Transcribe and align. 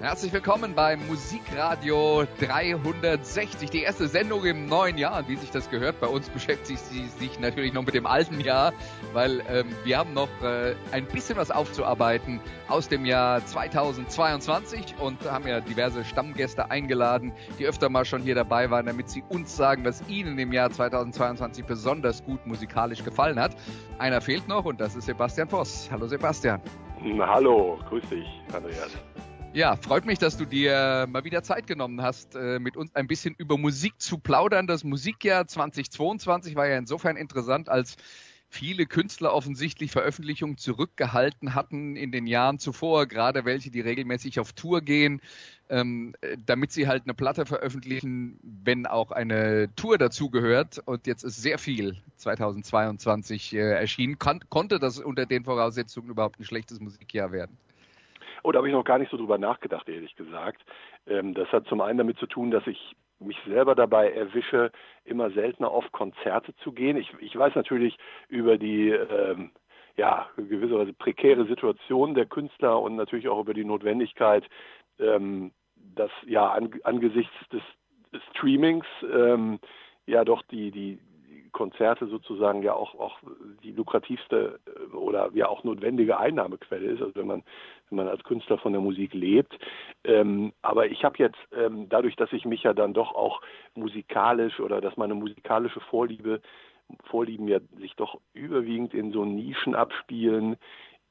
Herzlich 0.00 0.32
willkommen 0.32 0.74
beim 0.74 1.06
Musikradio 1.08 2.24
360, 2.40 3.68
die 3.68 3.82
erste 3.82 4.08
Sendung 4.08 4.46
im 4.46 4.64
neuen 4.64 4.96
Jahr. 4.96 5.28
Wie 5.28 5.36
sich 5.36 5.50
das 5.50 5.68
gehört, 5.68 6.00
bei 6.00 6.06
uns 6.06 6.30
beschäftigt 6.30 6.78
sie 6.78 7.04
sich 7.04 7.38
natürlich 7.38 7.74
noch 7.74 7.84
mit 7.84 7.92
dem 7.92 8.06
alten 8.06 8.40
Jahr, 8.40 8.72
weil 9.12 9.42
ähm, 9.50 9.66
wir 9.84 9.98
haben 9.98 10.14
noch 10.14 10.30
äh, 10.42 10.74
ein 10.92 11.04
bisschen 11.04 11.36
was 11.36 11.50
aufzuarbeiten 11.50 12.40
aus 12.66 12.88
dem 12.88 13.04
Jahr 13.04 13.44
2022 13.44 14.94
und 15.00 15.30
haben 15.30 15.46
ja 15.46 15.60
diverse 15.60 16.02
Stammgäste 16.02 16.70
eingeladen, 16.70 17.34
die 17.58 17.66
öfter 17.66 17.90
mal 17.90 18.06
schon 18.06 18.22
hier 18.22 18.34
dabei 18.34 18.70
waren, 18.70 18.86
damit 18.86 19.10
sie 19.10 19.22
uns 19.28 19.54
sagen, 19.54 19.84
was 19.84 20.02
ihnen 20.08 20.38
im 20.38 20.54
Jahr 20.54 20.70
2022 20.70 21.66
besonders 21.66 22.24
gut 22.24 22.46
musikalisch 22.46 23.04
gefallen 23.04 23.38
hat. 23.38 23.54
Einer 23.98 24.22
fehlt 24.22 24.48
noch 24.48 24.64
und 24.64 24.80
das 24.80 24.96
ist 24.96 25.04
Sebastian 25.04 25.50
Voss. 25.50 25.90
Hallo 25.92 26.06
Sebastian. 26.06 26.62
Hallo, 27.18 27.78
grüß 27.90 28.08
dich, 28.08 28.26
Andreas. 28.54 28.96
Ja, 29.52 29.74
freut 29.74 30.06
mich, 30.06 30.20
dass 30.20 30.36
du 30.36 30.44
dir 30.44 31.06
mal 31.08 31.24
wieder 31.24 31.42
Zeit 31.42 31.66
genommen 31.66 32.02
hast, 32.02 32.36
äh, 32.36 32.60
mit 32.60 32.76
uns 32.76 32.94
ein 32.94 33.08
bisschen 33.08 33.34
über 33.36 33.58
Musik 33.58 33.94
zu 33.98 34.18
plaudern. 34.18 34.68
Das 34.68 34.84
Musikjahr 34.84 35.48
2022 35.48 36.54
war 36.54 36.68
ja 36.68 36.78
insofern 36.78 37.16
interessant, 37.16 37.68
als 37.68 37.96
viele 38.48 38.86
Künstler 38.86 39.34
offensichtlich 39.34 39.90
Veröffentlichungen 39.90 40.56
zurückgehalten 40.56 41.56
hatten 41.56 41.96
in 41.96 42.12
den 42.12 42.28
Jahren 42.28 42.60
zuvor, 42.60 43.06
gerade 43.06 43.44
welche, 43.44 43.72
die 43.72 43.80
regelmäßig 43.80 44.38
auf 44.38 44.52
Tour 44.52 44.82
gehen, 44.82 45.20
ähm, 45.68 46.14
damit 46.46 46.70
sie 46.70 46.86
halt 46.86 47.02
eine 47.04 47.14
Platte 47.14 47.44
veröffentlichen, 47.44 48.38
wenn 48.42 48.86
auch 48.86 49.10
eine 49.10 49.74
Tour 49.74 49.98
dazugehört. 49.98 50.80
Und 50.84 51.08
jetzt 51.08 51.24
ist 51.24 51.42
sehr 51.42 51.58
viel 51.58 51.96
2022 52.18 53.54
äh, 53.54 53.58
erschienen. 53.58 54.16
Kon 54.20 54.40
konnte 54.48 54.78
das 54.78 55.00
unter 55.00 55.26
den 55.26 55.42
Voraussetzungen 55.42 56.08
überhaupt 56.08 56.38
ein 56.38 56.44
schlechtes 56.44 56.78
Musikjahr 56.78 57.32
werden? 57.32 57.56
Oh, 58.42 58.52
da 58.52 58.58
habe 58.58 58.68
ich 58.68 58.74
noch 58.74 58.84
gar 58.84 58.98
nicht 58.98 59.10
so 59.10 59.16
drüber 59.16 59.38
nachgedacht, 59.38 59.88
ehrlich 59.88 60.14
gesagt. 60.16 60.62
Ähm, 61.06 61.34
das 61.34 61.48
hat 61.52 61.66
zum 61.66 61.80
einen 61.80 61.98
damit 61.98 62.18
zu 62.18 62.26
tun, 62.26 62.50
dass 62.50 62.66
ich 62.66 62.96
mich 63.18 63.38
selber 63.46 63.74
dabei 63.74 64.10
erwische, 64.12 64.72
immer 65.04 65.30
seltener 65.30 65.70
auf 65.70 65.90
Konzerte 65.92 66.54
zu 66.56 66.72
gehen. 66.72 66.96
Ich, 66.96 67.12
ich 67.20 67.36
weiß 67.36 67.54
natürlich 67.54 67.98
über 68.28 68.56
die 68.56 68.90
ähm, 68.90 69.50
ja, 69.96 70.28
gewisserweise 70.36 70.92
prekäre 70.94 71.46
Situation 71.46 72.14
der 72.14 72.26
Künstler 72.26 72.80
und 72.80 72.96
natürlich 72.96 73.28
auch 73.28 73.40
über 73.40 73.54
die 73.54 73.64
Notwendigkeit, 73.64 74.44
ähm, 74.98 75.52
dass 75.76 76.10
ja 76.26 76.48
an, 76.50 76.70
angesichts 76.84 77.34
des, 77.52 77.62
Streamings 78.32 78.86
ähm, 79.02 79.60
ja 80.06 80.24
doch 80.24 80.42
die, 80.50 80.72
die, 80.72 80.98
Konzerte 81.50 82.06
sozusagen 82.06 82.62
ja 82.62 82.74
auch, 82.74 82.94
auch 82.94 83.18
die 83.62 83.72
lukrativste 83.72 84.58
äh, 84.66 84.94
oder 84.94 85.30
ja 85.34 85.48
auch 85.48 85.64
notwendige 85.64 86.18
Einnahmequelle 86.18 86.86
ist, 86.86 87.02
also 87.02 87.14
wenn 87.14 87.26
man, 87.26 87.42
wenn 87.88 87.96
man 87.96 88.08
als 88.08 88.24
Künstler 88.24 88.58
von 88.58 88.72
der 88.72 88.82
Musik 88.82 89.14
lebt. 89.14 89.58
Ähm, 90.04 90.52
aber 90.62 90.86
ich 90.86 91.04
habe 91.04 91.18
jetzt, 91.18 91.38
ähm, 91.56 91.88
dadurch, 91.88 92.16
dass 92.16 92.32
ich 92.32 92.44
mich 92.44 92.62
ja 92.62 92.72
dann 92.72 92.94
doch 92.94 93.14
auch 93.14 93.42
musikalisch 93.74 94.60
oder 94.60 94.80
dass 94.80 94.96
meine 94.96 95.14
musikalische 95.14 95.80
Vorliebe, 95.80 96.40
Vorlieben 97.04 97.46
ja 97.46 97.60
sich 97.78 97.94
doch 97.94 98.20
überwiegend 98.34 98.94
in 98.94 99.12
so 99.12 99.24
Nischen 99.24 99.76
abspielen, 99.76 100.56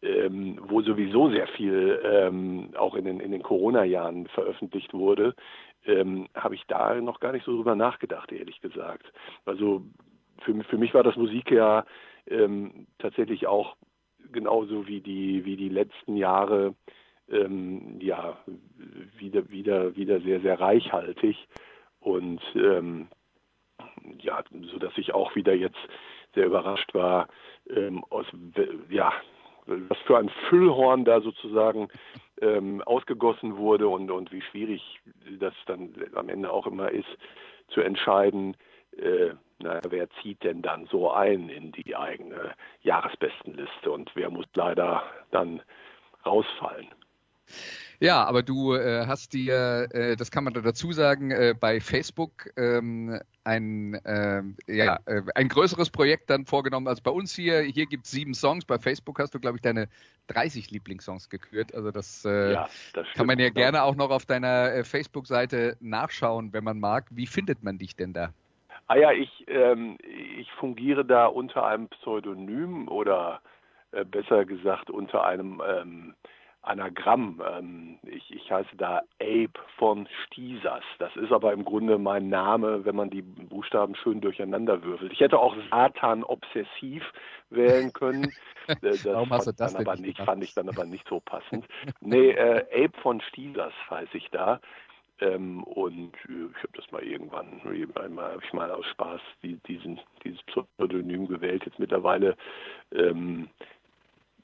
ähm, 0.01 0.59
wo 0.61 0.81
sowieso 0.81 1.29
sehr 1.29 1.47
viel 1.47 2.01
ähm, 2.03 2.69
auch 2.77 2.95
in 2.95 3.05
den, 3.05 3.19
in 3.19 3.31
den 3.31 3.43
Corona-Jahren 3.43 4.27
veröffentlicht 4.27 4.93
wurde, 4.93 5.35
ähm, 5.85 6.27
habe 6.35 6.55
ich 6.55 6.63
da 6.67 6.95
noch 7.01 7.19
gar 7.19 7.31
nicht 7.31 7.45
so 7.45 7.55
drüber 7.55 7.75
nachgedacht, 7.75 8.31
ehrlich 8.31 8.61
gesagt. 8.61 9.11
Also 9.45 9.83
für, 10.43 10.63
für 10.63 10.77
mich 10.77 10.93
war 10.93 11.03
das 11.03 11.15
Musik 11.15 11.51
ja 11.51 11.85
ähm, 12.27 12.87
tatsächlich 12.97 13.47
auch 13.47 13.75
genauso 14.31 14.87
wie 14.87 15.01
die, 15.01 15.45
wie 15.45 15.57
die 15.57 15.69
letzten 15.69 16.15
Jahre 16.15 16.75
ähm, 17.29 17.99
ja 17.99 18.37
wieder, 19.17 19.49
wieder, 19.49 19.95
wieder 19.95 20.21
sehr, 20.21 20.41
sehr 20.41 20.59
reichhaltig. 20.59 21.47
Und 21.99 22.41
ähm, 22.55 23.07
ja, 24.19 24.43
so 24.71 24.79
dass 24.79 24.97
ich 24.97 25.13
auch 25.13 25.35
wieder 25.35 25.53
jetzt 25.53 25.79
sehr 26.35 26.45
überrascht 26.45 26.93
war, 26.93 27.27
ähm, 27.69 28.03
aus, 28.09 28.25
ja, 28.89 29.13
was 29.65 29.97
für 29.99 30.17
ein 30.17 30.29
Füllhorn 30.49 31.05
da 31.05 31.21
sozusagen 31.21 31.89
ähm, 32.41 32.81
ausgegossen 32.81 33.57
wurde 33.57 33.87
und, 33.87 34.09
und 34.09 34.31
wie 34.31 34.41
schwierig 34.41 34.99
das 35.39 35.53
dann 35.65 35.93
am 36.15 36.29
Ende 36.29 36.51
auch 36.51 36.65
immer 36.65 36.89
ist, 36.89 37.09
zu 37.69 37.81
entscheiden, 37.81 38.55
äh, 39.01 39.33
na, 39.59 39.81
wer 39.89 40.09
zieht 40.21 40.43
denn 40.43 40.61
dann 40.61 40.87
so 40.87 41.11
ein 41.11 41.49
in 41.49 41.71
die 41.71 41.95
eigene 41.95 42.53
Jahresbestenliste 42.81 43.91
und 43.91 44.09
wer 44.15 44.29
muss 44.29 44.45
leider 44.53 45.03
dann 45.31 45.61
rausfallen? 46.25 46.87
Ja, 48.01 48.23
aber 48.23 48.43
du 48.43 48.75
äh, 48.75 49.05
hast 49.07 49.33
dir, 49.33 49.89
äh, 49.91 50.15
das 50.15 50.31
kann 50.31 50.45
man 50.45 50.53
da 50.53 50.61
dazu 50.61 50.93
sagen, 50.93 51.31
äh, 51.31 51.53
bei 51.59 51.81
Facebook 51.81 52.49
ähm, 52.55 53.19
ein, 53.43 53.99
ähm, 54.05 54.55
ja, 54.67 54.99
äh, 55.05 55.21
ein 55.35 55.49
größeres 55.49 55.89
Projekt 55.89 56.29
dann 56.29 56.45
vorgenommen 56.45 56.87
als 56.87 57.01
bei 57.01 57.11
uns 57.11 57.35
hier. 57.35 57.59
Hier 57.59 57.87
gibt 57.87 58.05
es 58.05 58.11
sieben 58.11 58.33
Songs. 58.33 58.63
Bei 58.63 58.79
Facebook 58.79 59.19
hast 59.19 59.33
du, 59.33 59.39
glaube 59.39 59.57
ich, 59.57 59.61
deine 59.61 59.89
30 60.27 60.71
Lieblingssongs 60.71 61.29
gekürt. 61.29 61.75
Also 61.75 61.91
das, 61.91 62.23
äh, 62.23 62.53
ja, 62.53 62.69
das 62.93 63.05
kann 63.15 63.27
man 63.27 63.37
ja 63.37 63.49
gerne 63.49 63.83
auch 63.83 63.95
noch 63.95 64.11
auf 64.11 64.25
deiner 64.25 64.85
Facebook-Seite 64.85 65.75
nachschauen, 65.81 66.53
wenn 66.53 66.63
man 66.63 66.79
mag. 66.79 67.07
Wie 67.09 67.27
findet 67.27 67.63
man 67.63 67.77
dich 67.77 67.97
denn 67.97 68.13
da? 68.13 68.33
Ah 68.89 68.97
ja, 68.97 69.11
ich, 69.11 69.45
ähm, 69.47 69.99
ich 70.03 70.51
fungiere 70.53 71.05
da 71.05 71.27
unter 71.27 71.63
einem 71.63 71.89
Pseudonym 71.89 72.87
oder 72.87 73.39
äh, 73.91 74.03
besser 74.03 74.45
gesagt 74.45 74.89
unter 74.89 75.23
einem 75.23 75.61
ähm, 75.63 76.15
Anagramm. 76.63 77.39
Ähm, 77.47 77.99
ich, 78.01 78.33
ich 78.33 78.51
heiße 78.51 78.75
da 78.77 79.03
Abe 79.21 79.53
von 79.77 80.07
Stiesas. 80.25 80.83
Das 80.97 81.15
ist 81.17 81.31
aber 81.31 81.53
im 81.53 81.65
Grunde 81.65 81.99
mein 81.99 82.29
Name, 82.29 82.83
wenn 82.83 82.95
man 82.95 83.11
die 83.11 83.21
Buchstaben 83.21 83.93
schön 83.93 84.21
durcheinander 84.21 84.81
würfelt. 84.83 85.13
Ich 85.13 85.19
hätte 85.19 85.37
auch 85.37 85.55
Satan 85.69 86.23
obsessiv 86.23 87.03
wählen 87.49 87.93
können. 87.93 88.33
Äh, 88.69 88.75
das 88.81 89.05
Warum 89.05 89.31
hast 89.31 89.47
du 89.47 89.51
das 89.51 89.75
aber 89.75 89.95
nicht, 89.95 90.21
fand 90.21 90.43
ich 90.43 90.53
dann 90.53 90.69
aber 90.69 90.85
nicht 90.85 91.07
so 91.09 91.19
passend. 91.19 91.65
Nee, 92.01 92.29
äh, 92.29 92.85
Abe 92.85 92.95
von 93.01 93.19
Stiesas 93.19 93.73
heiße 93.89 94.15
ich 94.15 94.29
da. 94.29 94.59
Ähm, 95.21 95.63
und 95.63 96.15
äh, 96.27 96.49
ich 96.51 96.63
habe 96.63 96.73
das 96.75 96.91
mal 96.91 97.03
irgendwann, 97.03 97.61
einmal 97.95 98.31
habe 98.31 98.41
ich 98.43 98.53
mal 98.53 98.71
aus 98.71 98.85
Spaß 98.87 99.21
die, 99.43 99.55
diesen, 99.67 99.99
dieses 100.23 100.41
Pseudonym 100.43 101.27
gewählt. 101.27 101.63
Jetzt 101.65 101.79
mittlerweile 101.79 102.35
ähm, 102.93 103.49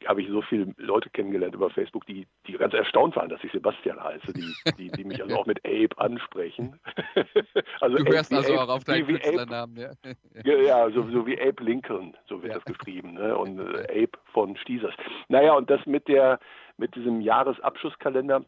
habe 0.05 0.21
ich 0.21 0.29
so 0.29 0.41
viele 0.41 0.73
Leute 0.77 1.09
kennengelernt 1.09 1.55
über 1.55 1.69
Facebook, 1.69 2.05
die, 2.05 2.27
die 2.47 2.53
ganz 2.53 2.73
erstaunt 2.73 3.15
waren, 3.15 3.29
dass 3.29 3.43
ich 3.43 3.51
Sebastian 3.51 4.03
heiße, 4.03 4.33
die, 4.33 4.53
die, 4.77 4.91
die 4.91 5.03
mich 5.03 5.21
also 5.21 5.35
auch 5.35 5.45
mit 5.45 5.65
Abe 5.65 5.97
ansprechen. 5.97 6.79
also 7.79 7.97
du 7.97 8.05
hörst 8.11 8.33
also 8.33 8.53
Abe, 8.53 8.63
auch 8.63 8.75
auf 8.75 8.83
deinen 8.83 9.07
Künstlernamen, 9.07 9.77
ja. 9.77 9.91
ja, 10.43 10.57
ja 10.57 10.91
so, 10.91 11.09
so 11.09 11.25
wie 11.25 11.39
Abe 11.39 11.63
Lincoln, 11.63 12.15
so 12.27 12.41
wird 12.41 12.53
ja. 12.53 12.59
das 12.59 12.65
geschrieben, 12.65 13.13
ne? 13.13 13.37
und 13.37 13.59
äh, 13.59 14.03
Abe 14.03 14.17
von 14.33 14.55
Stiesers. 14.57 14.93
Naja, 15.29 15.53
und 15.53 15.69
das 15.69 15.85
mit 15.85 16.07
der, 16.07 16.39
mit 16.77 16.93
diesem 16.95 17.21
Jahresabschlusskalender, 17.21 18.43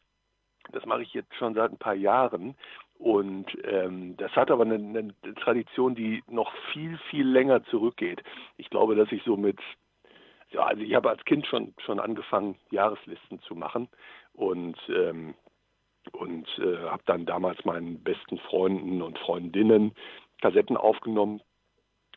das 0.72 0.86
mache 0.86 1.04
ich 1.04 1.14
jetzt 1.14 1.34
schon 1.36 1.54
seit 1.54 1.72
ein 1.72 1.78
paar 1.78 1.96
Jahren. 1.96 2.56
Und 3.00 3.46
ähm, 3.64 4.18
das 4.18 4.32
hat 4.36 4.50
aber 4.50 4.64
eine, 4.64 4.76
eine 4.76 5.14
Tradition, 5.36 5.94
die 5.94 6.24
noch 6.28 6.52
viel, 6.74 6.98
viel 7.10 7.28
länger 7.28 7.64
zurückgeht. 7.66 8.24
Ich 8.58 8.70
glaube, 8.70 8.96
dass 8.96 9.12
ich 9.12 9.22
so 9.24 9.38
mit, 9.38 9.60
ja, 10.50 10.62
also 10.66 10.82
ich 10.82 10.96
habe 10.96 11.10
als 11.10 11.24
Kind 11.26 11.46
schon, 11.46 11.74
schon 11.86 12.00
angefangen, 12.00 12.56
Jahreslisten 12.72 13.40
zu 13.42 13.56
machen 13.56 13.88
und, 14.34 14.78
ähm, 14.90 15.36
und 16.12 16.48
äh, 16.58 16.90
habe 16.90 17.04
dann 17.06 17.26
damals 17.26 17.64
meinen 17.66 18.02
besten 18.04 18.40
Freunden 18.40 19.02
und 19.02 19.20
Freundinnen 19.20 19.94
Kassetten 20.42 20.78
aufgenommen. 20.78 21.42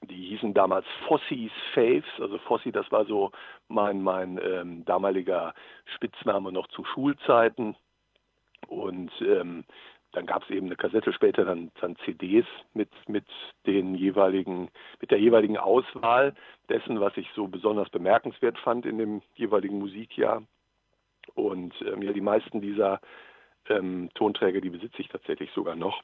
Die 0.02 0.28
hießen 0.28 0.54
damals 0.54 0.86
Fossies 1.06 1.52
Faves, 1.74 2.08
also 2.20 2.38
Fossi, 2.38 2.72
das 2.72 2.90
war 2.90 3.04
so 3.04 3.32
mein, 3.68 4.02
mein 4.02 4.40
ähm, 4.42 4.84
damaliger 4.86 5.52
Spitzname 5.94 6.52
noch 6.52 6.68
zu 6.68 6.84
Schulzeiten. 6.84 7.76
Und 8.68 9.10
ähm, 9.20 9.64
dann 10.12 10.26
gab 10.26 10.42
es 10.42 10.50
eben 10.50 10.66
eine 10.66 10.76
Kassette, 10.76 11.12
später 11.12 11.44
dann, 11.44 11.70
dann 11.80 11.96
CDs 12.04 12.46
mit, 12.74 12.90
mit 13.08 13.26
den 13.66 13.94
jeweiligen, 13.94 14.68
mit 15.00 15.10
der 15.10 15.18
jeweiligen 15.20 15.56
Auswahl 15.56 16.34
dessen, 16.68 17.00
was 17.00 17.16
ich 17.16 17.28
so 17.34 17.46
besonders 17.46 17.88
bemerkenswert 17.90 18.58
fand 18.58 18.86
in 18.86 18.98
dem 18.98 19.22
jeweiligen 19.34 19.78
Musikjahr. 19.78 20.42
Und 21.34 21.74
ähm, 21.82 22.02
ja, 22.02 22.12
die 22.12 22.20
meisten 22.20 22.60
dieser 22.60 23.00
ähm, 23.68 24.10
Tonträger, 24.14 24.60
die 24.60 24.70
besitze 24.70 25.00
ich 25.00 25.08
tatsächlich 25.08 25.50
sogar 25.52 25.76
noch. 25.76 26.02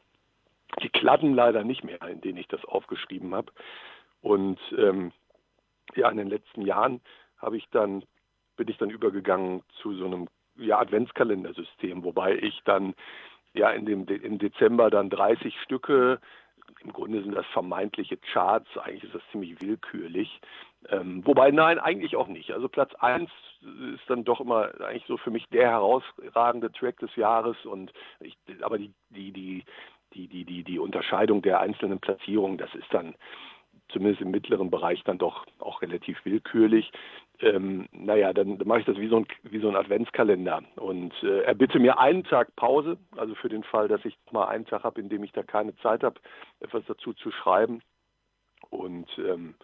Die 0.82 0.88
kladden 0.88 1.34
leider 1.34 1.64
nicht 1.64 1.84
mehr, 1.84 2.00
in 2.02 2.20
denen 2.20 2.38
ich 2.38 2.48
das 2.48 2.64
aufgeschrieben 2.64 3.34
habe. 3.34 3.52
Und 4.20 4.58
ähm, 4.76 5.12
ja, 5.94 6.10
in 6.10 6.16
den 6.16 6.28
letzten 6.28 6.62
Jahren 6.62 7.00
habe 7.38 7.56
ich 7.56 7.68
dann, 7.70 8.04
bin 8.56 8.68
ich 8.68 8.78
dann 8.78 8.90
übergegangen 8.90 9.62
zu 9.82 9.94
so 9.94 10.06
einem 10.06 10.28
ja, 10.58 10.78
Adventskalendersystem, 10.78 12.04
wobei 12.04 12.36
ich 12.36 12.60
dann 12.64 12.94
ja 13.54 13.70
in 13.70 13.86
dem 13.86 14.06
im 14.06 14.38
Dezember 14.38 14.90
dann 14.90 15.10
30 15.10 15.54
Stücke 15.62 16.20
im 16.82 16.92
Grunde 16.92 17.22
sind 17.22 17.34
das 17.34 17.46
vermeintliche 17.46 18.16
Charts, 18.16 18.68
eigentlich 18.78 19.04
ist 19.04 19.14
das 19.14 19.22
ziemlich 19.32 19.60
willkürlich. 19.60 20.40
Ähm, 20.88 21.26
wobei, 21.26 21.50
nein, 21.50 21.78
eigentlich 21.78 22.16
auch 22.16 22.28
nicht. 22.28 22.52
Also 22.52 22.68
Platz 22.68 22.94
1 22.96 23.30
ist 23.94 24.08
dann 24.08 24.24
doch 24.24 24.40
immer 24.40 24.70
eigentlich 24.80 25.06
so 25.06 25.16
für 25.16 25.30
mich 25.30 25.46
der 25.48 25.70
herausragende 25.70 26.70
Track 26.72 26.98
des 26.98 27.14
Jahres 27.16 27.56
und 27.64 27.92
ich, 28.20 28.36
aber 28.62 28.78
die, 28.78 28.92
die, 29.10 29.32
die, 29.32 29.64
die, 30.14 30.28
die, 30.28 30.44
die, 30.44 30.64
die 30.64 30.78
Unterscheidung 30.78 31.42
der 31.42 31.60
einzelnen 31.60 31.98
Platzierungen, 31.98 32.58
das 32.58 32.72
ist 32.74 32.92
dann 32.92 33.14
zumindest 33.88 34.22
im 34.22 34.30
mittleren 34.30 34.70
Bereich 34.70 35.02
dann 35.04 35.18
doch 35.18 35.46
auch 35.76 35.82
relativ 35.82 36.18
willkürlich. 36.24 36.90
Ähm, 37.40 37.86
naja, 37.92 38.32
dann, 38.32 38.58
mache 38.64 38.80
ich 38.80 38.86
das 38.86 38.96
wie 38.96 39.08
so 39.08 39.18
ein, 39.18 39.26
wie 39.42 39.58
so 39.58 39.68
ein 39.68 39.76
Adventskalender 39.76 40.62
und 40.76 41.12
äh, 41.22 41.42
erbitte 41.42 41.78
mir 41.78 41.98
einen 41.98 42.24
Tag 42.24 42.56
Pause, 42.56 42.96
also 43.16 43.34
für 43.34 43.50
den 43.50 43.62
Fall, 43.62 43.88
dass 43.88 44.04
ich 44.04 44.16
mal 44.30 44.46
einen 44.46 44.64
Tag 44.64 44.84
habe, 44.84 45.00
in 45.00 45.10
dem 45.10 45.22
ich 45.22 45.32
da 45.32 45.42
keine 45.42 45.76
Zeit 45.76 46.02
habe, 46.02 46.18
etwas 46.60 46.84
dazu 46.86 47.12
zu 47.12 47.30
schreiben. 47.30 47.82
Und 48.70 49.06
ähm, 49.18 49.54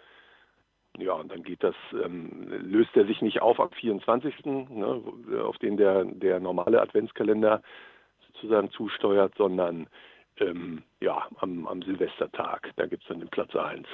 ja, 0.99 1.15
und 1.15 1.33
dann 1.33 1.43
geht 1.43 1.65
das, 1.65 1.75
ähm, 1.93 2.47
löst 2.49 2.95
er 2.95 3.07
sich 3.07 3.23
nicht 3.23 3.41
auf 3.41 3.59
am 3.59 3.71
24., 3.71 4.45
ne, 4.45 5.03
auf 5.43 5.57
den 5.59 5.79
der, 5.79 6.05
der 6.05 6.39
normale 6.41 6.83
Adventskalender 6.83 7.63
sozusagen 8.27 8.71
zusteuert, 8.71 9.33
sondern 9.39 9.87
ähm, 10.37 10.83
ja, 11.01 11.27
am, 11.39 11.67
am 11.67 11.81
Silvestertag, 11.81 12.71
da 12.77 12.85
gibt 12.87 13.03
es 13.03 13.09
dann 13.09 13.21
den 13.21 13.31
Platz 13.31 13.57
1. 13.57 13.87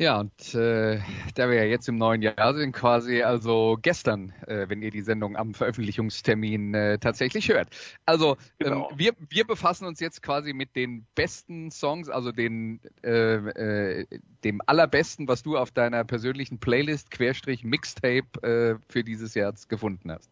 Ja, 0.00 0.20
und 0.20 0.54
äh, 0.54 1.00
da 1.34 1.48
wir 1.48 1.56
ja 1.56 1.64
jetzt 1.64 1.88
im 1.88 1.96
neuen 1.96 2.22
Jahr 2.22 2.54
sind, 2.54 2.72
quasi 2.72 3.22
also 3.22 3.76
gestern, 3.82 4.32
äh, 4.46 4.68
wenn 4.68 4.80
ihr 4.80 4.92
die 4.92 5.00
Sendung 5.00 5.36
am 5.36 5.54
Veröffentlichungstermin 5.54 6.72
äh, 6.72 6.98
tatsächlich 6.98 7.48
hört. 7.48 7.68
Also 8.06 8.36
ähm, 8.60 8.66
genau. 8.66 8.88
ähm, 8.90 8.98
wir, 8.98 9.12
wir 9.28 9.44
befassen 9.44 9.86
uns 9.86 9.98
jetzt 9.98 10.22
quasi 10.22 10.52
mit 10.52 10.76
den 10.76 11.04
besten 11.16 11.72
Songs, 11.72 12.08
also 12.08 12.30
den 12.30 12.80
äh, 13.02 13.34
äh, 13.34 14.06
dem 14.44 14.60
allerbesten, 14.66 15.26
was 15.26 15.42
du 15.42 15.56
auf 15.56 15.72
deiner 15.72 16.04
persönlichen 16.04 16.60
Playlist 16.60 17.10
Querstrich 17.10 17.64
Mixtape 17.64 18.28
äh, 18.42 18.76
für 18.88 19.02
dieses 19.02 19.34
Jahr 19.34 19.52
gefunden 19.68 20.12
hast. 20.12 20.30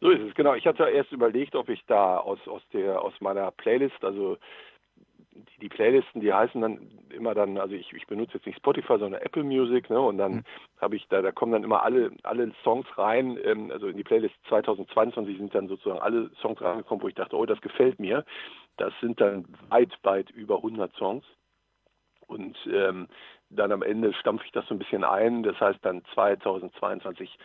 So 0.00 0.10
ist 0.10 0.22
es, 0.22 0.34
genau. 0.34 0.54
Ich 0.54 0.66
hatte 0.66 0.84
erst 0.84 1.10
überlegt, 1.10 1.56
ob 1.56 1.68
ich 1.68 1.84
da 1.88 2.18
aus, 2.18 2.38
aus 2.46 2.62
der 2.72 3.02
aus 3.02 3.14
meiner 3.20 3.50
Playlist, 3.50 4.04
also 4.04 4.38
die, 5.60 5.68
Playlisten, 5.68 6.20
die 6.20 6.32
heißen 6.32 6.60
dann 6.60 6.90
immer 7.10 7.34
dann, 7.34 7.58
also 7.58 7.74
ich, 7.74 7.92
ich 7.92 8.06
benutze 8.06 8.34
jetzt 8.34 8.46
nicht 8.46 8.58
Spotify, 8.58 8.98
sondern 8.98 9.20
Apple 9.22 9.44
Music, 9.44 9.90
ne? 9.90 10.00
Und 10.00 10.18
dann 10.18 10.32
mhm. 10.32 10.44
habe 10.80 10.96
ich 10.96 11.06
da, 11.08 11.22
da 11.22 11.32
kommen 11.32 11.52
dann 11.52 11.64
immer 11.64 11.82
alle, 11.82 12.12
alle 12.22 12.52
Songs 12.62 12.86
rein, 12.96 13.38
ähm, 13.42 13.70
also 13.70 13.88
in 13.88 13.96
die 13.96 14.04
Playlist 14.04 14.34
2022 14.48 15.38
sind 15.38 15.54
dann 15.54 15.68
sozusagen 15.68 16.00
alle 16.00 16.30
Songs 16.40 16.60
reingekommen, 16.60 17.02
wo 17.02 17.08
ich 17.08 17.14
dachte, 17.14 17.36
oh, 17.36 17.46
das 17.46 17.60
gefällt 17.60 17.98
mir. 17.98 18.24
Das 18.76 18.92
sind 19.00 19.20
dann 19.20 19.46
weit, 19.68 19.92
weit 20.02 20.30
über 20.30 20.56
100 20.56 20.94
Songs. 20.96 21.24
Und 22.26 22.56
ähm, 22.70 23.08
dann 23.50 23.72
am 23.72 23.82
Ende 23.82 24.12
stampfe 24.14 24.44
ich 24.44 24.52
das 24.52 24.66
so 24.66 24.74
ein 24.74 24.78
bisschen 24.78 25.04
ein. 25.04 25.42
Das 25.42 25.58
heißt 25.60 25.78
dann 25.82 26.02
2022 26.14 27.38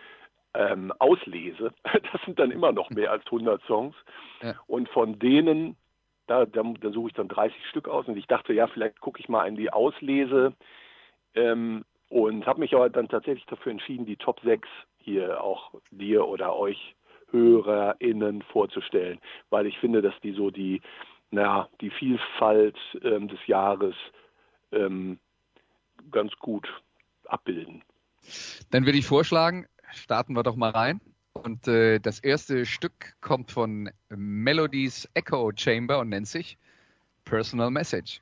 ähm, 0.53 0.91
auslese. 0.99 1.73
Das 2.11 2.21
sind 2.25 2.39
dann 2.39 2.51
immer 2.51 2.71
noch 2.71 2.89
mehr 2.89 3.11
als 3.11 3.25
100 3.25 3.61
Songs. 3.63 3.95
Ja. 4.41 4.55
Und 4.67 4.89
von 4.89 5.17
denen 5.19 5.77
da, 6.27 6.45
da, 6.45 6.63
da, 6.63 6.91
suche 6.91 7.09
ich 7.09 7.13
dann 7.13 7.27
30 7.27 7.55
Stück 7.69 7.87
aus 7.87 8.07
und 8.07 8.17
ich 8.17 8.27
dachte, 8.27 8.53
ja, 8.53 8.67
vielleicht 8.67 8.99
gucke 8.99 9.19
ich 9.19 9.29
mal 9.29 9.45
in 9.47 9.55
die 9.55 9.71
Auslese 9.71 10.53
ähm, 11.35 11.83
und 12.09 12.45
habe 12.45 12.59
mich 12.59 12.73
aber 12.73 12.89
dann 12.89 13.09
tatsächlich 13.09 13.45
dafür 13.45 13.71
entschieden, 13.71 14.05
die 14.05 14.17
Top 14.17 14.39
6 14.41 14.67
hier 14.97 15.43
auch 15.43 15.73
dir 15.91 16.27
oder 16.27 16.55
euch 16.55 16.95
HörerInnen 17.31 18.43
vorzustellen, 18.43 19.19
weil 19.49 19.65
ich 19.65 19.77
finde, 19.79 20.01
dass 20.01 20.13
die 20.21 20.31
so 20.31 20.51
die, 20.51 20.81
naja, 21.31 21.67
die 21.81 21.89
Vielfalt 21.89 22.77
ähm, 23.01 23.27
des 23.27 23.39
Jahres 23.47 23.95
ähm, 24.71 25.19
ganz 26.11 26.31
gut 26.37 26.67
abbilden. 27.25 27.83
Dann 28.71 28.85
würde 28.85 28.97
ich 28.97 29.05
vorschlagen, 29.05 29.67
starten 29.91 30.35
wir 30.35 30.43
doch 30.43 30.55
mal 30.55 30.69
rein. 30.69 31.01
Und 31.33 31.67
äh, 31.67 31.99
das 31.99 32.19
erste 32.19 32.65
Stück 32.65 33.15
kommt 33.21 33.51
von 33.51 33.89
Melodies 34.09 35.09
Echo 35.13 35.51
Chamber 35.55 35.99
und 35.99 36.09
nennt 36.09 36.27
sich 36.27 36.57
Personal 37.25 37.71
Message. 37.71 38.21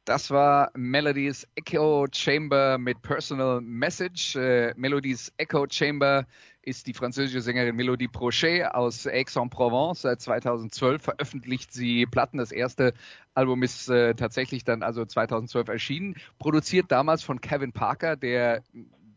Das 0.05 0.29
war 0.29 0.69
Melodies 0.75 1.47
Echo 1.55 2.05
Chamber 2.13 2.77
mit 2.77 3.01
Personal 3.01 3.59
Message. 3.59 4.35
Äh, 4.35 4.71
Melodies 4.77 5.33
Echo 5.37 5.65
Chamber 5.67 6.27
ist 6.61 6.85
die 6.85 6.93
französische 6.93 7.41
Sängerin 7.41 7.75
Melodie 7.75 8.07
Prochet 8.07 8.67
aus 8.67 9.07
Aix-en-Provence. 9.07 10.03
Seit 10.03 10.21
2012 10.21 11.01
veröffentlicht 11.01 11.73
sie 11.73 12.05
Platten. 12.05 12.37
Das 12.37 12.51
erste 12.51 12.93
Album 13.33 13.63
ist 13.63 13.89
äh, 13.89 14.13
tatsächlich 14.13 14.63
dann 14.63 14.83
also 14.83 15.05
2012 15.05 15.69
erschienen. 15.69 16.15
Produziert 16.37 16.91
damals 16.91 17.23
von 17.23 17.41
Kevin 17.41 17.71
Parker, 17.71 18.15
der 18.15 18.61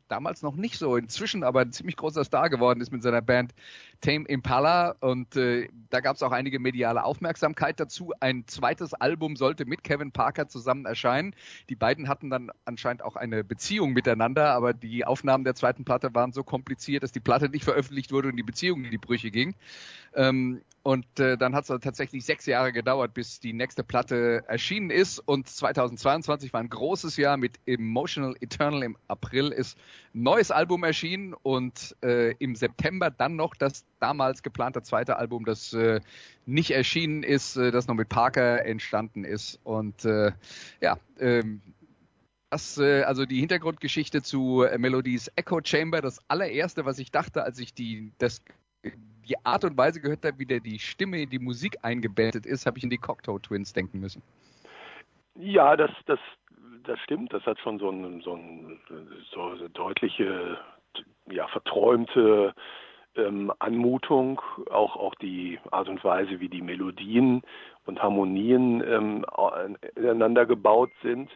damals 0.09 0.41
noch 0.41 0.57
nicht 0.57 0.79
so, 0.79 0.97
inzwischen 0.97 1.45
aber 1.45 1.61
ein 1.61 1.73
ziemlich 1.73 1.97
großer 1.97 2.25
Star 2.25 2.49
geworden 2.49 2.81
ist 2.81 2.93
mit 2.93 3.03
seiner 3.03 3.21
Band 3.23 3.53
Tame 4.01 4.27
Impala 4.29 4.95
und 5.01 5.35
äh, 5.37 5.69
da 5.91 6.01
gab 6.01 6.17
es 6.17 6.23
auch 6.23 6.31
einige 6.31 6.61
mediale 6.61 7.03
Aufmerksamkeit 7.03 7.81
dazu. 7.81 8.13
Ein 8.21 8.47
zweites 8.47 8.95
Album 8.95 9.35
sollte 9.35 9.65
mit 9.65 9.83
Kevin 9.83 10.13
Parker 10.13 10.47
zusammen 10.47 10.87
erscheinen. 10.87 11.35
Die 11.69 11.75
beiden 11.75 12.09
hatten 12.09 12.31
dann 12.31 12.51
anscheinend 12.65 13.03
auch 13.03 13.17
eine 13.17 13.43
Beziehung 13.43 13.93
miteinander, 13.93 14.53
aber 14.53 14.73
die 14.73 15.05
Aufnahmen 15.05 15.45
der 15.45 15.57
zweiten 15.57 15.85
Platte 15.85 16.15
waren 16.15 16.33
so 16.33 16.45
kompliziert, 16.45 17.03
dass 17.03 17.13
die 17.13 17.21
Platte 17.21 17.49
nicht 17.49 17.65
veröffentlicht 17.65 18.13
wurde 18.13 18.29
und 18.29 18.37
die 18.37 18.45
Beziehung 18.45 18.85
in 18.85 18.91
die 18.91 18.99
Brüche 18.99 19.31
ging. 19.31 19.57
Ähm, 20.15 20.63
und 20.83 21.21
äh, 21.21 21.37
dann 21.37 21.55
hat 21.55 21.69
es 21.69 21.81
tatsächlich 21.81 22.25
sechs 22.25 22.47
Jahre 22.47 22.73
gedauert, 22.73 23.13
bis 23.13 23.41
die 23.41 23.53
nächste 23.53 23.85
Platte 23.85 24.45
erschienen 24.47 24.91
ist. 24.91 25.19
Und 25.19 25.49
2022 25.49 26.53
war 26.53 26.61
ein 26.61 26.71
großes 26.71 27.17
Jahr 27.19 27.37
mit 27.37 27.59
Emotional 27.67 28.35
Eternal. 28.41 28.83
Im 28.83 28.97
April 29.07 29.49
ist 29.49 29.77
ein 30.15 30.23
neues 30.23 30.51
Album 30.51 30.85
erschienen 30.85 31.35
und 31.35 31.95
äh, 32.03 32.33
im 32.39 32.55
September 32.55 33.11
dann 33.11 33.37
noch 33.37 33.55
das 33.55 33.85
damals 34.01 34.43
geplante 34.43 34.83
zweite 34.83 35.17
Album, 35.17 35.45
das 35.45 35.73
äh, 35.73 36.01
nicht 36.47 36.71
erschienen 36.71 37.23
ist, 37.23 37.57
äh, 37.57 37.71
das 37.71 37.89
noch 37.89 37.95
mit 37.95 38.09
Parker 38.09 38.65
entstanden 38.65 39.25
ist. 39.25 39.61
Und 39.65 40.05
äh, 40.05 40.33
ja, 40.81 40.99
ähm, 41.19 41.61
das, 42.51 42.79
äh, 42.79 43.03
also 43.03 43.27
die 43.27 43.41
Hintergrundgeschichte 43.41 44.23
zu 44.23 44.63
äh, 44.63 44.79
Melodies 44.79 45.31
Echo 45.37 45.61
Chamber, 45.63 46.01
das 46.01 46.23
allererste, 46.29 46.85
was 46.85 46.99
ich 46.99 47.11
dachte, 47.11 47.43
als 47.43 47.59
ich 47.59 47.75
die, 47.75 48.13
das 48.19 48.43
die 49.29 49.37
Art 49.45 49.65
und 49.65 49.77
Weise 49.77 50.01
gehört 50.01 50.25
habe, 50.25 50.39
wie 50.39 50.47
der 50.47 50.61
die 50.61 50.79
Stimme 50.79 51.21
in 51.23 51.31
die 51.31 51.39
Musik 51.39 51.77
eingebettet 51.83 52.47
ist, 52.47 52.67
habe 52.67 52.79
ich 52.79 52.85
in 52.85 52.91
die 52.91 52.99
Cocteau 52.99 53.39
Twins 53.39 53.73
denken 53.73 54.01
müssen. 54.01 54.23
Ja, 55.35 55.77
das, 55.77 55.91
das, 56.07 56.19
das 56.85 56.99
stimmt. 57.01 57.33
Das 57.33 57.45
hat 57.45 57.59
schon 57.61 57.79
so, 57.79 57.91
ein, 57.91 58.21
so, 58.23 58.35
ein, 58.35 58.81
so 59.31 59.43
eine 59.43 59.69
deutliche, 59.71 60.59
ja, 61.31 61.47
verträumte 61.49 62.55
ähm, 63.19 63.53
Anmutung, 63.59 64.41
auch, 64.71 64.97
auch 64.97 65.15
die 65.17 65.59
Art 65.71 65.89
und 65.89 66.03
Weise, 66.05 66.41
wie 66.41 66.49
die 66.49 66.63
Melodien 66.63 67.43
und 67.87 68.03
Harmonien 68.03 68.83
ähm, 68.83 69.27
ineinander 69.97 70.47
gebaut 70.47 70.91
sind. 71.03 71.31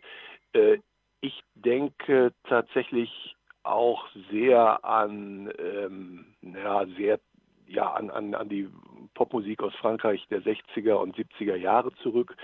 Äh, 0.53 0.79
ich 1.21 1.43
denke 1.55 2.33
tatsächlich 2.49 3.37
auch 3.62 4.07
sehr 4.31 4.85
an 4.85 5.53
ähm, 5.59 6.27
ja, 6.43 6.87
sehr 6.97 7.21
ja, 7.67 7.93
an, 7.93 8.11
an, 8.11 8.35
an 8.35 8.49
die 8.49 8.69
Popmusik 9.15 9.62
aus 9.62 9.75
Frankreich 9.77 10.27
der 10.29 10.43
60er 10.43 10.95
und 10.95 11.17
70er 11.17 11.57
Jahre 11.57 11.93
zurück, 12.03 12.37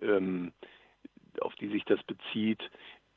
ähm, 0.00 0.52
auf 1.40 1.54
die 1.56 1.68
sich 1.68 1.84
das 1.84 2.02
bezieht. 2.02 2.60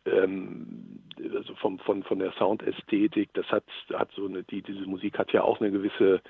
Ähm, 0.08 1.02
also 1.34 1.56
vom, 1.56 1.80
von, 1.80 2.04
von 2.04 2.20
der 2.20 2.32
Soundästhetik, 2.34 3.30
das 3.34 3.46
hat, 3.48 3.64
hat 3.94 4.12
so 4.16 4.26
eine, 4.26 4.44
die, 4.44 4.62
diese 4.62 4.86
Musik 4.86 5.18
hat 5.18 5.32
ja 5.34 5.44
auch 5.44 5.60
eine 5.60 5.72
gewisse 5.72 6.22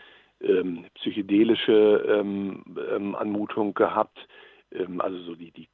ähm, 0.42 0.86
psychedelische 0.96 2.06
ähm, 2.08 2.64
ähm, 2.92 3.16
Anmutung 3.16 3.74
gehabt. 3.74 4.18
Ähm, 4.72 5.02
also 5.02 5.20
so 5.24 5.36
die, 5.36 5.52
die 5.52 5.68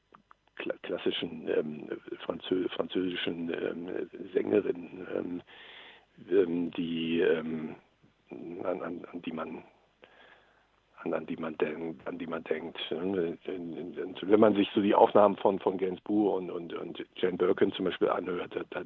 klassischen 0.82 1.48
ähm, 1.48 1.88
Franzö 2.24 2.68
französischen 2.68 3.52
Sängerinnen, 4.32 5.42
die 6.76 7.24
an, 7.24 7.76
an, 8.62 9.04
an 9.12 9.22
die 9.22 9.32
man 9.32 9.64
an, 11.04 11.14
an, 11.14 11.26
die 11.26 11.36
man 11.36 11.56
denkt, 11.58 12.06
an 12.06 12.18
die 12.18 12.26
man 12.26 12.42
denkt. 12.44 12.78
Wenn 12.90 14.40
man 14.40 14.54
sich 14.54 14.68
so 14.74 14.80
die 14.80 14.94
Aufnahmen 14.94 15.36
von 15.36 15.58
von 15.58 15.78
Gainsbourg 15.78 16.36
und 16.36 16.50
und, 16.50 16.74
und 16.74 17.04
Jane 17.16 17.36
Birkin 17.36 17.72
zum 17.72 17.86
Beispiel 17.86 18.08
anhört, 18.08 18.54
da, 18.54 18.62
da 18.70 18.82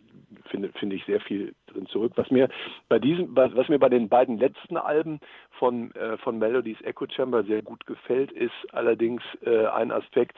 finde 0.50 0.70
finde 0.78 0.96
ich 0.96 1.04
sehr 1.04 1.20
viel 1.20 1.54
drin 1.66 1.87
zurück. 1.87 2.12
Was 2.16 2.30
mir 2.30 2.48
bei 2.88 2.98
diesem, 2.98 3.34
was 3.34 3.68
mir 3.68 3.78
bei 3.78 3.88
den 3.88 4.08
beiden 4.08 4.38
letzten 4.38 4.76
Alben 4.76 5.20
von 5.52 5.92
äh, 5.92 6.16
von 6.18 6.38
Melodies 6.38 6.80
Echo 6.82 7.06
Chamber 7.08 7.44
sehr 7.44 7.62
gut 7.62 7.87
gefällt, 7.87 8.32
ist 8.32 8.52
allerdings 8.72 9.22
äh, 9.44 9.66
ein 9.66 9.92
Aspekt, 9.92 10.37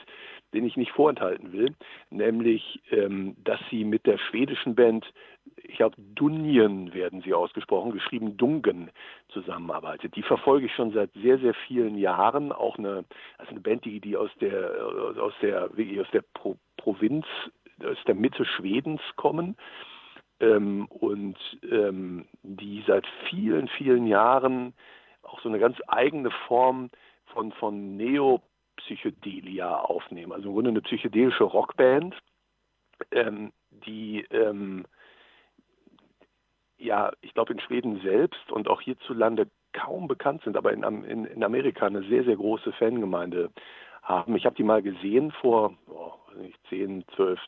den 0.54 0.64
ich 0.64 0.76
nicht 0.76 0.92
vorenthalten 0.92 1.52
will, 1.52 1.74
nämlich, 2.10 2.80
ähm, 2.90 3.36
dass 3.44 3.60
sie 3.70 3.84
mit 3.84 4.06
der 4.06 4.18
schwedischen 4.18 4.74
Band, 4.74 5.12
ich 5.56 5.76
glaube, 5.76 5.96
Dunjen 5.98 6.92
werden 6.92 7.22
sie 7.22 7.34
ausgesprochen, 7.34 7.92
geschrieben 7.92 8.36
Dungen, 8.36 8.90
zusammenarbeitet. 9.28 10.16
Die 10.16 10.22
verfolge 10.22 10.66
ich 10.66 10.74
schon 10.74 10.92
seit 10.92 11.12
sehr, 11.14 11.38
sehr 11.38 11.54
vielen 11.66 11.96
Jahren. 11.96 12.52
Auch 12.52 12.78
eine, 12.78 13.04
also 13.38 13.50
eine 13.50 13.60
Band, 13.60 13.84
die, 13.84 14.00
die 14.00 14.16
aus 14.16 14.30
der, 14.40 14.72
aus 15.18 15.34
der, 15.40 15.64
aus 15.64 16.10
der 16.12 16.24
Pro 16.34 16.56
Provinz, 16.76 17.26
aus 17.84 17.98
der 18.06 18.14
Mitte 18.14 18.44
Schwedens 18.44 19.00
kommen. 19.16 19.56
Ähm, 20.40 20.86
und 20.86 21.36
ähm, 21.70 22.26
die 22.42 22.82
seit 22.86 23.06
vielen, 23.28 23.68
vielen 23.68 24.06
Jahren 24.06 24.72
auch 25.22 25.40
so 25.42 25.48
eine 25.48 25.58
ganz 25.58 25.76
eigene 25.86 26.30
Form 26.48 26.90
von, 27.26 27.52
von 27.52 27.96
Neo 27.96 28.40
Psychedelia 28.80 29.76
aufnehmen. 29.78 30.32
Also 30.32 30.48
im 30.48 30.54
Grunde 30.54 30.70
eine 30.70 30.82
psychedelische 30.82 31.44
Rockband, 31.44 32.14
ähm, 33.12 33.52
die 33.70 34.26
ähm, 34.30 34.84
ja, 36.80 37.12
ich 37.20 37.34
glaube 37.34 37.52
in 37.52 37.60
Schweden 37.60 38.00
selbst 38.00 38.50
und 38.50 38.68
auch 38.68 38.80
hierzulande 38.80 39.48
kaum 39.72 40.08
bekannt 40.08 40.42
sind, 40.42 40.56
aber 40.56 40.72
in, 40.72 40.82
in, 41.04 41.24
in 41.26 41.44
Amerika 41.44 41.86
eine 41.86 42.02
sehr, 42.02 42.24
sehr 42.24 42.36
große 42.36 42.72
Fangemeinde 42.72 43.50
haben. 44.02 44.34
Ich 44.34 44.46
habe 44.46 44.56
die 44.56 44.64
mal 44.64 44.82
gesehen 44.82 45.30
vor 45.30 45.74
oh, 45.88 46.12
nicht, 46.40 46.58
10, 46.68 47.04
12 47.14 47.38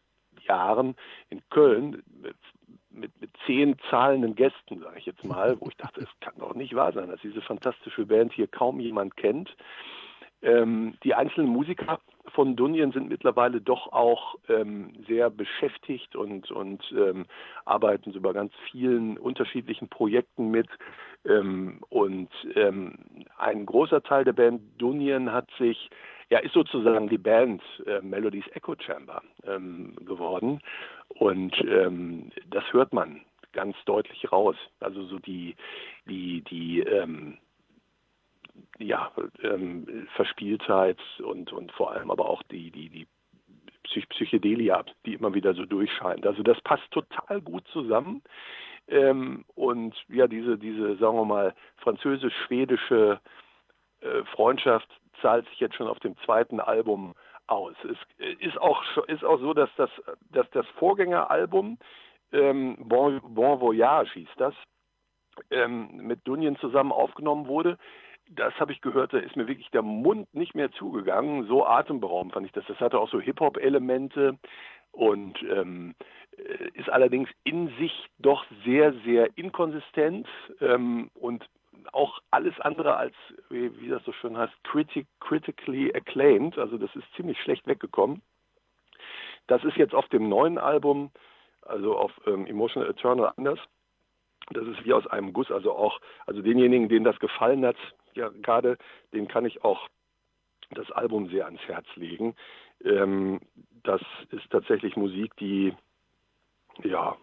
Jahren 0.47 0.95
in 1.31 1.43
Köln 1.51 2.03
mit, 2.21 2.37
mit 3.21 3.31
zehn 3.47 3.77
zahlenden 3.91 4.35
Gästen, 4.35 4.81
sage 4.81 4.99
ich 4.99 5.07
jetzt 5.07 5.25
mal, 5.25 5.59
wo 5.61 5.69
ich 5.69 5.77
dachte, 5.77 6.01
es 6.01 6.21
kann 6.21 6.35
doch 6.39 6.55
nicht 6.55 6.75
wahr 6.75 6.93
sein, 6.93 7.09
dass 7.09 7.21
diese 7.21 7.41
fantastische 7.41 8.07
Band 8.07 8.33
hier 8.33 8.49
kaum 8.49 8.81
jemand 8.81 9.17
kennt. 9.17 9.55
Ähm, 10.43 10.95
die 11.05 11.15
einzelnen 11.15 11.49
Musiker 11.49 12.01
von 12.35 12.57
Dunjan 12.57 12.93
sind 12.93 13.09
mittlerweile 13.09 13.61
doch 13.61 13.93
auch 13.93 14.37
ähm, 14.49 14.93
sehr 15.07 15.31
beschäftigt 15.31 16.17
und, 16.17 16.51
und 16.51 16.83
ähm, 16.97 17.27
arbeiten 17.65 18.13
bei 18.21 18.33
ganz 18.33 18.53
vielen 18.71 19.19
unterschiedlichen 19.19 19.89
Projekten 19.89 20.51
mit. 20.51 20.69
Ähm, 21.25 21.81
und 21.89 22.31
ähm, 22.55 22.95
ein 23.39 23.67
großer 23.67 24.03
Teil 24.03 24.25
der 24.25 24.33
Band 24.33 24.63
Dunjan 24.79 25.33
hat 25.33 25.49
sich, 25.59 25.91
ja, 26.31 26.39
ist 26.39 26.55
sozusagen 26.55 27.09
die 27.09 27.19
Band 27.19 27.63
äh, 27.87 28.01
Melodies 28.01 28.49
Echo 28.55 28.75
Chamber 28.79 29.23
ähm, 29.45 29.95
geworden. 30.05 30.61
Und 31.09 31.55
das 32.49 32.65
hört 32.73 32.93
man 32.95 33.21
ganz 33.53 33.77
deutlich 33.85 34.33
raus. 34.33 34.57
Also 34.81 35.05
so 35.05 35.19
die, 35.19 35.55
die, 36.09 36.43
die, 36.43 36.81
ähm, 36.81 37.39
ja, 38.83 39.12
ähm, 39.43 40.07
Verspieltheit 40.15 40.99
und, 41.21 41.53
und 41.53 41.73
vor 41.73 41.93
allem 41.93 42.11
aber 42.11 42.29
auch 42.29 42.43
die, 42.45 42.71
die, 42.71 42.89
die 42.89 43.07
Psych 43.85 44.09
Psychedelia, 44.09 44.85
die 45.05 45.15
immer 45.15 45.35
wieder 45.35 45.55
so 45.55 45.65
durchscheint. 45.65 46.27
Also 46.27 46.43
das 46.43 46.61
passt 46.62 46.91
total 46.91 47.41
gut 47.41 47.67
zusammen. 47.69 48.23
Ähm, 48.89 49.45
und 49.55 49.95
ja, 50.09 50.27
diese, 50.27 50.59
diese, 50.59 50.97
sagen 50.97 51.17
wir 51.17 51.25
mal, 51.25 51.55
französisch-schwedische 51.79 53.21
äh, 54.01 54.25
Freundschaft 54.35 54.89
zahlt 55.21 55.49
sich 55.49 55.61
jetzt 55.61 55.77
schon 55.77 55.89
auf 55.89 56.01
dem 56.01 56.17
zweiten 56.19 56.61
Album 56.61 57.15
aus. 57.47 57.75
Es 57.85 58.39
ist 58.41 58.59
auch, 58.59 58.83
ist 59.09 59.25
auch 59.25 59.41
so, 59.41 59.55
dass 59.55 59.71
das, 59.77 59.91
dass 60.31 60.49
das 60.51 60.67
Vorgängeralbum 60.79 61.79
ähm, 62.33 62.77
bon, 62.79 63.21
bon 63.23 63.61
Voyage 63.61 64.12
hieß 64.15 64.29
das, 64.37 64.55
ähm, 65.51 65.89
mit 65.97 66.27
Dunjan 66.27 66.57
zusammen 66.57 66.93
aufgenommen 66.93 67.47
wurde 67.47 67.79
das 68.35 68.55
habe 68.59 68.73
ich 68.73 68.81
gehört, 68.81 69.12
da 69.12 69.19
ist 69.19 69.37
mir 69.37 69.49
wirklich 69.49 69.71
der 69.71 69.83
Mund 69.83 70.33
nicht 70.35 70.55
mehr 70.55 70.71
zugegangen. 70.73 71.47
So 71.47 71.67
atemberaubend 71.67 72.33
fand 72.33 72.47
ich 72.47 72.53
das. 72.53 72.65
Das 72.67 72.81
hatte 72.81 72.99
auch 72.99 73.11
so 73.11 73.21
Hip-Hop-Elemente 73.21 74.39
und 74.93 75.43
ähm, 75.43 75.95
äh, 76.37 76.69
ist 76.75 76.89
allerdings 76.89 77.29
in 77.45 77.69
sich 77.79 77.93
doch 78.19 78.45
sehr, 78.65 78.93
sehr 79.05 79.29
inkonsistent 79.37 80.27
ähm, 80.61 81.11
und 81.15 81.45
auch 81.93 82.21
alles 82.31 82.59
andere 82.61 82.97
als, 82.97 83.15
wie, 83.51 83.79
wie 83.81 83.89
das 83.89 84.05
so 84.05 84.12
schön 84.12 84.37
heißt, 84.37 84.53
critic, 84.65 85.07
critically 85.21 85.93
acclaimed. 85.95 86.59
Also 86.59 86.79
das 86.79 86.95
ist 86.95 87.05
ziemlich 87.17 87.41
schlecht 87.41 87.67
weggekommen. 87.67 88.23
Das 89.47 89.65
ist 89.65 89.77
jetzt 89.77 89.95
auf 89.95 90.09
dem 90.09 90.29
neuen 90.29 90.59
Album, 90.59 91.11
also 91.62 91.97
auf 91.97 92.12
ähm, 92.27 92.47
Emotional 92.47 92.89
Eternal 92.89 93.33
anders. 93.37 93.59
Das 94.51 94.67
ist 94.67 94.85
wie 94.85 94.93
aus 94.93 95.07
einem 95.07 95.33
Guss, 95.33 95.51
also 95.51 95.73
auch, 95.73 96.01
also 96.27 96.43
denjenigen, 96.43 96.89
denen 96.89 97.05
das 97.05 97.19
gefallen 97.19 97.65
hat, 97.65 97.77
ja 98.14 98.28
gerade, 98.28 98.78
den 99.12 99.28
kann 99.28 99.45
ich 99.45 99.64
auch 99.64 99.88
das 100.71 100.90
Album 100.90 101.28
sehr 101.28 101.47
ans 101.47 101.61
Herz 101.66 101.87
legen. 101.97 102.35
Ähm, 102.85 103.40
das 103.83 104.00
ist 104.31 104.50
tatsächlich 104.50 104.97
Musik, 104.97 105.37
die 105.37 105.75
ja, 106.83 107.16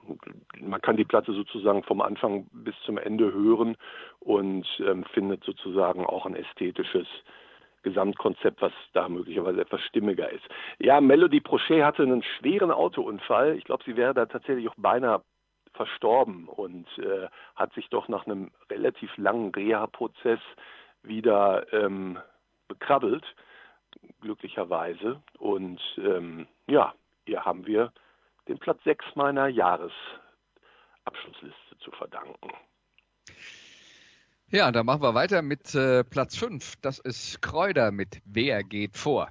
man 0.59 0.81
kann 0.81 0.97
die 0.97 1.05
Platte 1.05 1.33
sozusagen 1.33 1.83
vom 1.83 2.01
Anfang 2.01 2.47
bis 2.51 2.75
zum 2.85 2.97
Ende 2.97 3.33
hören 3.33 3.77
und 4.19 4.67
ähm, 4.79 5.03
findet 5.05 5.43
sozusagen 5.43 6.05
auch 6.05 6.27
ein 6.27 6.35
ästhetisches 6.35 7.07
Gesamtkonzept, 7.81 8.61
was 8.61 8.73
da 8.93 9.07
möglicherweise 9.09 9.61
etwas 9.61 9.81
stimmiger 9.81 10.29
ist. 10.29 10.43
Ja, 10.79 11.01
Melody 11.01 11.39
Prochet 11.39 11.83
hatte 11.83 12.03
einen 12.03 12.23
schweren 12.23 12.71
Autounfall. 12.71 13.55
Ich 13.55 13.63
glaube, 13.63 13.83
sie 13.85 13.95
wäre 13.95 14.13
da 14.13 14.25
tatsächlich 14.25 14.69
auch 14.69 14.75
beinahe 14.77 15.23
verstorben 15.73 16.47
und 16.47 16.87
äh, 16.97 17.27
hat 17.55 17.73
sich 17.73 17.89
doch 17.89 18.07
nach 18.07 18.25
einem 18.25 18.51
relativ 18.69 19.11
langen 19.17 19.53
Reha-Prozess 19.53 20.39
wieder 21.03 21.71
ähm, 21.73 22.17
bekrabbelt, 22.67 23.23
glücklicherweise. 24.21 25.21
Und 25.37 25.81
ähm, 25.97 26.47
ja, 26.67 26.93
hier 27.25 27.43
haben 27.45 27.65
wir 27.65 27.91
den 28.47 28.59
Platz 28.59 28.83
6 28.83 29.03
meiner 29.15 29.47
Jahresabschlussliste 29.47 31.77
zu 31.79 31.91
verdanken. 31.91 32.51
Ja, 34.51 34.71
dann 34.71 34.87
machen 34.87 35.03
wir 35.03 35.13
weiter 35.13 35.43
mit 35.43 35.75
äh, 35.75 36.03
Platz 36.03 36.35
5. 36.35 36.77
Das 36.81 36.97
ist 36.99 37.41
Kräuter 37.41 37.91
mit 37.91 38.21
Wer 38.25 38.63
geht 38.63 38.97
vor? 38.97 39.29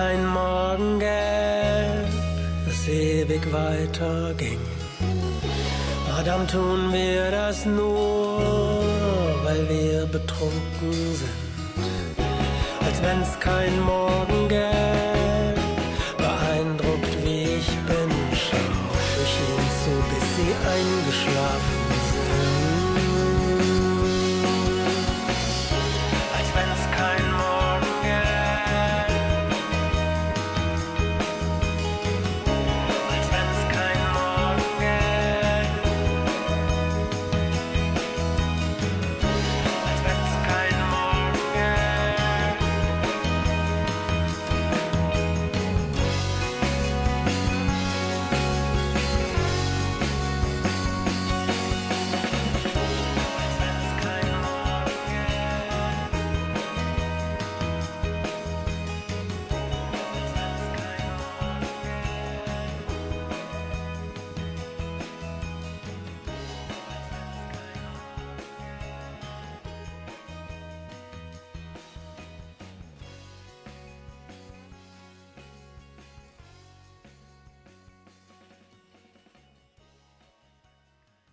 Kein 0.00 0.26
Morgen 0.26 0.98
gäbe, 0.98 2.72
ewig 2.88 3.44
weiterging. 3.52 4.60
Madame, 6.08 6.46
tun 6.46 6.92
wir 6.92 7.30
das 7.30 7.66
nur, 7.66 8.40
weil 9.44 9.62
wir 9.68 10.06
betrunken 10.06 10.92
sind, 11.20 12.16
als 12.86 12.98
wenn's 13.02 13.38
kein 13.40 13.74
Morgen 13.80 14.09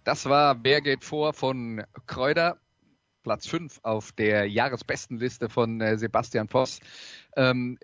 Das 0.08 0.24
war 0.24 0.63
Wer 0.63 0.80
geht 0.80 1.04
vor 1.04 1.34
von 1.34 1.84
Kräuter. 2.06 2.62
Platz 3.24 3.46
5 3.46 3.82
auf 3.84 4.13
der 4.13 4.50
Jahresbestenliste 4.50 5.50
von 5.50 5.82
äh, 5.82 5.98
Sebastian 5.98 6.48
Voss. 6.48 6.80
Ähm, 7.36 7.78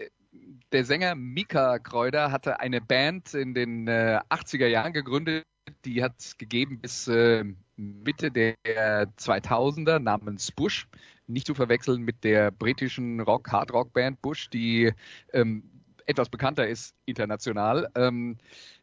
der 0.72 0.86
Sänger 0.86 1.16
Mika 1.16 1.80
Kräuter 1.80 2.32
hatte 2.32 2.62
eine 2.62 2.80
Band 2.80 3.34
in 3.34 3.54
den 3.54 3.90
äh, 3.90 4.22
80er 4.30 4.68
Jahren 4.68 4.94
gegründet, 4.94 5.44
die 5.84 6.02
hat 6.02 6.14
es 6.18 6.38
gegeben 6.38 6.80
bis 6.80 7.10
äh, 7.10 7.44
Mitte 7.76 8.32
der 8.32 8.56
2000er 8.64 10.00
namens 10.00 10.50
Bush. 10.54 10.88
Nicht 11.28 11.46
zu 11.48 11.56
verwechseln 11.56 12.04
mit 12.04 12.24
der 12.24 12.52
britischen 12.52 13.20
Rock, 13.20 13.52
Hard 13.52 13.74
Rock 13.74 13.92
Band 13.92 14.22
Bush, 14.22 14.50
die 14.50 14.94
ähm, 15.34 15.73
etwas 16.06 16.30
bekannter 16.30 16.68
ist 16.68 16.96
international. 17.06 17.90
Ähm, 17.96 18.38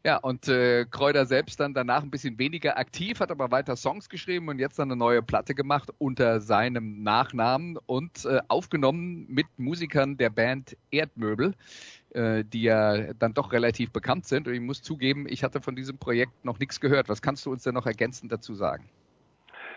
ja, 0.04 0.16
und 0.16 0.48
äh, 0.48 0.86
Kräuter 0.90 1.26
selbst 1.26 1.60
dann 1.60 1.74
danach 1.74 2.02
ein 2.02 2.10
bisschen 2.10 2.38
weniger 2.38 2.78
aktiv, 2.78 3.20
hat 3.20 3.30
aber 3.30 3.50
weiter 3.50 3.76
Songs 3.76 4.08
geschrieben 4.08 4.48
und 4.48 4.58
jetzt 4.58 4.78
dann 4.78 4.90
eine 4.90 4.98
neue 4.98 5.22
Platte 5.22 5.54
gemacht 5.54 5.90
unter 5.98 6.40
seinem 6.40 7.02
Nachnamen 7.02 7.78
und 7.86 8.24
äh, 8.24 8.40
aufgenommen 8.48 9.26
mit 9.28 9.46
Musikern 9.56 10.16
der 10.16 10.30
Band 10.30 10.76
Erdmöbel, 10.90 11.54
äh, 12.10 12.44
die 12.44 12.62
ja 12.62 13.12
dann 13.14 13.34
doch 13.34 13.52
relativ 13.52 13.92
bekannt 13.92 14.26
sind. 14.26 14.48
Und 14.48 14.54
ich 14.54 14.60
muss 14.60 14.82
zugeben, 14.82 15.26
ich 15.28 15.44
hatte 15.44 15.60
von 15.60 15.76
diesem 15.76 15.98
Projekt 15.98 16.44
noch 16.44 16.58
nichts 16.58 16.80
gehört. 16.80 17.08
Was 17.08 17.22
kannst 17.22 17.44
du 17.46 17.52
uns 17.52 17.62
denn 17.62 17.74
noch 17.74 17.86
ergänzend 17.86 18.32
dazu 18.32 18.54
sagen? 18.54 18.88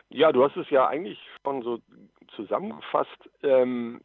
Ja, 0.10 0.32
du 0.32 0.44
hast 0.44 0.56
es 0.58 0.70
ja 0.70 0.88
eigentlich 0.88 1.20
schon 1.44 1.64
so 1.64 1.80
zusammengefasst. 2.36 3.30
Ähm, 3.42 4.02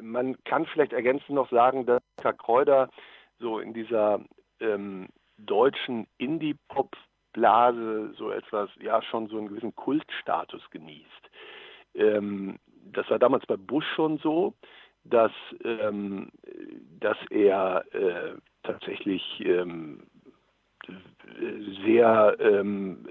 man 0.00 0.42
kann 0.44 0.66
vielleicht 0.66 0.92
ergänzend 0.92 1.30
noch 1.30 1.50
sagen, 1.50 1.86
dass 1.86 2.02
Karl 2.20 2.34
Kräuter 2.34 2.90
so 3.38 3.58
in 3.58 3.72
dieser 3.72 4.20
ähm, 4.60 5.08
deutschen 5.38 6.06
Indie-Pop-Blase 6.18 8.12
so 8.16 8.30
etwas, 8.30 8.70
ja, 8.80 9.02
schon 9.02 9.28
so 9.28 9.38
einen 9.38 9.48
gewissen 9.48 9.74
Kultstatus 9.74 10.62
genießt. 10.70 11.30
Ähm, 11.94 12.58
das 12.92 13.08
war 13.10 13.18
damals 13.18 13.46
bei 13.46 13.56
Bush 13.56 13.86
schon 13.94 14.18
so, 14.18 14.54
dass, 15.04 15.32
ähm, 15.64 16.30
dass 16.98 17.16
er 17.30 17.84
äh, 17.94 18.36
tatsächlich 18.62 19.22
ähm, 19.44 20.02
sehr 21.84 22.36
ähm, 22.38 23.08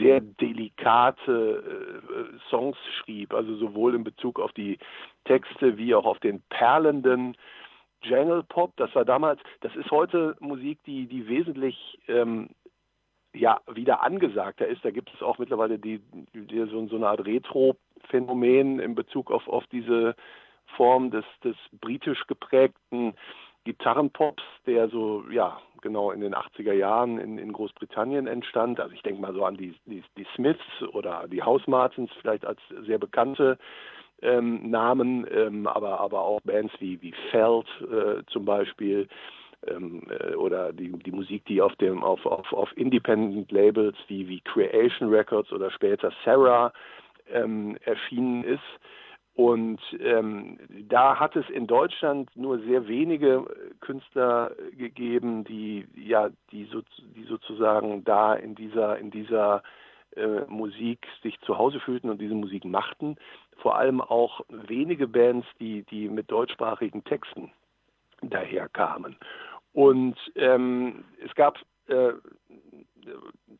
sehr 0.00 0.20
delikate 0.20 1.62
äh, 1.62 2.38
Songs 2.48 2.76
schrieb, 2.98 3.34
also 3.34 3.54
sowohl 3.56 3.94
in 3.94 4.04
Bezug 4.04 4.40
auf 4.40 4.52
die 4.52 4.78
Texte 5.24 5.76
wie 5.76 5.94
auch 5.94 6.06
auf 6.06 6.18
den 6.20 6.40
perlenden 6.48 7.36
Jangle 8.02 8.42
Pop. 8.44 8.72
Das 8.76 8.94
war 8.94 9.04
damals, 9.04 9.40
das 9.60 9.74
ist 9.76 9.90
heute 9.90 10.36
Musik, 10.40 10.78
die, 10.84 11.06
die 11.06 11.28
wesentlich 11.28 11.98
ähm, 12.08 12.48
ja, 13.34 13.60
wieder 13.70 14.02
angesagter 14.02 14.66
ist. 14.66 14.84
Da 14.84 14.90
gibt 14.90 15.12
es 15.14 15.22
auch 15.22 15.38
mittlerweile 15.38 15.78
die, 15.78 16.00
die 16.32 16.66
so, 16.70 16.86
so 16.86 16.96
eine 16.96 17.08
Art 17.08 17.26
Retro-Phänomen 17.26 18.80
in 18.80 18.94
Bezug 18.94 19.30
auf, 19.30 19.46
auf 19.48 19.66
diese 19.66 20.14
Form 20.76 21.10
des, 21.10 21.24
des 21.44 21.56
britisch 21.80 22.26
geprägten 22.26 23.14
Gitarrenpops, 23.68 24.42
der 24.66 24.88
so, 24.88 25.24
ja, 25.30 25.60
genau 25.82 26.10
in 26.10 26.22
den 26.22 26.34
80er 26.34 26.72
Jahren 26.72 27.18
in, 27.18 27.36
in 27.36 27.52
Großbritannien 27.52 28.26
entstand. 28.26 28.80
Also 28.80 28.94
ich 28.94 29.02
denke 29.02 29.20
mal 29.20 29.34
so 29.34 29.44
an 29.44 29.58
die, 29.58 29.74
die, 29.84 30.02
die 30.16 30.26
Smiths 30.34 30.64
oder 30.92 31.28
die 31.28 31.42
House 31.42 31.66
Martins 31.66 32.10
vielleicht 32.20 32.46
als 32.46 32.60
sehr 32.86 32.98
bekannte 32.98 33.58
ähm, 34.22 34.70
Namen, 34.70 35.26
ähm, 35.30 35.66
aber, 35.66 36.00
aber 36.00 36.22
auch 36.22 36.40
Bands 36.44 36.72
wie, 36.80 37.00
wie 37.02 37.12
Feld 37.30 37.66
äh, 37.82 38.24
zum 38.32 38.46
Beispiel 38.46 39.06
ähm, 39.66 40.02
äh, 40.08 40.34
oder 40.34 40.72
die, 40.72 40.90
die 40.90 41.12
Musik, 41.12 41.44
die 41.44 41.60
auf 41.60 41.76
dem 41.76 42.02
auf, 42.02 42.24
auf, 42.24 42.50
auf 42.54 42.74
Independent 42.76 43.52
Labels 43.52 43.98
wie, 44.08 44.26
wie 44.28 44.40
Creation 44.40 45.10
Records 45.10 45.52
oder 45.52 45.70
später 45.70 46.10
Sarah 46.24 46.72
ähm, 47.30 47.76
erschienen 47.84 48.44
ist. 48.44 48.62
Und 49.38 49.78
ähm, 50.00 50.58
da 50.88 51.20
hat 51.20 51.36
es 51.36 51.48
in 51.48 51.68
Deutschland 51.68 52.28
nur 52.34 52.58
sehr 52.58 52.88
wenige 52.88 53.46
Künstler 53.78 54.50
gegeben, 54.76 55.44
die 55.44 55.86
ja 55.94 56.30
die, 56.50 56.64
so, 56.64 56.82
die 57.14 57.22
sozusagen 57.22 58.02
da 58.02 58.34
in 58.34 58.56
dieser 58.56 58.98
in 58.98 59.12
dieser 59.12 59.62
äh, 60.16 60.40
Musik 60.48 61.06
sich 61.22 61.38
zu 61.42 61.56
Hause 61.56 61.78
fühlten 61.78 62.10
und 62.10 62.20
diese 62.20 62.34
Musik 62.34 62.64
machten. 62.64 63.14
Vor 63.58 63.78
allem 63.78 64.00
auch 64.00 64.40
wenige 64.48 65.06
Bands, 65.06 65.46
die 65.60 65.84
die 65.84 66.08
mit 66.08 66.32
deutschsprachigen 66.32 67.04
Texten 67.04 67.52
daherkamen. 68.22 69.14
Und 69.72 70.16
ähm, 70.34 71.04
es 71.24 71.32
gab 71.36 71.60
äh, 71.86 72.14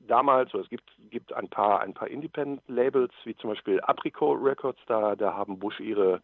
damals, 0.01 0.53
oder 0.55 0.65
es 0.65 0.71
gibt, 0.71 0.91
gibt 1.11 1.33
ein 1.33 1.49
paar, 1.49 1.81
ein 1.81 1.95
paar 1.95 2.09
Independent-Labels, 2.09 3.13
wie 3.25 3.37
zum 3.37 3.51
Beispiel 3.51 3.81
Apricot 3.81 4.39
Records, 4.43 4.81
da, 4.87 5.17
da 5.17 5.35
haben 5.35 5.59
Bush 5.59 5.81
ihre, 5.81 6.21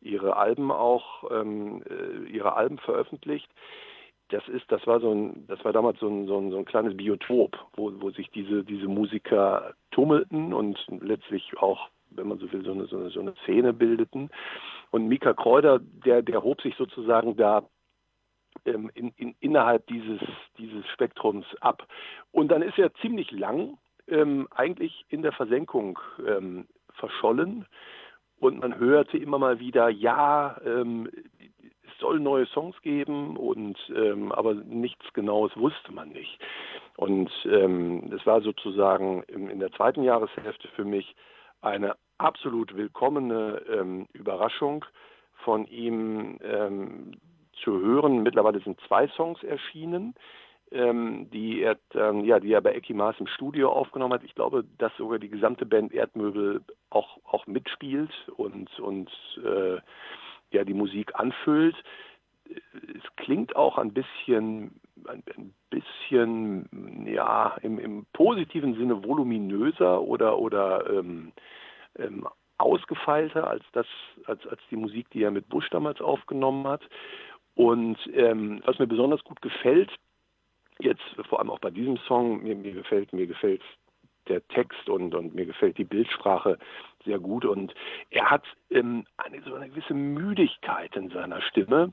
ihre 0.00 0.36
Alben 0.36 0.70
auch, 0.70 1.30
ähm, 1.30 1.82
äh, 1.88 2.28
ihre 2.30 2.54
Alben 2.54 2.78
veröffentlicht. 2.78 3.50
Das 4.28 4.46
ist, 4.48 4.70
das 4.72 4.86
war 4.86 5.00
so 5.00 5.12
ein, 5.12 5.46
das 5.46 5.62
war 5.64 5.72
damals 5.72 6.00
so 6.00 6.08
ein, 6.08 6.26
so 6.26 6.38
ein, 6.38 6.50
so 6.50 6.58
ein 6.58 6.64
kleines 6.64 6.96
Biotop, 6.96 7.58
wo, 7.74 7.92
wo 8.00 8.10
sich 8.10 8.30
diese, 8.30 8.64
diese 8.64 8.88
Musiker 8.88 9.74
tummelten 9.90 10.54
und 10.54 10.78
letztlich 10.88 11.56
auch, 11.58 11.88
wenn 12.10 12.28
man 12.28 12.38
so 12.38 12.50
will, 12.50 12.64
so 12.64 12.72
eine, 12.72 12.86
so 12.86 12.96
eine, 12.96 13.10
so 13.10 13.20
eine 13.20 13.34
Szene 13.42 13.72
bildeten. 13.72 14.30
Und 14.90 15.08
Mika 15.08 15.34
Kräuter, 15.34 15.80
der, 15.80 16.22
der 16.22 16.42
hob 16.42 16.62
sich 16.62 16.74
sozusagen 16.76 17.36
da 17.36 17.64
ähm, 18.64 18.90
in, 18.94 19.12
in, 19.16 19.34
innerhalb 19.40 19.86
dieses, 19.86 20.20
dieses 20.58 20.86
Spektrums 20.88 21.46
ab. 21.60 21.86
Und 22.30 22.48
dann 22.48 22.62
ist 22.62 22.78
er 22.78 22.94
ziemlich 22.94 23.30
lang 23.30 23.78
ähm, 24.08 24.48
eigentlich 24.50 25.04
in 25.08 25.22
der 25.22 25.32
Versenkung 25.32 25.98
ähm, 26.26 26.66
verschollen. 26.94 27.66
Und 28.38 28.60
man 28.60 28.78
hörte 28.78 29.18
immer 29.18 29.38
mal 29.38 29.60
wieder, 29.60 29.88
ja, 29.88 30.60
ähm, 30.64 31.08
es 31.60 31.98
soll 32.00 32.18
neue 32.18 32.46
Songs 32.46 32.80
geben, 32.82 33.36
und 33.36 33.78
ähm, 33.94 34.32
aber 34.32 34.54
nichts 34.54 35.12
Genaues 35.12 35.56
wusste 35.56 35.92
man 35.92 36.08
nicht. 36.08 36.40
Und 36.96 37.30
ähm, 37.44 38.12
es 38.12 38.26
war 38.26 38.42
sozusagen 38.42 39.22
in, 39.24 39.48
in, 39.48 39.60
der 39.60 39.70
zweiten 39.72 40.02
Jahreshälfte 40.02 40.68
für 40.74 40.84
mich 40.84 41.14
eine 41.60 41.94
absolut 42.18 42.76
willkommene 42.76 43.62
ähm, 43.70 44.08
Überraschung 44.12 44.84
von 45.44 45.66
ihm 45.66 46.38
ähm, 46.42 47.12
zu 47.64 47.80
hören. 47.80 48.22
Mittlerweile 48.22 48.60
sind 48.60 48.80
zwei 48.86 49.08
Songs 49.08 49.42
erschienen, 49.42 50.14
ähm, 50.70 51.28
die, 51.30 51.62
er, 51.62 51.78
ähm, 51.94 52.24
ja, 52.24 52.40
die 52.40 52.52
er 52.52 52.60
bei 52.60 52.74
Eki 52.74 52.94
Maas 52.94 53.16
im 53.18 53.26
Studio 53.26 53.70
aufgenommen 53.70 54.14
hat. 54.14 54.24
Ich 54.24 54.34
glaube, 54.34 54.64
dass 54.78 54.96
sogar 54.96 55.18
die 55.18 55.28
gesamte 55.28 55.66
Band 55.66 55.92
Erdmöbel 55.92 56.62
auch, 56.90 57.18
auch 57.24 57.46
mitspielt 57.46 58.10
und, 58.36 58.78
und 58.80 59.10
äh, 59.44 59.78
ja, 60.50 60.64
die 60.64 60.74
Musik 60.74 61.12
anfüllt. 61.14 61.76
Es 62.48 63.16
klingt 63.16 63.56
auch 63.56 63.78
ein 63.78 63.92
bisschen, 63.92 64.80
ein, 65.08 65.22
ein 65.36 65.54
bisschen, 65.70 67.06
ja, 67.06 67.56
im, 67.62 67.78
im, 67.78 68.06
positiven 68.12 68.74
Sinne 68.74 69.04
voluminöser 69.04 70.02
oder, 70.02 70.38
oder 70.38 70.88
ähm, 70.90 71.32
ähm, 71.98 72.26
ausgefeilter 72.58 73.46
als 73.48 73.64
das, 73.72 73.86
als, 74.26 74.46
als 74.46 74.60
die 74.70 74.76
Musik, 74.76 75.10
die 75.10 75.22
er 75.22 75.30
mit 75.30 75.48
Bush 75.48 75.68
damals 75.70 76.00
aufgenommen 76.00 76.66
hat. 76.66 76.82
Und 77.54 77.98
ähm, 78.14 78.62
was 78.64 78.78
mir 78.78 78.86
besonders 78.86 79.22
gut 79.24 79.42
gefällt, 79.42 79.90
jetzt 80.78 81.02
vor 81.28 81.38
allem 81.38 81.50
auch 81.50 81.58
bei 81.58 81.70
diesem 81.70 81.98
Song, 82.08 82.42
mir, 82.42 82.56
mir 82.56 82.72
gefällt, 82.72 83.12
mir 83.12 83.26
gefällt 83.26 83.62
der 84.28 84.46
Text 84.48 84.88
und, 84.88 85.14
und 85.14 85.34
mir 85.34 85.46
gefällt 85.46 85.78
die 85.78 85.84
Bildsprache 85.84 86.58
sehr 87.04 87.18
gut. 87.18 87.44
Und 87.44 87.74
er 88.10 88.30
hat 88.30 88.44
ähm, 88.70 89.04
eine 89.16 89.42
so 89.42 89.54
eine 89.54 89.68
gewisse 89.68 89.94
Müdigkeit 89.94 90.94
in 90.96 91.10
seiner 91.10 91.40
Stimme. 91.42 91.92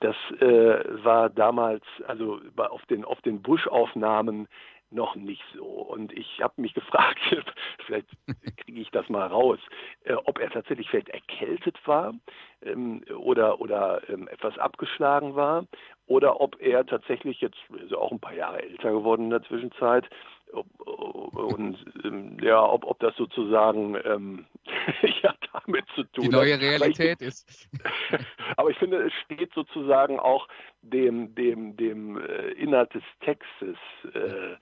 Das 0.00 0.16
äh, 0.40 1.04
war 1.04 1.30
damals, 1.30 1.84
also 2.06 2.40
auf 2.56 2.84
den, 2.86 3.04
auf 3.04 3.20
den 3.22 3.42
Bush-Aufnahmen 3.42 4.48
noch 4.96 5.14
nicht 5.14 5.44
so. 5.54 5.64
Und 5.64 6.12
ich 6.12 6.42
habe 6.42 6.60
mich 6.60 6.74
gefragt, 6.74 7.20
vielleicht 7.86 8.08
kriege 8.56 8.80
ich 8.80 8.90
das 8.90 9.08
mal 9.08 9.28
raus, 9.28 9.60
äh, 10.04 10.14
ob 10.14 10.40
er 10.40 10.50
tatsächlich 10.50 10.90
vielleicht 10.90 11.10
erkältet 11.10 11.78
war 11.86 12.14
ähm, 12.62 13.04
oder, 13.16 13.60
oder 13.60 14.02
ähm, 14.08 14.26
etwas 14.26 14.58
abgeschlagen 14.58 15.36
war 15.36 15.66
oder 16.06 16.40
ob 16.40 16.60
er 16.60 16.84
tatsächlich 16.86 17.40
jetzt, 17.40 17.58
ist 17.84 17.94
auch 17.94 18.10
ein 18.12 18.20
paar 18.20 18.34
Jahre 18.34 18.62
älter 18.62 18.90
geworden 18.92 19.24
in 19.24 19.30
der 19.30 19.42
Zwischenzeit, 19.42 20.08
und 20.52 21.76
ähm, 22.04 22.38
ja, 22.40 22.62
ob, 22.62 22.84
ob 22.84 22.98
das 23.00 23.14
sozusagen 23.16 23.96
ähm, 24.04 24.46
ja, 25.22 25.34
damit 25.52 25.84
zu 25.94 26.04
tun 26.04 26.24
Die 26.24 26.28
neue 26.28 26.60
Realität 26.60 27.20
ich, 27.20 27.28
ist. 27.28 27.68
aber 28.56 28.70
ich 28.70 28.78
finde, 28.78 29.02
es 29.02 29.12
steht 29.24 29.52
sozusagen 29.52 30.18
auch 30.18 30.48
dem, 30.82 31.34
dem, 31.34 31.76
dem 31.76 32.18
äh, 32.18 32.50
Inhalt 32.52 32.94
des 32.94 33.02
Textes 33.20 33.76
äh, 34.14 34.56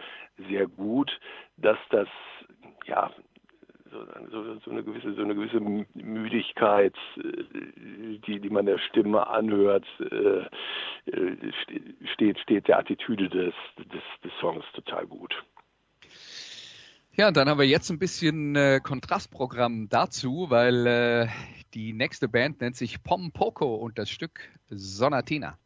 sehr 0.49 0.66
gut, 0.66 1.11
dass 1.57 1.79
das 1.90 2.09
ja 2.87 3.11
so, 4.31 4.59
so, 4.64 4.70
eine 4.70 4.83
gewisse 4.83 5.14
so 5.14 5.23
eine 5.23 5.35
gewisse 5.35 5.61
Müdigkeit, 5.61 6.97
äh, 7.16 8.18
die 8.27 8.40
die 8.40 8.51
man 8.51 8.66
der 8.66 8.79
Stimme 8.79 9.27
anhört, 9.27 9.87
äh, 10.01 10.47
steht 12.12 12.38
steht 12.40 12.68
der 12.68 12.79
Attitüde 12.79 13.29
des 13.29 13.55
des, 13.79 14.03
des 14.25 14.33
Songs 14.40 14.64
total 14.73 15.07
gut. 15.07 15.35
Ja, 17.16 17.31
dann 17.31 17.48
haben 17.48 17.59
wir 17.59 17.66
jetzt 17.66 17.90
ein 17.90 18.00
bisschen 18.00 18.57
äh, 18.57 18.81
Kontrastprogramm 18.83 19.88
dazu, 19.88 20.46
weil 20.48 20.85
äh, 20.85 21.29
die 21.72 21.92
nächste 21.92 22.27
Band 22.29 22.61
nennt 22.61 22.74
sich 22.74 23.05
Pom 23.05 23.31
Poco 23.31 23.77
und 23.77 23.98
das 23.98 24.11
Stück 24.11 24.40
Sonatina. 24.68 25.57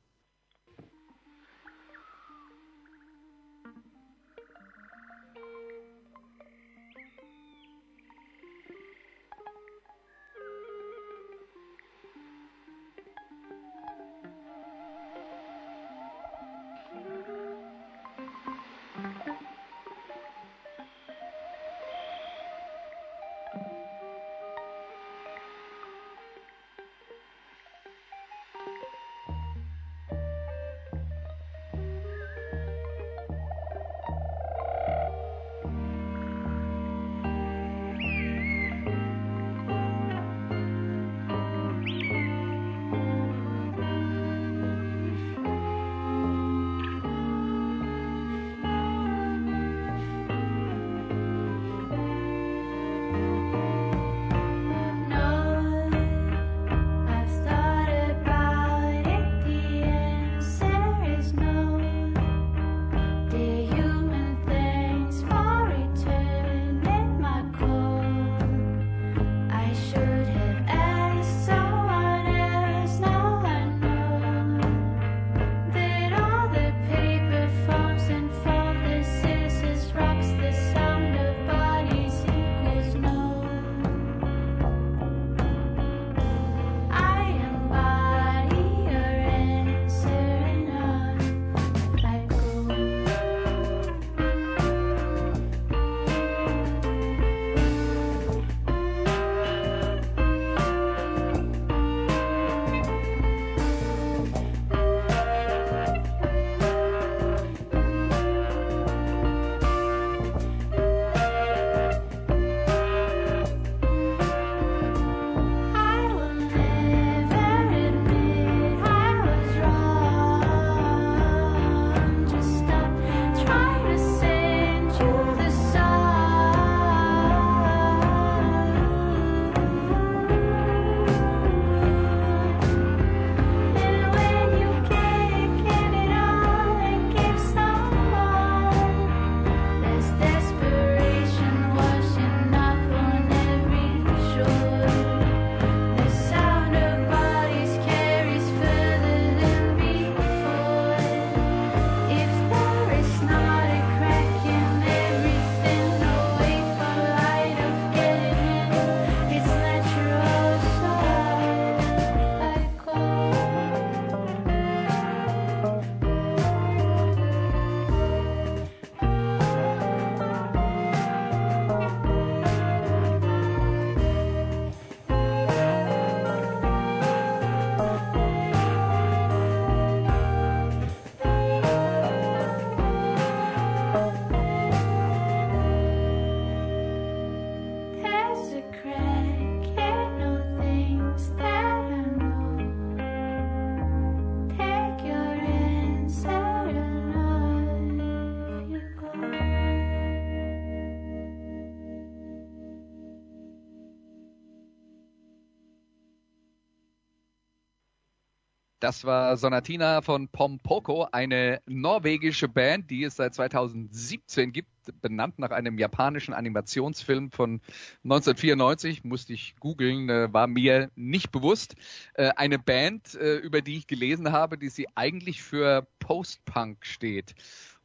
Das 208.88 209.05
war 209.05 209.37
Sonatina 209.37 210.01
von 210.01 210.29
Pompoko, 210.29 211.07
eine 211.12 211.61
norwegische 211.66 212.48
Band, 212.48 212.90
die 212.90 213.05
es 213.05 213.16
seit 213.16 213.35
2017 213.35 214.51
gibt, 214.51 214.70
benannt 215.03 215.38
nach 215.38 215.51
einem 215.51 215.79
japanischen 215.79 216.33
Animationsfilm 216.33 217.31
von 217.31 217.61
1994. 218.05 219.05
Musste 219.05 219.35
ich 219.35 219.57
googeln, 219.61 220.09
äh, 220.09 220.33
war 220.33 220.46
mir 220.46 220.90
nicht 220.94 221.31
bewusst. 221.33 221.74
Äh, 222.14 222.31
eine 222.37 222.59
Band, 222.59 223.14
äh, 223.16 223.37
über 223.37 223.61
die 223.61 223.77
ich 223.77 223.88
gelesen 223.88 224.33
habe, 224.33 224.57
die 224.57 224.70
sie 224.70 224.87
eigentlich 224.94 225.42
für 225.42 225.87
Post-Punk 225.98 226.87
steht. 226.87 227.35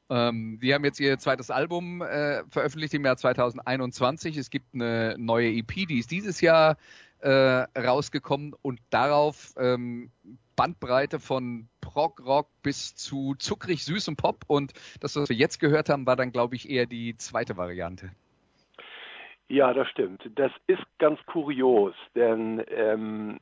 Ähm, 0.10 0.58
die 0.64 0.74
haben 0.74 0.86
jetzt 0.86 1.02
ihr 1.02 1.20
zweites 1.20 1.52
Album 1.52 2.00
veröffentlicht 2.00 2.94
im 2.94 3.04
Jahr 3.04 3.18
2021. 3.18 4.38
Es 4.38 4.50
gibt 4.50 4.74
eine 4.74 5.18
neue 5.18 5.52
EP, 5.52 5.86
die 5.86 6.00
ist 6.00 6.12
dieses 6.12 6.40
Jahr 6.40 6.78
rausgekommen 7.26 8.54
und 8.62 8.82
darauf 8.90 9.54
ähm, 9.58 10.12
Bandbreite 10.56 11.20
von 11.20 11.68
Prog-Rock 11.82 12.48
bis 12.62 12.96
zu 12.96 13.36
zuckrig 13.38 13.86
süßem 13.86 14.16
Pop 14.16 14.44
und 14.48 14.74
das, 15.00 15.16
was 15.16 15.30
wir 15.30 15.36
jetzt 15.36 15.60
gehört 15.60 15.90
haben, 15.90 16.06
war 16.06 16.16
dann, 16.16 16.32
glaube 16.32 16.56
ich, 16.56 16.70
eher 16.70 16.86
die 16.86 17.16
zweite 17.18 17.58
Variante. 17.58 18.12
Ja, 19.48 19.74
das 19.74 19.90
stimmt. 19.90 20.30
Das 20.36 20.52
ist 20.68 20.84
ganz 21.00 21.20
kurios, 21.26 21.94
denn 22.16 22.64
ähm, 22.70 23.40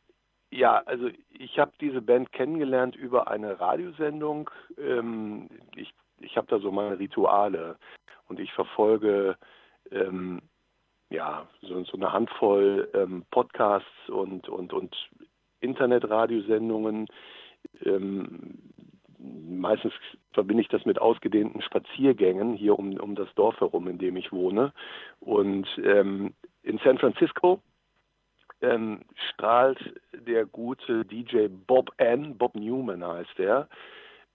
ja, 0.49 0.81
also 0.85 1.09
ich 1.29 1.59
habe 1.59 1.71
diese 1.79 2.01
Band 2.01 2.33
kennengelernt 2.33 2.95
über 2.95 3.29
eine 3.29 3.59
Radiosendung. 3.59 4.49
Ähm, 4.77 5.47
ich 5.75 5.93
ich 6.19 6.37
habe 6.37 6.47
da 6.47 6.59
so 6.59 6.71
meine 6.71 6.99
Rituale 6.99 7.77
und 8.27 8.39
ich 8.39 8.51
verfolge 8.53 9.37
ähm, 9.91 10.41
ja 11.09 11.47
so, 11.61 11.83
so, 11.83 11.97
eine 11.97 12.11
Handvoll 12.11 12.89
ähm, 12.93 13.25
Podcasts 13.31 14.09
und 14.09 14.49
und 14.49 14.73
und 14.73 14.95
Internetradiosendungen. 15.61 17.07
Ähm, 17.85 18.59
meistens 19.17 19.93
verbinde 20.33 20.61
ich 20.61 20.69
das 20.69 20.85
mit 20.85 20.99
ausgedehnten 20.99 21.61
Spaziergängen 21.61 22.53
hier 22.53 22.77
um, 22.77 22.97
um 22.97 23.15
das 23.15 23.33
Dorf 23.35 23.59
herum, 23.59 23.87
in 23.87 23.97
dem 23.97 24.17
ich 24.17 24.31
wohne. 24.31 24.73
Und 25.19 25.67
ähm, 25.83 26.33
in 26.63 26.79
San 26.83 26.97
Francisco 26.97 27.61
ähm, 28.61 29.01
strahlt 29.29 29.79
der 30.13 30.45
gute 30.45 31.05
DJ 31.05 31.47
Bob 31.47 31.91
N., 31.97 32.37
Bob 32.37 32.55
Newman 32.55 33.05
heißt 33.05 33.39
er, 33.39 33.67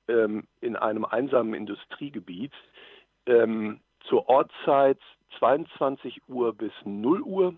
ähm, 0.08 0.46
in 0.60 0.76
einem 0.76 1.04
einsamen 1.04 1.54
Industriegebiet 1.54 2.52
ähm, 3.26 3.80
zur 4.08 4.28
Ortszeit 4.28 4.98
22 5.38 6.22
Uhr 6.28 6.54
bis 6.54 6.72
0 6.84 7.22
Uhr. 7.22 7.54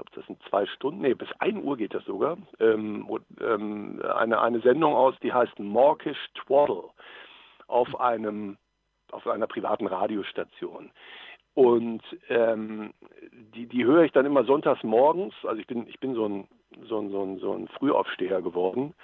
Glaube, 0.00 0.10
das 0.14 0.26
sind 0.26 0.42
zwei 0.48 0.64
Stunden, 0.64 1.02
nee, 1.02 1.12
bis 1.12 1.28
1 1.40 1.62
Uhr 1.62 1.76
geht 1.76 1.92
das 1.92 2.04
sogar. 2.06 2.38
Ähm, 2.58 3.06
ähm, 3.38 4.00
eine, 4.16 4.40
eine 4.40 4.60
Sendung 4.60 4.94
aus, 4.94 5.14
die 5.22 5.30
heißt 5.30 5.58
Mawkish 5.58 6.16
Twaddle 6.34 6.84
auf 7.66 8.00
einem 8.00 8.56
auf 9.12 9.26
einer 9.26 9.46
privaten 9.46 9.86
Radiostation. 9.86 10.90
Und 11.52 12.02
ähm, 12.28 12.94
die, 13.32 13.66
die 13.66 13.84
höre 13.84 14.04
ich 14.04 14.12
dann 14.12 14.24
immer 14.24 14.44
sonntags 14.44 14.82
morgens. 14.84 15.34
Also 15.42 15.60
ich 15.60 15.66
bin, 15.66 15.86
ich 15.86 16.00
bin 16.00 16.14
so 16.14 16.26
ein, 16.26 16.48
so 16.88 16.98
ein, 16.98 17.10
so 17.10 17.22
ein, 17.22 17.38
so 17.38 17.52
ein 17.52 17.68
Frühaufsteher 17.68 18.40
geworden 18.40 18.94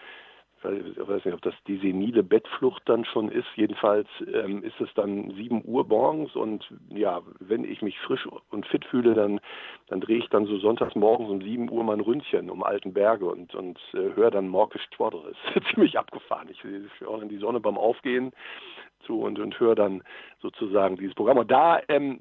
ich 0.64 0.98
weiß 0.98 1.24
nicht, 1.24 1.34
ob 1.34 1.42
das 1.42 1.54
die 1.66 1.76
senile 1.76 2.22
Bettflucht 2.22 2.82
dann 2.86 3.04
schon 3.04 3.30
ist. 3.30 3.46
Jedenfalls 3.56 4.08
ähm, 4.32 4.62
ist 4.64 4.80
es 4.80 4.88
dann 4.94 5.30
7 5.32 5.62
Uhr 5.64 5.86
morgens 5.86 6.34
und 6.34 6.66
ja, 6.88 7.22
wenn 7.40 7.64
ich 7.64 7.82
mich 7.82 7.98
frisch 8.00 8.26
und 8.50 8.66
fit 8.66 8.84
fühle, 8.84 9.14
dann, 9.14 9.40
dann 9.88 10.00
drehe 10.00 10.18
ich 10.18 10.28
dann 10.28 10.46
so 10.46 10.58
sonntags 10.58 10.94
morgens 10.94 11.30
um 11.30 11.42
7 11.42 11.70
Uhr 11.70 11.84
mein 11.84 12.00
Ründchen 12.00 12.50
um 12.50 12.62
alten 12.62 12.92
Berge 12.92 13.26
und, 13.26 13.54
und 13.54 13.78
äh, 13.94 14.14
höre 14.14 14.30
dann 14.30 14.48
Morkisch 14.48 14.86
ist 14.86 15.66
ziemlich 15.74 15.98
abgefahren. 15.98 16.48
Ich, 16.50 16.62
ich 16.64 17.06
auch 17.06 17.20
in 17.20 17.28
die 17.28 17.38
Sonne 17.38 17.60
beim 17.60 17.76
Aufgehen 17.76 18.32
zu 19.06 19.20
und, 19.20 19.38
und 19.38 19.58
höre 19.60 19.74
dann 19.74 20.02
sozusagen 20.40 20.96
dieses 20.96 21.14
Programm. 21.14 21.38
Und 21.38 21.50
da 21.50 21.80
ähm, 21.88 22.20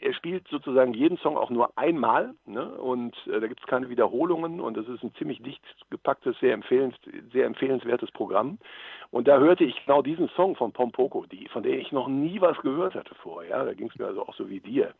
er 0.00 0.14
spielt 0.14 0.46
sozusagen 0.48 0.94
jeden 0.94 1.18
Song 1.18 1.36
auch 1.36 1.50
nur 1.50 1.76
einmal 1.76 2.34
ne? 2.46 2.68
und 2.74 3.16
äh, 3.26 3.40
da 3.40 3.46
gibt 3.46 3.60
es 3.60 3.66
keine 3.66 3.88
Wiederholungen 3.88 4.60
und 4.60 4.76
das 4.76 4.88
ist 4.88 5.02
ein 5.02 5.14
ziemlich 5.14 5.42
dicht 5.42 5.62
gepacktes, 5.90 6.36
sehr, 6.40 6.54
empfehlens, 6.54 6.94
sehr 7.32 7.46
empfehlenswertes 7.46 8.10
Programm. 8.12 8.58
Und 9.10 9.28
da 9.28 9.38
hörte 9.38 9.64
ich 9.64 9.84
genau 9.84 10.02
diesen 10.02 10.28
Song 10.30 10.56
von 10.56 10.72
Pompoko, 10.72 11.26
die, 11.26 11.48
von 11.48 11.62
der 11.62 11.78
ich 11.78 11.92
noch 11.92 12.08
nie 12.08 12.40
was 12.40 12.56
gehört 12.58 12.94
hatte 12.94 13.14
vorher. 13.16 13.58
Ja? 13.58 13.64
Da 13.64 13.74
ging 13.74 13.88
es 13.88 13.98
mir 13.98 14.06
also 14.06 14.26
auch 14.26 14.34
so 14.34 14.48
wie 14.48 14.60
dir. 14.60 14.94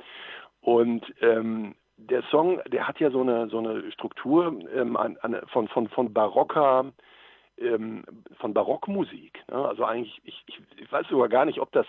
Und 0.61 1.05
ähm, 1.21 1.75
der 1.97 2.23
Song, 2.31 2.61
der 2.69 2.89
hat 2.89 2.99
ja 3.01 3.11
so 3.11 3.21
eine 3.21 3.49
so 3.49 3.59
eine 3.59 3.91
Struktur 3.93 4.59
ähm, 4.75 4.97
an, 4.97 5.17
an, 5.23 5.41
von 5.49 5.69
von 5.69 5.89
von 5.89 6.13
barocker 6.13 6.93
ähm, 7.59 8.05
von 8.39 8.55
Barockmusik. 8.55 9.43
Ne? 9.49 9.57
Also 9.57 9.85
eigentlich, 9.85 10.21
ich, 10.25 10.43
ich, 10.47 10.61
ich 10.77 10.93
weiß 10.93 11.07
sogar 11.09 11.29
gar 11.29 11.45
nicht, 11.45 11.61
ob 11.61 11.71
das 11.73 11.87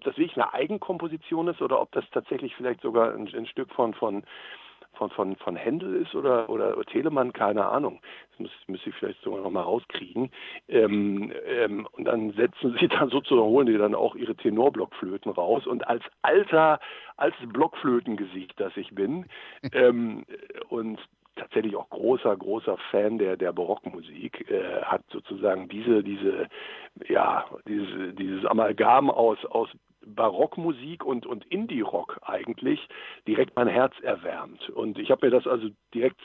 ob 0.00 0.04
das 0.04 0.16
wirklich 0.16 0.36
eine 0.36 0.54
Eigenkomposition 0.54 1.48
ist 1.48 1.60
oder 1.60 1.80
ob 1.80 1.92
das 1.92 2.04
tatsächlich 2.10 2.56
vielleicht 2.56 2.80
sogar 2.80 3.12
ein, 3.12 3.28
ein 3.34 3.46
Stück 3.46 3.70
von, 3.72 3.92
von, 3.92 4.22
von, 4.94 5.10
von, 5.10 5.36
von 5.36 5.56
Händel 5.56 5.94
ist 5.96 6.14
oder, 6.14 6.48
oder 6.48 6.74
Telemann, 6.86 7.34
keine 7.34 7.66
Ahnung. 7.66 8.00
Das 8.38 8.50
müsste 8.66 8.88
ich 8.88 8.94
vielleicht 8.96 9.20
sogar 9.20 9.42
noch 9.42 9.50
mal 9.50 9.60
rauskriegen. 9.60 10.30
Ähm, 10.68 11.32
ähm, 11.46 11.86
und 11.92 12.06
dann 12.06 12.32
setzen 12.32 12.76
sie 12.80 12.88
dann 12.88 13.10
sozusagen, 13.10 13.46
holen 13.46 13.66
die 13.66 13.76
dann 13.76 13.94
auch 13.94 14.14
ihre 14.14 14.34
Tenorblockflöten 14.34 15.32
raus. 15.32 15.66
Und 15.66 15.86
als 15.86 16.02
alter, 16.22 16.80
als 17.18 17.34
Blockflötengesicht, 17.46 18.58
das 18.58 18.74
ich 18.78 18.94
bin, 18.94 19.26
ähm, 19.74 20.24
und 20.70 20.98
tatsächlich 21.40 21.74
auch 21.76 21.88
großer, 21.90 22.36
großer 22.36 22.76
Fan 22.90 23.18
der, 23.18 23.36
der 23.36 23.52
Barockmusik, 23.52 24.50
äh, 24.50 24.82
hat 24.82 25.02
sozusagen 25.10 25.68
diese, 25.68 26.02
diese, 26.02 26.48
ja, 27.08 27.46
dieses, 27.66 28.14
dieses 28.16 28.44
Amalgam 28.44 29.10
aus, 29.10 29.44
aus 29.46 29.68
Barockmusik 30.06 31.04
und, 31.04 31.26
und 31.26 31.44
Indie-Rock 31.46 32.18
eigentlich 32.22 32.88
direkt 33.26 33.56
mein 33.56 33.68
Herz 33.68 33.94
erwärmt. 34.02 34.68
Und 34.70 34.98
ich 34.98 35.10
habe 35.10 35.26
mir 35.26 35.30
das 35.30 35.46
also 35.46 35.68
direkt 35.94 36.20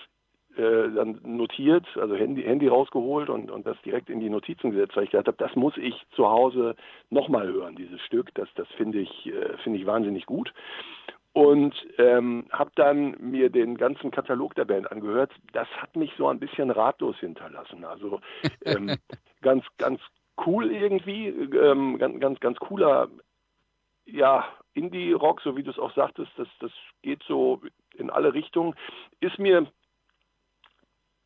äh, 0.57 0.89
dann 0.95 1.19
notiert, 1.23 1.85
also 1.95 2.15
Handy, 2.15 2.43
Handy 2.43 2.67
rausgeholt 2.67 3.29
und, 3.29 3.51
und 3.51 3.65
das 3.67 3.81
direkt 3.83 4.09
in 4.09 4.19
die 4.19 4.29
Notizen 4.29 4.71
gesetzt, 4.71 4.95
weil 4.95 5.03
ich 5.03 5.11
gedacht 5.11 5.27
habe, 5.27 5.37
das 5.37 5.55
muss 5.55 5.75
ich 5.77 5.95
zu 6.15 6.27
Hause 6.27 6.75
nochmal 7.09 7.47
hören, 7.47 7.75
dieses 7.75 8.01
Stück. 8.01 8.33
Das, 8.35 8.47
das 8.55 8.67
finde 8.77 8.99
ich, 8.99 9.27
äh, 9.27 9.57
finde 9.63 9.79
ich 9.79 9.85
wahnsinnig 9.85 10.25
gut 10.25 10.53
und 11.35 11.75
ähm, 11.97 12.45
habe 12.49 12.71
dann 12.75 13.17
mir 13.19 13.49
den 13.49 13.75
ganzen 13.75 14.09
Katalog 14.09 14.55
der 14.55 14.63
Band 14.63 14.89
angehört. 14.89 15.33
Das 15.51 15.67
hat 15.75 15.93
mich 15.97 16.13
so 16.17 16.29
ein 16.29 16.39
bisschen 16.39 16.71
ratlos 16.71 17.17
hinterlassen. 17.19 17.83
Also 17.83 18.21
ähm, 18.65 18.95
ganz, 19.41 19.65
ganz 19.77 19.99
cool 20.45 20.71
irgendwie, 20.71 21.27
ähm, 21.27 21.97
ganz, 21.97 22.21
ganz, 22.21 22.39
ganz 22.39 22.57
cooler, 22.59 23.09
ja, 24.05 24.45
Indie-Rock, 24.73 25.41
so 25.41 25.55
wie 25.57 25.63
du 25.63 25.71
es 25.71 25.79
auch 25.79 25.93
sagtest, 25.95 26.31
das, 26.37 26.47
das 26.59 26.71
geht 27.01 27.23
so 27.23 27.61
in 27.95 28.09
alle 28.09 28.33
Richtungen. 28.33 28.75
Ist 29.19 29.39
mir 29.39 29.67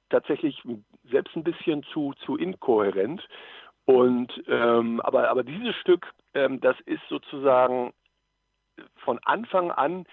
tatsächlich 0.10 0.62
selbst 1.04 1.36
ein 1.36 1.44
bisschen 1.44 1.84
zu, 1.84 2.14
zu 2.26 2.38
inkohärent. 2.38 3.28
Und 3.86 4.32
ähm, 4.48 5.02
aber, 5.02 5.30
aber 5.30 5.44
dieses 5.44 5.76
Stück, 5.78 6.08
ähm, 6.34 6.60
das 6.62 6.80
ist 6.86 7.02
sozusagen 7.10 7.94
von 8.98 9.20
Anfang 9.26 9.72
an 9.72 10.06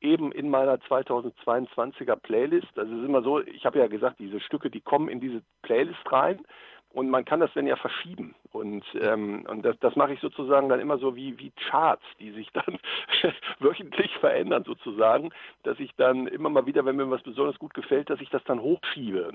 eben 0.00 0.32
in 0.32 0.50
meiner 0.50 0.76
2022er 0.76 2.16
Playlist. 2.16 2.76
Also 2.76 2.92
es 2.92 3.00
ist 3.00 3.08
immer 3.08 3.22
so, 3.22 3.40
ich 3.40 3.64
habe 3.64 3.78
ja 3.78 3.86
gesagt, 3.86 4.18
diese 4.18 4.40
Stücke, 4.40 4.68
die 4.68 4.80
kommen 4.80 5.08
in 5.08 5.20
diese 5.20 5.42
Playlist 5.62 6.10
rein 6.10 6.44
und 6.92 7.08
man 7.08 7.24
kann 7.24 7.40
das 7.40 7.52
dann 7.54 7.66
ja 7.66 7.76
verschieben. 7.76 8.34
Und, 8.52 8.84
ähm, 9.00 9.46
und 9.48 9.64
das, 9.64 9.78
das 9.80 9.96
mache 9.96 10.12
ich 10.12 10.20
sozusagen 10.20 10.68
dann 10.68 10.80
immer 10.80 10.98
so 10.98 11.16
wie, 11.16 11.38
wie 11.38 11.50
Charts, 11.52 12.04
die 12.20 12.32
sich 12.32 12.50
dann 12.52 12.78
wöchentlich 13.60 14.12
verändern 14.18 14.64
sozusagen, 14.64 15.30
dass 15.62 15.80
ich 15.80 15.94
dann 15.96 16.26
immer 16.26 16.50
mal 16.50 16.66
wieder, 16.66 16.84
wenn 16.84 16.96
mir 16.96 17.10
was 17.10 17.22
besonders 17.22 17.58
gut 17.58 17.72
gefällt, 17.72 18.10
dass 18.10 18.20
ich 18.20 18.28
das 18.28 18.44
dann 18.44 18.60
hochschiebe. 18.60 19.32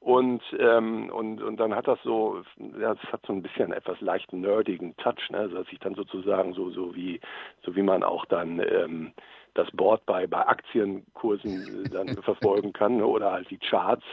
Und, 0.00 0.42
ähm, 0.58 1.10
und, 1.10 1.42
und 1.42 1.56
dann 1.58 1.74
hat 1.74 1.88
das 1.88 1.98
so, 2.02 2.42
ja, 2.78 2.94
das 2.94 3.12
hat 3.12 3.24
so 3.26 3.32
ein 3.32 3.42
bisschen 3.42 3.72
etwas 3.72 4.00
leicht 4.02 4.32
nerdigen 4.32 4.94
Touch, 4.98 5.30
ne? 5.30 5.48
dass 5.48 5.66
ich 5.70 5.78
dann 5.78 5.94
sozusagen 5.94 6.52
so, 6.52 6.70
so 6.70 6.94
wie, 6.94 7.20
so 7.62 7.74
wie 7.74 7.82
man 7.82 8.02
auch 8.02 8.26
dann 8.26 8.60
ähm, 8.60 9.12
das 9.54 9.70
Board 9.72 10.04
bei, 10.04 10.26
bei 10.26 10.46
Aktienkursen 10.46 11.88
dann 11.90 12.08
verfolgen 12.22 12.74
kann 12.74 12.98
ne? 12.98 13.06
oder 13.06 13.32
halt 13.32 13.50
die 13.50 13.58
Charts 13.58 14.04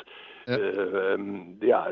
ja. 0.48 0.58
Ähm, 0.58 1.60
ja, 1.62 1.88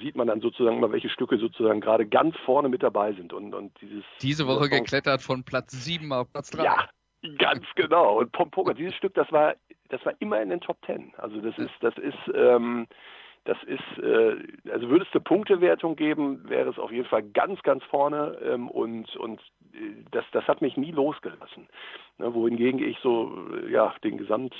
sieht 0.00 0.16
man 0.16 0.26
dann 0.26 0.40
sozusagen 0.40 0.80
mal, 0.80 0.92
welche 0.92 1.08
Stücke 1.08 1.38
sozusagen 1.38 1.80
gerade 1.80 2.06
ganz 2.06 2.36
vorne 2.44 2.68
mit 2.68 2.82
dabei 2.82 3.12
sind. 3.12 3.32
Und, 3.32 3.54
und 3.54 3.72
dieses, 3.80 4.04
Diese 4.20 4.46
Woche 4.46 4.68
geklettert 4.68 5.22
von 5.22 5.44
Platz 5.44 5.72
7 5.72 6.12
auf 6.12 6.30
Platz 6.32 6.50
3. 6.50 6.64
Ja, 6.64 6.88
ganz 7.38 7.64
genau. 7.74 8.18
Und 8.18 8.32
Pom 8.32 8.50
Poker, 8.50 8.74
dieses 8.74 8.94
Stück, 8.94 9.14
das 9.14 9.30
war, 9.32 9.54
das 9.88 10.04
war 10.04 10.14
immer 10.18 10.40
in 10.40 10.50
den 10.50 10.60
Top 10.60 10.78
10. 10.86 11.12
Also 11.18 11.40
das 11.40 11.56
ist, 11.58 11.74
das 11.80 11.96
ist, 11.98 12.34
ähm, 12.34 12.86
das 13.44 13.56
ist, 13.64 14.02
äh, 14.02 14.36
also 14.70 14.90
würde 14.90 15.06
es 15.06 15.14
eine 15.14 15.22
Punktewertung 15.22 15.96
geben, 15.96 16.48
wäre 16.48 16.68
es 16.68 16.78
auf 16.78 16.92
jeden 16.92 17.08
Fall 17.08 17.22
ganz, 17.22 17.62
ganz 17.62 17.82
vorne 17.84 18.38
ähm, 18.42 18.68
und, 18.68 19.16
und 19.16 19.40
äh, 19.72 20.04
das, 20.10 20.24
das 20.32 20.46
hat 20.46 20.60
mich 20.60 20.76
nie 20.76 20.90
losgelassen. 20.90 21.66
Ne, 22.18 22.34
wohingegen 22.34 22.82
ich 22.86 22.98
so, 23.02 23.32
ja, 23.70 23.94
den 24.04 24.18
Gesamt, 24.18 24.54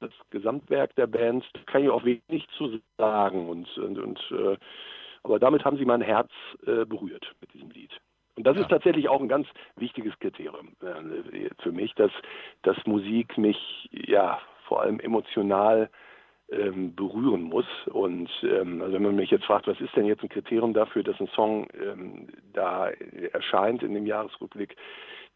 das 0.00 0.10
Gesamtwerk 0.30 0.94
der 0.96 1.06
Band 1.06 1.44
kann 1.66 1.82
ich 1.82 1.90
auch 1.90 2.04
wenig 2.04 2.46
zu 2.56 2.80
sagen. 2.98 3.48
Und, 3.48 3.76
und, 3.78 3.98
und 3.98 4.20
äh, 4.30 4.56
aber 5.22 5.38
damit 5.38 5.64
haben 5.64 5.76
sie 5.76 5.84
mein 5.84 6.02
Herz 6.02 6.30
äh, 6.66 6.84
berührt 6.84 7.34
mit 7.40 7.52
diesem 7.52 7.70
Lied. 7.70 7.90
Und 8.36 8.46
das 8.46 8.56
ja. 8.56 8.62
ist 8.62 8.68
tatsächlich 8.68 9.08
auch 9.08 9.20
ein 9.20 9.28
ganz 9.28 9.48
wichtiges 9.76 10.16
Kriterium 10.18 10.76
äh, 10.82 11.50
für 11.62 11.72
mich, 11.72 11.94
dass, 11.94 12.12
dass 12.62 12.76
Musik 12.86 13.38
mich 13.38 13.88
ja 13.90 14.40
vor 14.66 14.82
allem 14.82 15.00
emotional 15.00 15.88
ähm, 16.50 16.94
berühren 16.94 17.42
muss. 17.42 17.66
Und 17.86 18.30
ähm, 18.42 18.82
also 18.82 18.94
wenn 18.94 19.02
man 19.02 19.16
mich 19.16 19.30
jetzt 19.30 19.46
fragt, 19.46 19.66
was 19.66 19.80
ist 19.80 19.96
denn 19.96 20.06
jetzt 20.06 20.22
ein 20.22 20.28
Kriterium 20.28 20.74
dafür, 20.74 21.02
dass 21.02 21.18
ein 21.20 21.28
Song 21.28 21.66
ähm, 21.82 22.28
da 22.52 22.90
erscheint 23.32 23.82
in 23.82 23.94
dem 23.94 24.06
Jahresrückblick, 24.06 24.76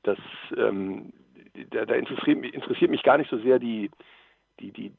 das 0.02 0.18
ähm, 0.56 1.12
da, 1.70 1.84
da 1.84 1.94
interessiert, 1.94 2.44
interessiert 2.44 2.90
mich 2.90 3.02
gar 3.02 3.18
nicht 3.18 3.30
so 3.30 3.38
sehr 3.38 3.58
die 3.58 3.90
die, 4.60 4.72
die, 4.72 4.92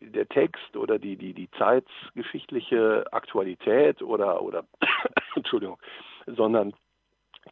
der 0.00 0.28
Text 0.28 0.76
oder 0.76 0.98
die, 0.98 1.16
die, 1.16 1.34
die 1.34 1.50
zeitgeschichtliche 1.52 3.04
Aktualität 3.12 4.02
oder, 4.02 4.42
oder 4.42 4.64
Entschuldigung, 5.34 5.78
sondern 6.26 6.72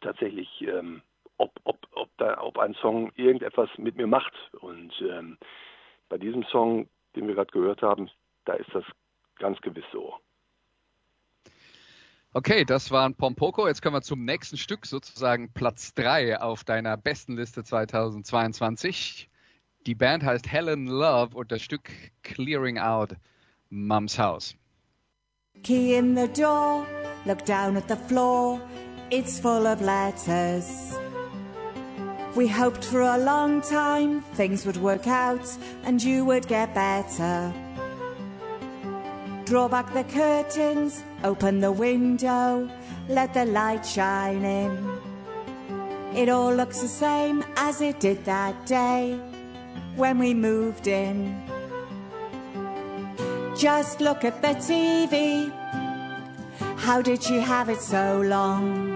tatsächlich, 0.01 0.61
ähm, 0.61 1.01
ob, 1.37 1.51
ob, 1.63 1.77
ob, 1.93 2.09
da, 2.17 2.41
ob 2.41 2.57
ein 2.57 2.73
Song 2.75 3.11
irgendetwas 3.15 3.69
mit 3.77 3.95
mir 3.95 4.07
macht. 4.07 4.33
Und 4.59 4.93
ähm, 5.01 5.37
bei 6.09 6.17
diesem 6.17 6.43
Song, 6.45 6.87
den 7.15 7.27
wir 7.27 7.35
gerade 7.35 7.51
gehört 7.51 7.81
haben, 7.81 8.09
da 8.45 8.53
ist 8.53 8.73
das 8.73 8.83
ganz 9.37 9.59
gewiss 9.61 9.85
so. 9.91 10.15
Okay, 12.31 12.63
das 12.63 12.91
war 12.91 13.07
ein 13.07 13.15
Pompoko. 13.15 13.67
Jetzt 13.67 13.81
kommen 13.81 13.95
wir 13.95 14.01
zum 14.01 14.23
nächsten 14.23 14.57
Stück, 14.57 14.85
sozusagen 14.85 15.51
Platz 15.51 15.95
3 15.95 16.39
auf 16.39 16.63
deiner 16.63 16.95
besten 16.95 17.35
Liste 17.35 17.63
2022. 17.63 19.28
Die 19.85 19.95
Band 19.95 20.23
heißt 20.25 20.51
Helen 20.51 20.87
Love 20.87 21.37
und 21.37 21.53
das 21.53 21.61
Stück 21.61 21.89
Clearing 22.23 22.77
Out 22.77 23.15
Mum's 23.69 24.19
House. 24.19 24.55
Key 25.63 25.95
in 25.95 26.15
the 26.17 26.27
door, 26.27 26.85
look 27.25 27.45
down 27.45 27.77
at 27.77 27.87
the 27.87 27.95
floor, 27.95 28.59
it's 29.09 29.39
full 29.39 29.65
of 29.65 29.81
letters. 29.81 30.97
We 32.35 32.47
hoped 32.47 32.83
for 32.83 33.01
a 33.01 33.17
long 33.17 33.61
time 33.61 34.21
things 34.35 34.65
would 34.65 34.77
work 34.77 35.07
out 35.07 35.47
and 35.85 36.03
you 36.03 36.25
would 36.25 36.47
get 36.47 36.73
better. 36.73 37.53
Draw 39.45 39.69
back 39.69 39.93
the 39.93 40.03
curtains, 40.03 41.03
open 41.23 41.61
the 41.61 41.71
window, 41.71 42.69
let 43.07 43.33
the 43.33 43.45
light 43.45 43.85
shine 43.85 44.43
in. 44.43 44.89
It 46.13 46.27
all 46.27 46.53
looks 46.53 46.81
the 46.81 46.87
same 46.87 47.45
as 47.55 47.79
it 47.79 47.99
did 48.01 48.25
that 48.25 48.65
day 48.65 49.19
when 49.99 50.17
we 50.17 50.33
moved 50.33 50.87
in. 50.87 51.35
Just 53.57 53.99
look 53.99 54.23
at 54.23 54.41
the 54.41 54.55
TV. 54.55 55.51
How 56.77 57.01
did 57.01 57.21
she 57.21 57.39
have 57.39 57.67
it 57.67 57.81
so 57.81 58.21
long? 58.21 58.95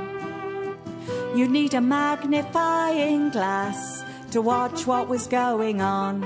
You 1.35 1.49
need 1.49 1.73
a 1.73 1.81
magnifying 1.81 3.31
glass 3.31 4.05
to 4.31 4.41
watch 4.41 4.87
what 4.87 5.09
was 5.09 5.27
going 5.27 5.81
on. 5.81 6.21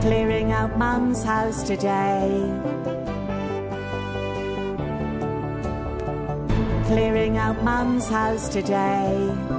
Clearing 0.00 0.50
out 0.50 0.76
Mum's 0.76 1.22
house 1.22 1.62
today. 1.62 2.28
Clearing 6.86 7.38
out 7.38 7.62
Mum's 7.62 8.08
house 8.08 8.48
today. 8.48 9.53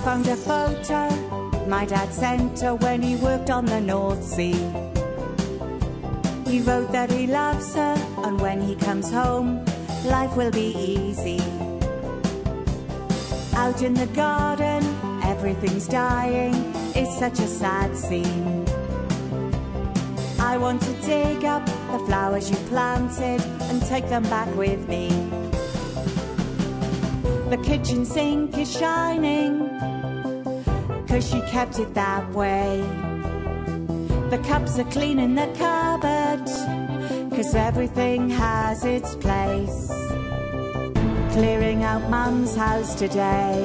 Found 0.00 0.26
a 0.28 0.36
photo 0.36 1.40
my 1.70 1.84
dad 1.84 2.12
sent 2.12 2.60
her 2.60 2.74
when 2.74 3.00
he 3.00 3.16
worked 3.16 3.50
on 3.50 3.64
the 3.64 3.80
North 3.80 4.24
Sea. 4.24 4.54
He 6.50 6.60
wrote 6.62 6.90
that 6.90 7.10
he 7.10 7.26
loves 7.26 7.74
her, 7.74 7.94
and 8.24 8.40
when 8.40 8.60
he 8.60 8.74
comes 8.74 9.10
home, 9.10 9.64
life 10.04 10.36
will 10.36 10.50
be 10.50 10.74
easy. 10.74 11.40
Out 13.54 13.82
in 13.82 13.94
the 13.94 14.08
garden, 14.14 14.82
everything's 15.22 15.86
dying. 15.86 16.54
It's 16.96 17.16
such 17.16 17.38
a 17.38 17.46
sad 17.46 17.96
scene. 17.96 18.64
I 20.40 20.56
want 20.58 20.82
to 20.82 20.92
dig 21.02 21.44
up 21.44 21.64
the 21.66 22.02
flowers 22.06 22.50
you 22.50 22.56
planted 22.68 23.40
and 23.70 23.80
take 23.82 24.08
them 24.08 24.24
back 24.24 24.52
with 24.56 24.88
me. 24.88 25.08
The 27.50 27.58
kitchen 27.64 28.04
sink 28.04 28.56
is 28.56 28.70
shining, 28.70 29.68
cause 31.08 31.28
she 31.28 31.40
kept 31.50 31.80
it 31.80 31.92
that 31.94 32.30
way. 32.30 32.80
The 34.30 34.40
cups 34.46 34.78
are 34.78 34.88
clean 34.92 35.18
in 35.18 35.34
the 35.34 35.48
cupboard, 35.58 36.46
cause 37.34 37.52
everything 37.56 38.30
has 38.30 38.84
its 38.84 39.16
place. 39.16 39.88
Clearing 41.32 41.82
out 41.82 42.08
mum's 42.08 42.54
house 42.54 42.94
today. 42.94 43.58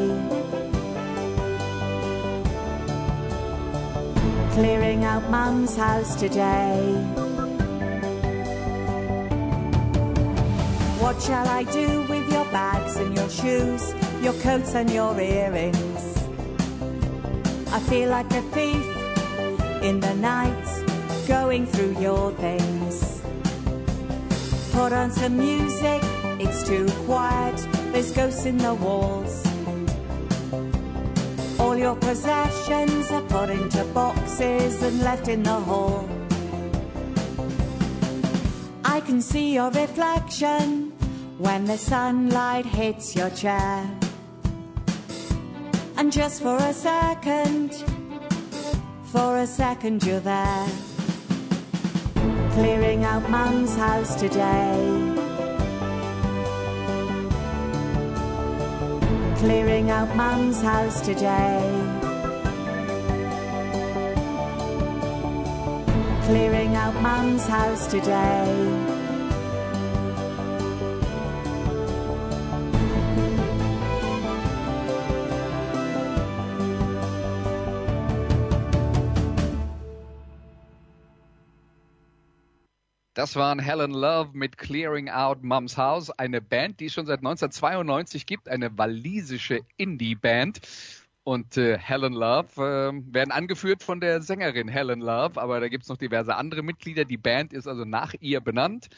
Clearing 4.53 5.03
out 5.03 5.29
mum's 5.29 5.75
house 5.75 6.15
today. 6.15 6.81
What 10.99 11.21
shall 11.21 11.47
I 11.47 11.65
do 11.65 12.04
bags 12.55 12.95
and 12.95 13.13
your 13.17 13.29
shoes, 13.29 13.93
your 14.21 14.31
coats 14.35 14.75
and 14.75 14.89
your 14.89 15.19
earrings? 15.19 16.03
I 17.77 17.79
feel 17.89 18.09
like 18.09 18.31
a 18.31 18.43
thief 18.55 18.87
in 19.83 19.99
the 19.99 20.13
night, 20.13 20.67
going 21.27 21.65
through 21.65 21.99
your 21.99 22.31
things. 22.45 23.21
Put 24.71 24.93
on 24.93 25.11
some 25.11 25.35
music, 25.37 26.01
it's 26.39 26.63
too 26.63 26.87
quiet, 27.05 27.57
there's 27.91 28.11
ghosts 28.13 28.45
in 28.45 28.57
the 28.57 28.73
walls. 28.73 29.35
All 31.59 31.75
your 31.75 31.97
possessions 31.97 33.11
are 33.11 33.27
put 33.35 33.49
into 33.49 33.83
boxes 33.93 34.81
and 34.81 35.01
left 35.01 35.27
in 35.27 35.43
the 35.43 35.59
hall. 35.69 36.07
I 38.85 39.01
can 39.01 39.21
see 39.21 39.55
your 39.55 39.71
reflection 39.71 40.94
when 41.37 41.65
the 41.65 41.77
sunlight 41.77 42.65
hits 42.65 43.15
your 43.15 43.29
chair. 43.31 43.89
And 45.97 46.11
just 46.11 46.41
for 46.41 46.55
a 46.55 46.73
second, 46.73 47.73
for 49.05 49.37
a 49.39 49.47
second 49.47 50.03
you're 50.03 50.19
there. 50.19 50.67
Clearing 52.51 53.03
out 53.03 53.29
mum's 53.29 53.75
house 53.75 54.15
today. 54.15 55.13
Clearing 59.37 59.89
out 59.91 60.15
mum's 60.15 60.61
house 60.61 61.01
today. 61.01 61.59
Clearing 66.23 66.75
out 66.75 66.93
mum's 67.01 67.45
house 67.45 67.87
today. 67.87 68.94
Das 83.15 83.37
waren 83.37 83.59
Helen 83.59 83.91
Love 83.91 84.31
mit 84.33 84.57
Clearing 84.57 85.09
Out 85.09 85.41
Mom's 85.41 85.77
House, 85.77 86.11
eine 86.11 86.41
Band, 86.41 86.81
die 86.81 86.87
es 86.87 86.93
schon 86.93 87.05
seit 87.05 87.19
1992 87.19 88.25
gibt, 88.25 88.49
eine 88.49 88.77
walisische 88.77 89.61
Indie-Band. 89.77 90.59
Und 91.23 91.55
äh, 91.55 91.77
Helen 91.77 92.11
Love 92.11 92.49
äh, 92.57 93.13
werden 93.13 93.31
angeführt 93.31 93.83
von 93.83 94.01
der 94.01 94.21
Sängerin 94.21 94.67
Helen 94.67 94.99
Love, 94.99 95.41
aber 95.41 95.61
da 95.61 95.69
gibt 95.69 95.83
es 95.83 95.89
noch 95.89 95.95
diverse 95.95 96.35
andere 96.35 96.61
Mitglieder. 96.61 97.05
Die 97.05 97.15
Band 97.15 97.53
ist 97.53 97.67
also 97.67 97.85
nach 97.85 98.13
ihr 98.19 98.41
benannt. 98.41 98.89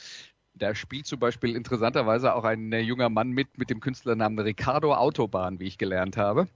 Da 0.56 0.74
spielt 0.74 1.06
zum 1.06 1.20
Beispiel 1.20 1.56
interessanterweise 1.56 2.34
auch 2.34 2.44
ein 2.44 2.74
äh, 2.74 2.80
junger 2.80 3.10
Mann 3.10 3.30
mit, 3.30 3.60
mit 3.60 3.70
dem 3.70 3.82
Künstlernamen 3.82 4.40
Ricardo 4.40 4.96
Autobahn, 4.96 5.60
wie 5.60 5.68
ich 5.68 5.78
gelernt 5.78 6.18
habe. 6.18 6.48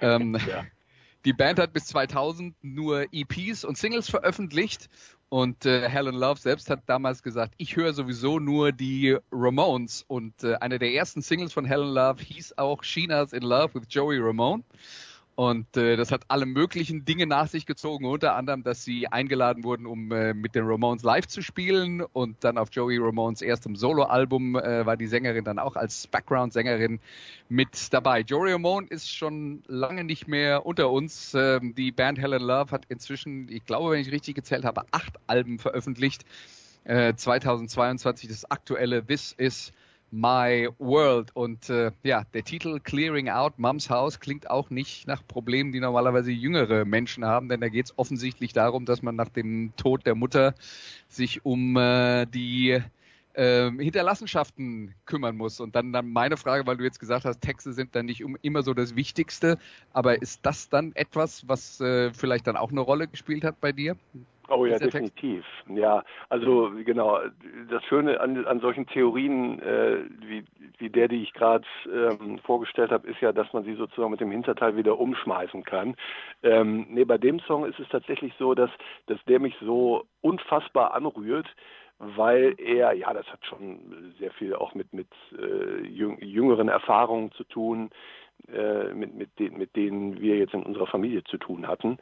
Ähm, 0.00 0.34
ja. 0.34 0.64
Die 1.24 1.32
Band 1.32 1.60
hat 1.60 1.72
bis 1.72 1.86
2000 1.86 2.56
nur 2.62 3.06
EPs 3.12 3.64
und 3.64 3.78
Singles 3.78 4.10
veröffentlicht 4.10 4.88
und 5.30 5.66
äh, 5.66 5.88
Helen 5.88 6.14
Love 6.14 6.40
selbst 6.40 6.70
hat 6.70 6.80
damals 6.86 7.22
gesagt, 7.22 7.54
ich 7.58 7.76
höre 7.76 7.92
sowieso 7.92 8.38
nur 8.38 8.72
die 8.72 9.16
Ramones. 9.30 10.04
Und 10.08 10.42
äh, 10.42 10.54
eine 10.54 10.78
der 10.78 10.92
ersten 10.92 11.20
Singles 11.20 11.52
von 11.52 11.66
Helen 11.66 11.92
Love 11.92 12.22
hieß 12.22 12.56
auch 12.56 12.82
Sheena's 12.82 13.32
in 13.32 13.42
Love 13.42 13.74
with 13.74 13.82
Joey 13.88 14.18
Ramone. 14.18 14.64
Und 15.38 15.76
äh, 15.76 15.94
das 15.94 16.10
hat 16.10 16.22
alle 16.26 16.46
möglichen 16.46 17.04
Dinge 17.04 17.24
nach 17.24 17.46
sich 17.46 17.64
gezogen, 17.64 18.06
unter 18.06 18.34
anderem, 18.34 18.64
dass 18.64 18.82
sie 18.82 19.06
eingeladen 19.06 19.62
wurden, 19.62 19.86
um 19.86 20.10
äh, 20.10 20.34
mit 20.34 20.56
den 20.56 20.64
Ramones 20.66 21.04
live 21.04 21.28
zu 21.28 21.42
spielen. 21.42 22.00
Und 22.00 22.42
dann 22.42 22.58
auf 22.58 22.70
Joey 22.72 22.98
Ramones 22.98 23.40
erstem 23.40 23.76
Soloalbum 23.76 24.56
äh, 24.56 24.84
war 24.84 24.96
die 24.96 25.06
Sängerin 25.06 25.44
dann 25.44 25.60
auch 25.60 25.76
als 25.76 26.08
Background-Sängerin 26.08 26.98
mit 27.48 27.92
dabei. 27.92 28.22
Joey 28.22 28.50
Ramone 28.50 28.88
ist 28.88 29.14
schon 29.14 29.62
lange 29.68 30.02
nicht 30.02 30.26
mehr 30.26 30.66
unter 30.66 30.90
uns. 30.90 31.34
Ähm, 31.34 31.72
die 31.72 31.92
Band 31.92 32.18
Helen 32.18 32.42
Love 32.42 32.72
hat 32.72 32.86
inzwischen, 32.88 33.48
ich 33.48 33.64
glaube, 33.64 33.92
wenn 33.92 34.00
ich 34.00 34.10
richtig 34.10 34.34
gezählt 34.34 34.64
habe, 34.64 34.86
acht 34.90 35.20
Alben 35.28 35.60
veröffentlicht. 35.60 36.24
Äh, 36.82 37.14
2022 37.14 38.28
das 38.28 38.50
aktuelle 38.50 39.06
This 39.06 39.36
is 39.38 39.70
My 40.10 40.68
World. 40.78 41.34
Und 41.34 41.68
äh, 41.70 41.92
ja, 42.02 42.24
der 42.34 42.44
Titel 42.44 42.80
Clearing 42.80 43.28
Out 43.28 43.58
Mums 43.58 43.90
House 43.90 44.20
klingt 44.20 44.50
auch 44.50 44.70
nicht 44.70 45.06
nach 45.06 45.26
Problemen, 45.26 45.72
die 45.72 45.80
normalerweise 45.80 46.30
jüngere 46.30 46.84
Menschen 46.84 47.24
haben, 47.24 47.48
denn 47.48 47.60
da 47.60 47.68
geht 47.68 47.86
es 47.86 47.98
offensichtlich 47.98 48.52
darum, 48.52 48.84
dass 48.84 49.02
man 49.02 49.16
nach 49.16 49.28
dem 49.28 49.72
Tod 49.76 50.06
der 50.06 50.14
Mutter 50.14 50.54
sich 51.08 51.44
um 51.44 51.76
äh, 51.76 52.26
die 52.26 52.80
äh, 53.34 53.70
Hinterlassenschaften 53.70 54.94
kümmern 55.06 55.36
muss. 55.36 55.60
Und 55.60 55.76
dann, 55.76 55.92
dann 55.92 56.08
meine 56.08 56.36
Frage, 56.36 56.66
weil 56.66 56.76
du 56.76 56.84
jetzt 56.84 57.00
gesagt 57.00 57.24
hast, 57.24 57.40
Texte 57.40 57.72
sind 57.72 57.94
dann 57.94 58.06
nicht 58.06 58.24
immer 58.42 58.62
so 58.62 58.74
das 58.74 58.96
Wichtigste, 58.96 59.58
aber 59.92 60.20
ist 60.20 60.40
das 60.44 60.68
dann 60.68 60.92
etwas, 60.94 61.46
was 61.46 61.80
äh, 61.80 62.12
vielleicht 62.12 62.46
dann 62.46 62.56
auch 62.56 62.70
eine 62.70 62.80
Rolle 62.80 63.08
gespielt 63.08 63.44
hat 63.44 63.60
bei 63.60 63.72
dir? 63.72 63.96
Oh 64.48 64.64
ja, 64.64 64.78
definitiv. 64.78 65.44
Ja, 65.68 66.02
also 66.30 66.72
genau. 66.84 67.20
Das 67.70 67.84
Schöne 67.84 68.18
an, 68.20 68.46
an 68.46 68.60
solchen 68.60 68.86
Theorien 68.86 69.60
äh, 69.60 69.98
wie, 70.20 70.44
wie 70.78 70.88
der, 70.88 71.08
die 71.08 71.22
ich 71.22 71.34
gerade 71.34 71.66
ähm, 71.86 72.38
vorgestellt 72.38 72.90
habe, 72.90 73.08
ist 73.08 73.20
ja, 73.20 73.32
dass 73.32 73.52
man 73.52 73.64
sie 73.64 73.74
sozusagen 73.74 74.10
mit 74.10 74.20
dem 74.20 74.30
Hinterteil 74.30 74.76
wieder 74.76 74.98
umschmeißen 74.98 75.64
kann. 75.64 75.96
Ähm, 76.42 76.86
nee, 76.88 77.04
bei 77.04 77.18
dem 77.18 77.40
Song 77.40 77.66
ist 77.66 77.78
es 77.78 77.88
tatsächlich 77.88 78.32
so, 78.38 78.54
dass, 78.54 78.70
dass 79.06 79.22
der 79.26 79.38
mich 79.38 79.54
so 79.60 80.04
unfassbar 80.22 80.94
anrührt, 80.94 81.48
weil 81.98 82.54
er, 82.58 82.92
ja, 82.92 83.12
das 83.12 83.26
hat 83.26 83.44
schon 83.44 84.14
sehr 84.18 84.30
viel 84.30 84.54
auch 84.54 84.74
mit, 84.74 84.92
mit 84.94 85.08
äh, 85.36 85.84
jüngeren 85.86 86.68
Erfahrungen 86.68 87.32
zu 87.32 87.44
tun, 87.44 87.90
äh, 88.52 88.94
mit, 88.94 89.14
mit, 89.14 89.38
den, 89.38 89.58
mit 89.58 89.74
denen 89.74 90.20
wir 90.20 90.38
jetzt 90.38 90.54
in 90.54 90.62
unserer 90.62 90.86
Familie 90.86 91.24
zu 91.24 91.38
tun 91.38 91.66
hatten. 91.66 91.98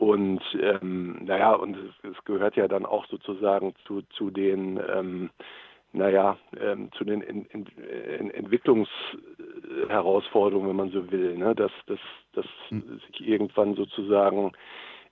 Und 0.00 0.42
ähm, 0.58 1.20
naja, 1.26 1.52
und 1.52 1.76
es, 1.76 1.92
es, 2.10 2.24
gehört 2.24 2.56
ja 2.56 2.66
dann 2.68 2.86
auch 2.86 3.04
sozusagen 3.08 3.74
zu, 3.84 4.00
zu 4.16 4.30
den, 4.30 4.80
ähm, 4.90 5.28
naja, 5.92 6.38
ähm, 6.58 6.90
zu 6.92 7.04
den 7.04 7.20
in, 7.20 7.44
in, 7.44 7.66
in 8.18 8.30
Entwicklungsherausforderungen, 8.30 10.70
wenn 10.70 10.76
man 10.76 10.90
so 10.90 11.12
will, 11.12 11.36
ne? 11.36 11.54
dass, 11.54 11.72
dass, 11.84 12.00
dass 12.32 12.46
hm. 12.68 12.98
sich 13.10 13.28
irgendwann 13.28 13.74
sozusagen 13.74 14.52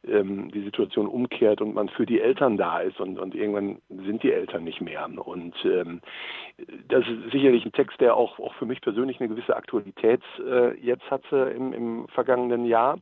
ähm, 0.07 0.51
die 0.53 0.63
Situation 0.63 1.07
umkehrt 1.07 1.61
und 1.61 1.75
man 1.75 1.91
für 1.91 2.07
die 2.07 2.23
Eltern 2.23 2.57
da 2.57 2.81
ist 2.81 2.99
und, 2.99 3.19
und 3.19 3.35
irgendwann 3.35 3.83
sind 3.91 4.23
die 4.23 4.33
Eltern 4.33 4.65
nicht 4.65 4.81
mehr. 4.81 5.07
Und 5.23 5.55
ähm, 5.67 6.01
das 6.89 7.07
ist 7.07 7.31
sicherlich 7.31 7.67
ein 7.67 7.73
Text, 7.73 8.01
der 8.01 8.17
auch, 8.17 8.39
auch 8.39 8.55
für 8.55 8.65
mich 8.65 8.81
persönlich 8.81 9.21
eine 9.21 9.29
gewisse 9.29 9.55
Aktualität 9.55 10.23
äh, 10.39 10.73
jetzt 10.81 11.11
hatte 11.11 11.53
im, 11.55 11.75
im 11.75 12.09
vergangenen 12.09 12.65
Jahr. 12.65 12.99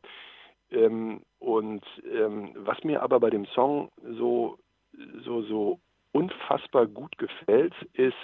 Ähm, 0.72 1.20
und 1.46 1.84
ähm, 2.12 2.50
was 2.56 2.82
mir 2.82 3.02
aber 3.04 3.20
bei 3.20 3.30
dem 3.30 3.46
Song 3.46 3.92
so, 4.18 4.58
so, 5.24 5.42
so 5.42 5.78
unfassbar 6.10 6.88
gut 6.88 7.16
gefällt, 7.18 7.72
ist, 7.92 8.16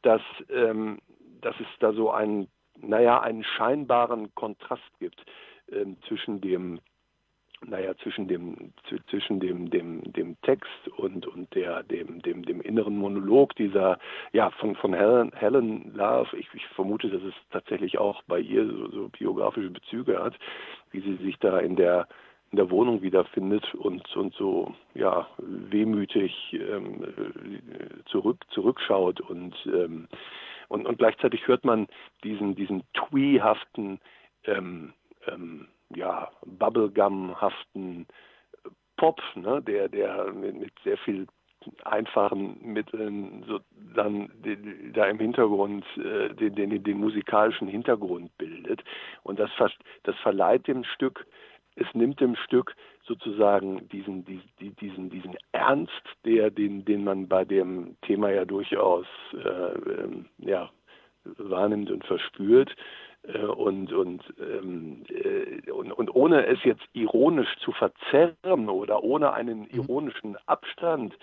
dass, 0.00 0.22
ähm, 0.48 0.98
dass 1.42 1.54
es 1.60 1.66
da 1.80 1.92
so 1.92 2.10
einen, 2.10 2.48
naja, 2.80 3.20
einen 3.20 3.44
scheinbaren 3.44 4.34
Kontrast 4.34 4.90
gibt 4.98 5.22
ähm, 5.70 5.98
zwischen 6.08 6.40
dem 6.40 6.80
naja, 7.66 7.94
zwischen 8.02 8.28
dem, 8.28 8.72
zwischen 9.08 9.40
dem, 9.40 9.70
dem, 9.70 10.12
dem 10.12 10.40
Text 10.42 10.88
und, 10.96 11.26
und 11.26 11.54
der, 11.54 11.82
dem, 11.84 12.20
dem, 12.20 12.44
dem 12.44 12.60
inneren 12.60 12.96
Monolog 12.96 13.54
dieser, 13.56 13.98
ja, 14.32 14.50
von, 14.50 14.76
von 14.76 14.92
Helen, 14.92 15.32
Helen 15.34 15.94
Love. 15.94 16.36
Ich, 16.36 16.48
ich 16.52 16.66
vermute, 16.68 17.08
dass 17.08 17.22
es 17.22 17.34
tatsächlich 17.50 17.98
auch 17.98 18.22
bei 18.24 18.40
ihr 18.40 18.66
so, 18.66 18.90
so 18.90 19.08
biografische 19.08 19.70
Bezüge 19.70 20.22
hat, 20.22 20.34
wie 20.90 21.00
sie 21.00 21.16
sich 21.16 21.38
da 21.38 21.58
in 21.58 21.76
der, 21.76 22.06
in 22.52 22.56
der 22.56 22.70
Wohnung 22.70 23.02
wiederfindet 23.02 23.74
und, 23.74 24.14
und 24.16 24.34
so, 24.34 24.74
ja, 24.94 25.26
wehmütig 25.38 26.32
ähm, 26.52 27.04
zurück, 28.06 28.44
zurückschaut 28.50 29.20
und, 29.20 29.54
ähm, 29.66 30.08
und, 30.68 30.86
und 30.86 30.98
gleichzeitig 30.98 31.46
hört 31.46 31.64
man 31.64 31.86
diesen, 32.24 32.54
diesen 32.54 32.82
twee-haften, 32.94 34.00
ähm, 34.44 34.92
ähm, 35.26 35.68
ja, 35.94 36.30
Bubblegum-haften 36.44 38.06
Pop, 38.96 39.20
ne, 39.34 39.62
der, 39.62 39.88
der 39.88 40.32
mit, 40.32 40.56
mit 40.58 40.72
sehr 40.82 40.98
viel 40.98 41.26
einfachen 41.84 42.58
Mitteln 42.62 43.44
so 43.48 43.60
dann 43.94 44.30
da 44.92 45.06
im 45.06 45.18
Hintergrund 45.18 45.84
äh, 45.96 46.32
den, 46.34 46.54
den, 46.54 46.82
den 46.82 46.98
musikalischen 46.98 47.68
Hintergrund 47.68 48.36
bildet. 48.38 48.82
Und 49.22 49.38
das 49.38 49.50
das 50.04 50.16
verleiht 50.18 50.68
dem 50.68 50.84
Stück 50.84 51.26
es 51.76 51.86
nimmt 51.94 52.20
dem 52.20 52.36
Stück 52.36 52.74
sozusagen 53.04 53.88
diesen 53.88 54.24
diesen 54.24 54.76
diesen 54.76 55.10
diesen 55.10 55.36
Ernst 55.52 55.92
der 56.24 56.50
den 56.50 56.84
den 56.84 57.04
man 57.04 57.28
bei 57.28 57.44
dem 57.44 57.96
Thema 58.02 58.30
ja 58.30 58.44
durchaus 58.44 59.06
äh, 59.32 60.02
ähm, 60.02 60.26
ja 60.38 60.70
wahrnimmt 61.38 61.90
und 61.90 62.04
verspürt 62.04 62.74
äh, 63.22 63.38
und, 63.38 63.92
und, 63.92 64.22
ähm, 64.38 65.02
äh, 65.08 65.70
und, 65.70 65.92
und 65.92 66.14
ohne 66.14 66.46
es 66.46 66.62
jetzt 66.64 66.84
ironisch 66.92 67.56
zu 67.58 67.72
verzerren 67.72 68.68
oder 68.68 69.02
ohne 69.02 69.32
einen 69.32 69.60
mhm. 69.60 69.68
ironischen 69.72 70.36
Abstand 70.46 71.16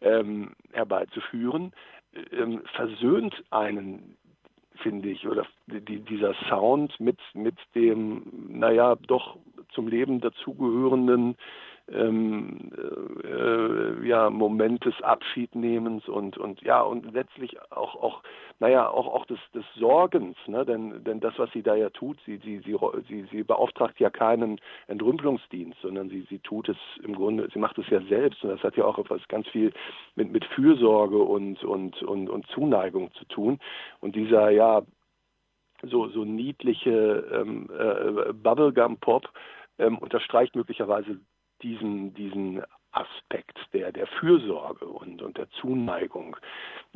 ähm, 0.00 0.52
herbeizuführen, 0.72 1.72
ähm, 2.32 2.62
versöhnt 2.74 3.34
einen, 3.50 4.16
finde 4.76 5.08
ich, 5.08 5.26
oder 5.26 5.46
die, 5.66 6.00
dieser 6.00 6.34
Sound 6.48 6.98
mit, 7.00 7.18
mit 7.34 7.56
dem, 7.74 8.22
naja, 8.48 8.96
doch 9.06 9.36
zum 9.74 9.88
Leben 9.88 10.20
dazugehörenden 10.20 11.36
ähm, 11.90 12.70
äh, 13.24 14.06
ja, 14.06 14.30
Moment 14.30 14.84
des 14.84 15.00
Abschiednehmens 15.02 16.08
und, 16.08 16.38
und 16.38 16.62
ja, 16.62 16.80
und 16.80 17.12
letztlich 17.12 17.60
auch, 17.72 17.96
auch 17.96 18.22
naja, 18.60 18.88
auch, 18.88 19.08
auch 19.08 19.26
des, 19.26 19.38
des 19.54 19.64
Sorgens, 19.74 20.36
ne? 20.46 20.64
denn, 20.64 21.02
denn 21.02 21.20
das, 21.20 21.36
was 21.38 21.50
sie 21.52 21.62
da 21.62 21.74
ja 21.74 21.90
tut, 21.90 22.18
sie, 22.24 22.36
sie, 22.38 22.60
sie, 22.60 22.76
sie, 23.08 23.26
sie 23.30 23.42
beauftragt 23.42 23.98
ja 23.98 24.10
keinen 24.10 24.60
Entrümpelungsdienst, 24.86 25.80
sondern 25.82 26.08
sie, 26.08 26.24
sie 26.30 26.38
tut 26.38 26.68
es 26.68 26.76
im 27.02 27.14
Grunde, 27.14 27.48
sie 27.52 27.58
macht 27.58 27.78
es 27.78 27.88
ja 27.90 28.00
selbst 28.02 28.44
und 28.44 28.50
das 28.50 28.62
hat 28.62 28.76
ja 28.76 28.84
auch 28.84 28.98
etwas 28.98 29.20
ganz 29.28 29.48
viel 29.48 29.72
mit, 30.14 30.30
mit 30.30 30.44
Fürsorge 30.44 31.18
und, 31.18 31.64
und, 31.64 32.00
und, 32.02 32.30
und 32.30 32.46
Zuneigung 32.48 33.12
zu 33.14 33.24
tun. 33.24 33.58
Und 34.00 34.14
dieser, 34.14 34.50
ja, 34.50 34.82
so, 35.82 36.08
so 36.08 36.24
niedliche 36.24 37.26
ähm, 37.32 37.68
äh, 37.76 38.32
Bubblegum-Pop 38.32 39.28
ähm, 39.82 39.98
unterstreicht 39.98 40.54
möglicherweise 40.56 41.20
diesen, 41.62 42.14
diesen 42.14 42.62
Aspekt 42.92 43.58
der, 43.72 43.92
der 43.92 44.06
Fürsorge 44.06 44.86
und, 44.86 45.22
und 45.22 45.38
der 45.38 45.48
Zuneigung. 45.50 46.36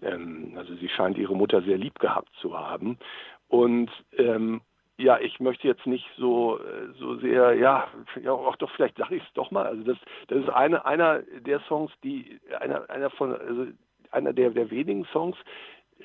Ähm, 0.03 0.55
also 0.57 0.74
sie 0.76 0.89
scheint 0.89 1.16
ihre 1.16 1.34
Mutter 1.34 1.62
sehr 1.62 1.78
lieb 1.78 1.99
gehabt 1.99 2.30
zu 2.41 2.59
haben. 2.59 2.99
Und 3.49 3.91
ähm, 4.18 4.61
ja, 4.99 5.18
ich 5.18 5.41
möchte 5.41 5.68
jetzt 5.68 5.87
nicht 5.87 6.07
so 6.16 6.59
so 6.99 7.16
sehr, 7.16 7.55
ja, 7.55 7.87
ja 8.22 8.32
auch 8.32 8.57
doch 8.57 8.70
vielleicht 8.70 8.97
sage 8.97 9.16
ich 9.16 9.22
es 9.22 9.32
doch 9.34 9.51
mal. 9.51 9.66
Also 9.66 9.82
das 9.82 9.99
das 10.28 10.39
ist 10.39 10.49
eine 10.51 10.84
einer 10.87 11.22
der 11.41 11.61
Songs, 11.68 11.93
die 12.03 12.41
einer 12.59 12.89
einer 12.89 13.11
von 13.11 13.34
also 13.34 13.66
einer 14.11 14.32
der 14.32 14.51
der 14.51 14.70
wenigen 14.70 15.05
Songs, 15.12 15.37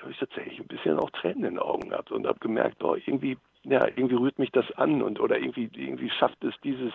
habe 0.02 0.12
ich 0.12 0.18
tatsächlich 0.18 0.60
ein 0.60 0.68
bisschen 0.68 1.00
auch 1.00 1.10
Tränen 1.12 1.44
in 1.44 1.56
den 1.56 1.60
Augen 1.60 1.90
gehabt 1.90 2.12
und 2.12 2.28
habe 2.28 2.40
gemerkt, 2.40 2.80
boah, 2.80 2.98
irgendwie 2.98 3.38
ja, 3.64 3.86
irgendwie 3.88 4.16
rührt 4.16 4.40
mich 4.40 4.52
das 4.52 4.70
an 4.74 5.02
und 5.02 5.20
oder 5.20 5.38
irgendwie 5.38 5.70
irgendwie 5.76 6.10
schafft 6.10 6.44
es 6.44 6.54
dieses 6.64 6.94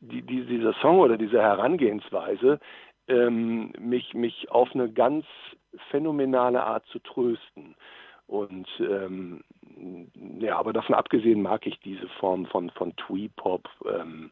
die, 0.00 0.22
die, 0.22 0.44
dieser 0.44 0.74
Song 0.74 1.00
oder 1.00 1.16
diese 1.16 1.40
Herangehensweise, 1.40 2.60
ähm, 3.08 3.72
mich, 3.78 4.14
mich 4.14 4.50
auf 4.50 4.72
eine 4.74 4.90
ganz 4.90 5.24
phänomenale 5.90 6.62
Art 6.62 6.86
zu 6.86 6.98
trösten. 7.00 7.74
Und 8.26 8.68
ähm, 8.78 9.42
ja, 10.38 10.58
aber 10.58 10.72
davon 10.72 10.94
abgesehen 10.94 11.40
mag 11.40 11.66
ich 11.66 11.78
diese 11.80 12.08
Form 12.20 12.46
von, 12.46 12.70
von 12.70 12.94
Twee-Pop 12.96 13.68
ähm, 13.86 14.30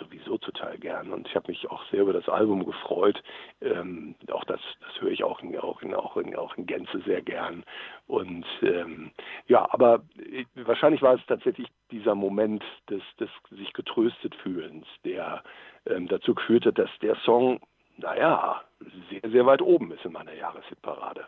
sowieso 0.00 0.38
total 0.38 0.78
gern. 0.78 1.12
Und 1.12 1.28
ich 1.28 1.36
habe 1.36 1.50
mich 1.50 1.70
auch 1.70 1.82
sehr 1.90 2.00
über 2.00 2.12
das 2.12 2.28
Album 2.28 2.64
gefreut. 2.64 3.22
Ähm, 3.60 4.16
auch 4.32 4.44
das, 4.44 4.60
das 4.80 5.00
höre 5.00 5.12
ich 5.12 5.22
auch 5.22 5.40
in, 5.42 5.56
auch, 5.58 5.82
in, 5.82 5.94
auch, 5.94 6.16
in, 6.16 6.34
auch 6.34 6.56
in 6.56 6.66
Gänze 6.66 7.00
sehr 7.06 7.22
gern. 7.22 7.64
Und 8.06 8.46
ähm, 8.62 9.12
ja, 9.46 9.68
aber 9.70 10.02
ich, 10.16 10.46
wahrscheinlich 10.54 11.02
war 11.02 11.14
es 11.14 11.20
tatsächlich 11.26 11.68
dieser 11.90 12.14
Moment 12.14 12.64
des, 12.88 13.02
des 13.20 13.30
sich 13.50 13.72
getröstet 13.72 14.34
fühlens, 14.42 14.86
der 15.04 15.42
ähm, 15.86 16.08
dazu 16.08 16.34
geführt 16.34 16.66
hat, 16.66 16.78
dass 16.78 16.90
der 17.02 17.16
Song, 17.24 17.60
naja, 17.96 18.62
sehr, 19.10 19.30
sehr 19.30 19.46
weit 19.46 19.62
oben 19.62 19.92
ist 19.92 20.04
in 20.04 20.12
meiner 20.12 20.34
Jahreshitparade. 20.34 21.26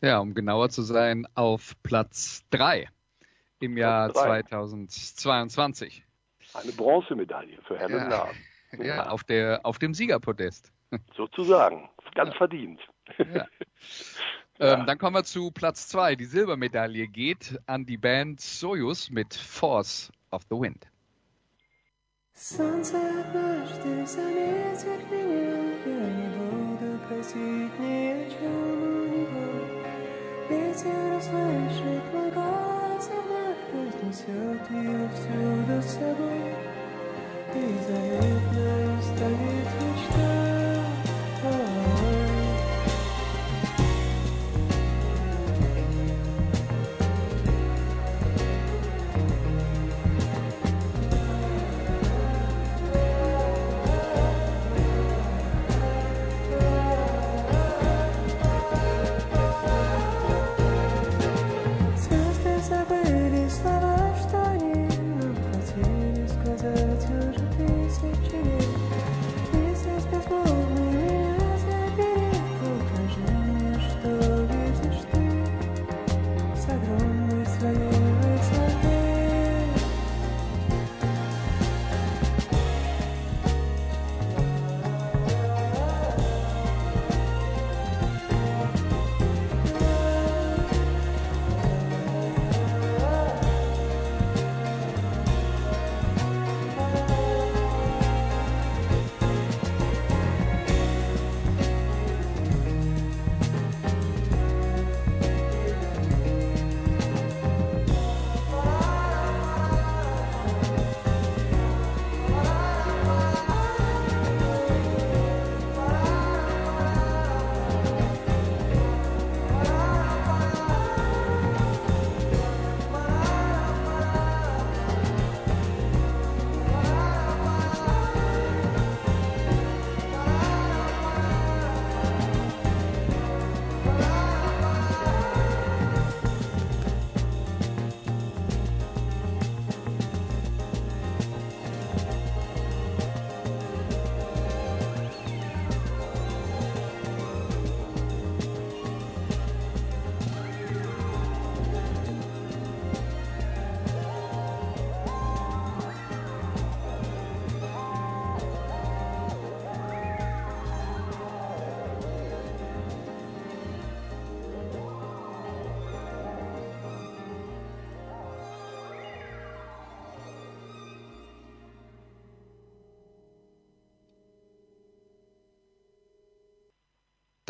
Ja, 0.00 0.18
um 0.20 0.32
genauer 0.32 0.70
zu 0.70 0.82
sein, 0.82 1.26
auf 1.34 1.74
Platz 1.82 2.46
3 2.50 2.88
im 3.58 3.76
Jahr 3.76 4.12
2022 4.12 6.04
Eine 6.53 6.71
Bronzemedaille 6.71 7.57
für 7.67 7.77
Helen 7.77 8.09
ja. 8.09 8.29
Ja, 8.77 8.83
ja, 8.83 9.09
auf, 9.09 9.23
der, 9.23 9.61
auf 9.63 9.79
dem 9.79 9.93
Siegerpodest. 9.93 10.71
Sozusagen, 11.15 11.89
ganz 12.13 12.31
ja. 12.31 12.37
verdient. 12.37 12.81
Ja. 13.17 13.47
Ähm, 14.57 14.85
dann 14.85 14.97
kommen 14.97 15.17
wir 15.17 15.25
zu 15.25 15.51
Platz 15.51 15.89
2. 15.89 16.15
Die 16.15 16.23
Silbermedaille 16.23 17.07
geht 17.07 17.59
an 17.65 17.85
die 17.85 17.97
Band 17.97 18.39
Soyuz 18.39 19.09
mit 19.09 19.33
Force 19.33 20.13
of 20.31 20.43
the 20.49 20.55
Wind. 20.55 20.87
Солнце 22.37 22.97
однажды 22.97 24.05
заметит 24.05 25.09
меня, 25.09 25.55
я 25.85 26.09
не 26.09 26.27
буду 26.37 26.99
просить 27.07 27.79
ни 27.79 28.11
о 28.11 28.29
чем 28.29 28.83
у 28.83 29.05
него. 29.07 29.47
Ветер 30.49 31.17
услышит 31.17 32.13
мой 32.13 32.31
голос 32.31 32.45
и 32.48 32.48
несет 34.10 34.70
ее 34.70 35.08
всюду 35.14 35.82
с 35.82 35.92
собой. 35.94 36.54
И 37.54 37.62
заветная 37.86 39.02
стоит 39.02 39.68
мечта. 39.80 40.29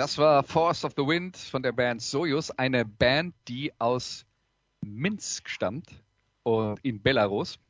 Das 0.01 0.17
war 0.17 0.43
Force 0.43 0.87
of 0.87 0.95
the 0.97 1.07
Wind 1.07 1.37
von 1.37 1.63
der 1.63 1.73
Band 1.73 2.01
Soyuz, 2.01 2.51
eine 2.53 2.87
Band, 2.87 3.35
die 3.49 3.71
aus 3.79 4.25
Minsk 4.81 5.51
stammt 5.51 5.91
und 6.43 6.83
in 6.83 7.03
Belarus. 7.03 7.61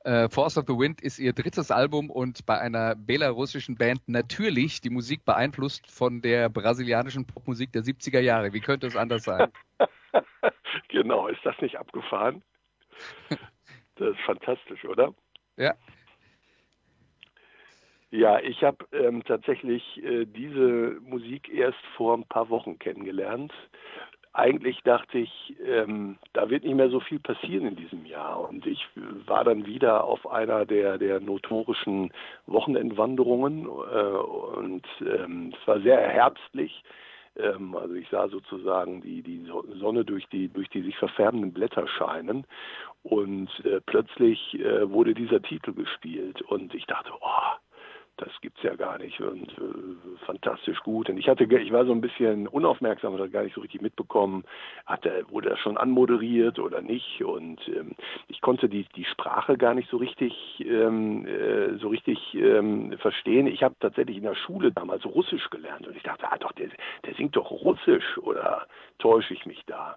Äh, 0.00 0.28
Force 0.28 0.58
of 0.58 0.66
the 0.68 0.74
Wind 0.74 1.00
ist 1.00 1.18
ihr 1.18 1.32
drittes 1.32 1.70
Album 1.70 2.10
und 2.10 2.44
bei 2.44 2.60
einer 2.60 2.94
belarussischen 2.94 3.76
Band 3.76 4.02
natürlich 4.06 4.82
die 4.82 4.90
Musik 4.90 5.24
beeinflusst 5.24 5.90
von 5.90 6.20
der 6.20 6.50
brasilianischen 6.50 7.24
Popmusik 7.24 7.72
der 7.72 7.80
70er 7.80 8.20
Jahre. 8.20 8.52
Wie 8.52 8.60
könnte 8.60 8.86
es 8.86 8.94
anders 8.94 9.24
sein? 9.24 9.50
genau, 10.88 11.28
ist 11.28 11.40
das 11.44 11.58
nicht 11.62 11.78
abgefahren? 11.78 12.42
Das 13.96 14.10
ist 14.10 14.20
fantastisch, 14.26 14.84
oder? 14.84 15.14
Ja. 15.56 15.72
Ja, 18.14 18.38
ich 18.38 18.62
habe 18.62 18.86
ähm, 18.92 19.24
tatsächlich 19.24 19.82
äh, 20.04 20.24
diese 20.24 21.00
Musik 21.00 21.52
erst 21.52 21.84
vor 21.96 22.16
ein 22.16 22.22
paar 22.22 22.48
Wochen 22.48 22.78
kennengelernt 22.78 23.52
eigentlich 24.34 24.82
dachte 24.82 25.18
ich, 25.18 25.54
ähm, 25.64 26.18
da 26.32 26.50
wird 26.50 26.64
nicht 26.64 26.74
mehr 26.74 26.90
so 26.90 26.98
viel 26.98 27.20
passieren 27.20 27.68
in 27.68 27.76
diesem 27.76 28.04
Jahr. 28.04 28.48
Und 28.48 28.66
ich 28.66 28.84
war 29.26 29.44
dann 29.44 29.64
wieder 29.64 30.02
auf 30.02 30.28
einer 30.28 30.66
der, 30.66 30.98
der 30.98 31.20
notorischen 31.20 32.12
Wochenendwanderungen 32.46 33.66
äh, 33.66 33.68
und 33.68 34.84
ähm, 35.00 35.54
es 35.56 35.68
war 35.68 35.80
sehr 35.80 36.00
herbstlich. 36.00 36.82
Ähm, 37.36 37.76
also 37.76 37.94
ich 37.94 38.08
sah 38.08 38.28
sozusagen 38.28 39.02
die, 39.02 39.22
die 39.22 39.48
Sonne 39.78 40.04
durch 40.04 40.26
die, 40.30 40.48
durch 40.48 40.68
die 40.68 40.82
sich 40.82 40.96
verfärbenden 40.96 41.52
Blätter 41.52 41.86
scheinen 41.86 42.44
und 43.04 43.48
äh, 43.64 43.80
plötzlich 43.86 44.58
äh, 44.58 44.90
wurde 44.90 45.14
dieser 45.14 45.42
Titel 45.42 45.72
gespielt 45.74 46.42
und 46.42 46.74
ich 46.74 46.86
dachte, 46.86 47.12
oh, 47.20 47.56
das 48.16 48.30
gibt's 48.40 48.62
ja 48.62 48.74
gar 48.76 48.98
nicht 48.98 49.20
und 49.20 49.48
äh, 49.52 50.24
fantastisch 50.24 50.78
gut. 50.80 51.08
Und 51.08 51.18
ich 51.18 51.28
hatte, 51.28 51.44
ich 51.44 51.72
war 51.72 51.84
so 51.84 51.92
ein 51.92 52.00
bisschen 52.00 52.46
unaufmerksam 52.46 53.14
oder 53.14 53.28
gar 53.28 53.42
nicht 53.42 53.54
so 53.54 53.60
richtig 53.60 53.82
mitbekommen, 53.82 54.44
hat 54.86 55.04
er, 55.04 55.28
wurde 55.30 55.50
er 55.50 55.56
schon 55.56 55.76
anmoderiert 55.76 56.58
oder 56.58 56.80
nicht. 56.80 57.24
Und 57.24 57.60
ähm, 57.68 57.92
ich 58.28 58.40
konnte 58.40 58.68
die 58.68 58.86
die 58.96 59.04
Sprache 59.04 59.56
gar 59.56 59.74
nicht 59.74 59.90
so 59.90 59.96
richtig 59.96 60.32
ähm, 60.60 61.26
äh, 61.26 61.76
so 61.78 61.88
richtig 61.88 62.34
ähm, 62.34 62.96
verstehen. 62.98 63.46
Ich 63.46 63.62
habe 63.62 63.74
tatsächlich 63.80 64.18
in 64.18 64.24
der 64.24 64.36
Schule 64.36 64.72
damals 64.72 65.04
Russisch 65.04 65.50
gelernt 65.50 65.86
und 65.86 65.96
ich 65.96 66.02
dachte, 66.02 66.30
ah 66.30 66.38
doch, 66.38 66.52
der, 66.52 66.68
der 67.04 67.14
singt 67.14 67.36
doch 67.36 67.50
Russisch 67.50 68.18
oder 68.18 68.66
täusche 68.98 69.34
ich 69.34 69.44
mich 69.46 69.62
da? 69.66 69.96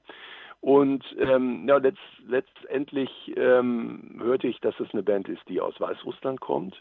Und 0.59 1.03
ähm, 1.19 1.67
ja, 1.67 1.77
letzt, 1.77 1.99
letztendlich 2.27 3.09
ähm, 3.35 4.19
hörte 4.19 4.47
ich, 4.47 4.59
dass 4.59 4.79
es 4.79 4.91
eine 4.91 5.03
Band 5.03 5.29
ist, 5.29 5.47
die 5.47 5.61
aus 5.61 5.79
Weißrussland 5.79 6.39
kommt. 6.41 6.75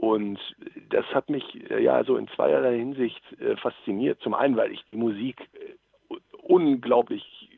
Und 0.00 0.38
das 0.88 1.04
hat 1.12 1.28
mich 1.28 1.70
äh, 1.70 1.82
ja 1.82 2.02
so 2.04 2.16
in 2.16 2.26
zweierlei 2.28 2.78
Hinsicht 2.78 3.22
äh, 3.38 3.56
fasziniert. 3.56 4.18
Zum 4.22 4.32
einen, 4.32 4.56
weil 4.56 4.72
ich 4.72 4.82
die 4.90 4.96
Musik 4.96 5.38
äh, 5.52 6.14
unglaublich 6.42 7.50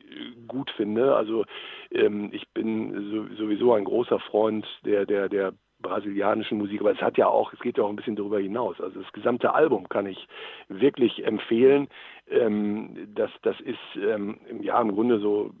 gut 0.47 0.69
finde. 0.71 1.15
Also 1.15 1.45
ähm, 1.91 2.29
ich 2.33 2.47
bin 2.49 3.11
so, 3.11 3.35
sowieso 3.35 3.73
ein 3.73 3.85
großer 3.85 4.19
Freund 4.19 4.67
der, 4.85 5.05
der, 5.05 5.29
der 5.29 5.53
brasilianischen 5.81 6.57
Musik, 6.57 6.81
aber 6.81 6.91
es 6.91 7.01
hat 7.01 7.17
ja 7.17 7.27
auch, 7.27 7.53
es 7.53 7.59
geht 7.59 7.77
ja 7.77 7.83
auch 7.83 7.89
ein 7.89 7.95
bisschen 7.95 8.15
darüber 8.15 8.39
hinaus. 8.39 8.79
Also 8.79 9.01
das 9.01 9.11
gesamte 9.13 9.53
Album 9.53 9.87
kann 9.89 10.05
ich 10.05 10.27
wirklich 10.67 11.25
empfehlen. 11.25 11.87
Ähm, 12.29 13.09
das, 13.15 13.31
das 13.41 13.59
ist 13.61 13.79
ähm, 13.95 14.39
ja 14.61 14.81
im 14.81 14.91
Grunde 14.91 15.19
so, 15.19 15.51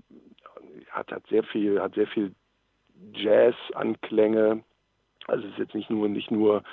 hat, 0.89 1.11
hat 1.11 1.25
sehr 1.27 1.43
viel, 1.43 1.81
hat 1.81 1.95
sehr 1.95 2.07
viel 2.07 2.33
Jazz-Anklänge, 3.13 4.63
also 5.27 5.45
es 5.45 5.53
ist 5.53 5.59
jetzt 5.59 5.75
nicht 5.75 5.89
nur 5.89 6.07
nicht 6.09 6.31
nur 6.31 6.63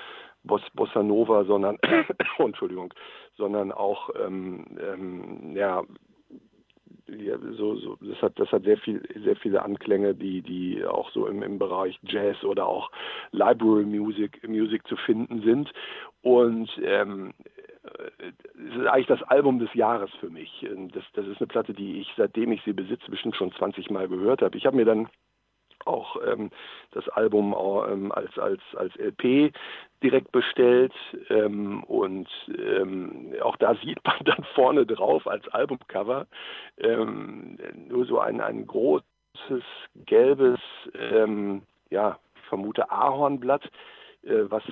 Bossa 0.43 1.03
Nova, 1.03 1.45
sondern 1.45 1.79
Entschuldigung, 2.39 2.93
sondern 3.37 3.73
auch 3.73 4.11
ähm, 4.19 4.65
ähm, 4.81 5.57
ja, 5.57 5.83
ja, 7.09 7.37
so, 7.57 7.75
so, 7.77 7.97
das 8.01 8.23
hat, 8.23 8.39
das 8.39 8.51
hat 8.53 8.65
sehr 8.65 8.79
viel, 8.79 9.03
sehr 9.25 9.37
viele 9.37 9.63
Anklänge, 9.63 10.15
die, 10.15 10.43
die 10.43 10.85
auch 10.85 11.11
so 11.11 11.27
im, 11.27 11.43
im 11.43 11.59
Bereich 11.59 11.99
Jazz 12.03 12.43
oder 12.45 12.67
auch 12.67 12.91
Library 13.33 13.85
Music, 13.85 14.47
Music 14.49 14.87
zu 14.87 14.97
finden 14.97 15.43
sind. 15.43 15.73
Und 16.23 16.71
ähm, 16.83 17.33
es 18.23 18.77
ist 18.77 18.87
eigentlich 18.87 19.07
das 19.07 19.23
Album 19.25 19.59
des 19.59 19.73
Jahres 19.75 20.11
für 20.21 20.31
mich. 20.31 20.67
Das, 20.93 21.05
das 21.15 21.27
ist 21.27 21.39
eine 21.39 21.49
Platte, 21.49 21.75
die 21.75 22.01
ich, 22.01 22.13
seitdem 22.17 22.53
ich 22.53 22.63
sie 22.63 22.73
besitze, 22.73 23.11
bestimmt 23.11 23.37
schon 23.37 23.53
20 23.53 23.91
Mal 23.91 24.09
gehört 24.09 24.43
habe. 24.43 24.57
Ich 24.57 24.67
habe 24.67 24.77
mir 24.77 24.85
dann 24.85 25.09
auch 25.87 26.17
ähm, 26.27 26.51
das 26.93 27.09
Album 27.11 27.55
ähm, 27.89 28.13
als, 28.13 28.39
als, 28.39 28.61
als 28.77 28.95
LP 28.97 29.53
direkt 30.03 30.33
bestellt 30.33 30.93
ähm, 31.29 31.85
und 31.85 32.29
ähm, 32.49 33.35
auch 33.43 33.57
da 33.57 33.75
sieht 33.85 34.05
man 34.05 34.19
dann 34.25 34.45
vorne 34.55 34.87
drauf 34.87 35.27
als 35.27 35.47
Albumcover 35.49 36.27
ähm, 36.79 37.59
nur 37.89 38.07
so 38.07 38.19
ein, 38.19 38.41
ein 38.41 38.67
großes 38.67 39.05
gelbes, 40.07 40.61
ähm, 40.95 41.63
ja, 41.91 42.19
ich 42.37 42.43
vermute 42.49 42.91
Ahornblatt, 42.91 43.69
was 44.23 44.63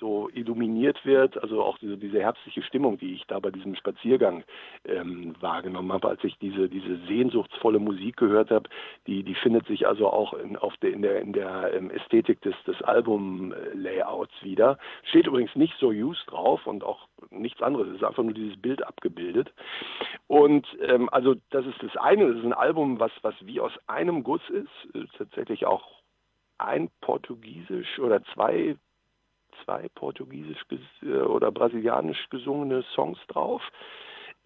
so 0.00 0.28
illuminiert 0.32 1.04
wird, 1.04 1.40
also 1.40 1.62
auch 1.62 1.78
diese, 1.78 1.96
diese 1.98 2.20
herbstliche 2.20 2.62
Stimmung, 2.62 2.98
die 2.98 3.14
ich 3.14 3.26
da 3.26 3.38
bei 3.38 3.50
diesem 3.50 3.76
Spaziergang 3.76 4.42
ähm, 4.84 5.34
wahrgenommen 5.40 5.92
habe, 5.92 6.08
als 6.08 6.24
ich 6.24 6.36
diese, 6.38 6.68
diese 6.68 6.96
sehnsuchtsvolle 7.06 7.78
Musik 7.78 8.16
gehört 8.16 8.50
habe, 8.50 8.68
die, 9.06 9.22
die 9.22 9.34
findet 9.34 9.66
sich 9.66 9.86
also 9.86 10.08
auch 10.08 10.32
in, 10.34 10.56
auf 10.56 10.76
der, 10.78 10.92
in 10.92 11.02
der, 11.02 11.20
in 11.20 11.32
der 11.32 11.74
ähm, 11.74 11.90
Ästhetik 11.90 12.40
des, 12.40 12.54
des 12.66 12.80
Album-Layouts 12.82 14.32
wieder. 14.42 14.78
Steht 15.04 15.26
übrigens 15.26 15.54
nicht 15.54 15.74
so 15.78 15.88
used 15.88 16.24
drauf 16.28 16.66
und 16.66 16.82
auch 16.82 17.06
nichts 17.30 17.62
anderes, 17.62 17.88
es 17.88 17.96
ist 17.96 18.04
einfach 18.04 18.22
nur 18.22 18.34
dieses 18.34 18.56
Bild 18.60 18.82
abgebildet. 18.86 19.52
Und 20.26 20.66
ähm, 20.80 21.08
also 21.12 21.36
das 21.50 21.66
ist 21.66 21.82
das 21.82 21.96
eine, 21.98 22.28
das 22.28 22.38
ist 22.38 22.44
ein 22.44 22.54
Album, 22.54 22.98
was, 22.98 23.12
was 23.22 23.34
wie 23.42 23.60
aus 23.60 23.72
einem 23.86 24.24
Guss 24.24 24.42
ist, 24.48 24.94
ist 24.94 25.14
tatsächlich 25.18 25.66
auch 25.66 25.99
ein 26.60 26.90
portugiesisch 27.00 27.98
oder 27.98 28.22
zwei 28.34 28.76
zwei 29.64 29.88
portugiesisch 29.94 30.64
äh, 31.02 31.20
oder 31.20 31.50
brasilianisch 31.50 32.28
gesungene 32.30 32.82
Songs 32.94 33.18
drauf. 33.28 33.62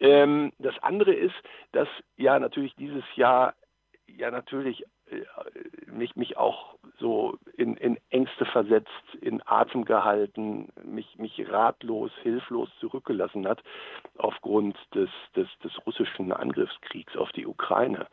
Ähm, 0.00 0.52
das 0.58 0.76
andere 0.82 1.12
ist, 1.12 1.34
dass 1.72 1.88
ja 2.16 2.38
natürlich 2.38 2.74
dieses 2.76 3.04
Jahr 3.16 3.54
ja 4.06 4.30
natürlich 4.30 4.84
äh, 5.06 5.22
mich, 5.90 6.16
mich 6.16 6.36
auch 6.36 6.76
so 6.98 7.38
in, 7.56 7.76
in 7.76 7.98
Ängste 8.10 8.44
versetzt, 8.44 8.90
in 9.20 9.42
Atem 9.46 9.84
gehalten, 9.84 10.68
mich, 10.82 11.18
mich 11.18 11.50
ratlos, 11.50 12.10
hilflos 12.22 12.68
zurückgelassen 12.80 13.46
hat 13.46 13.62
aufgrund 14.18 14.76
des, 14.94 15.10
des, 15.36 15.48
des 15.62 15.72
russischen 15.86 16.32
Angriffskriegs 16.32 17.16
auf 17.16 17.30
die 17.32 17.46
Ukraine. 17.46 18.06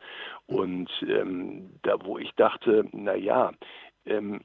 Und 0.46 0.90
ähm, 1.02 1.78
da, 1.82 1.96
wo 2.04 2.18
ich 2.18 2.32
dachte, 2.34 2.86
na 2.92 3.14
ja, 3.14 3.52
ähm, 4.06 4.40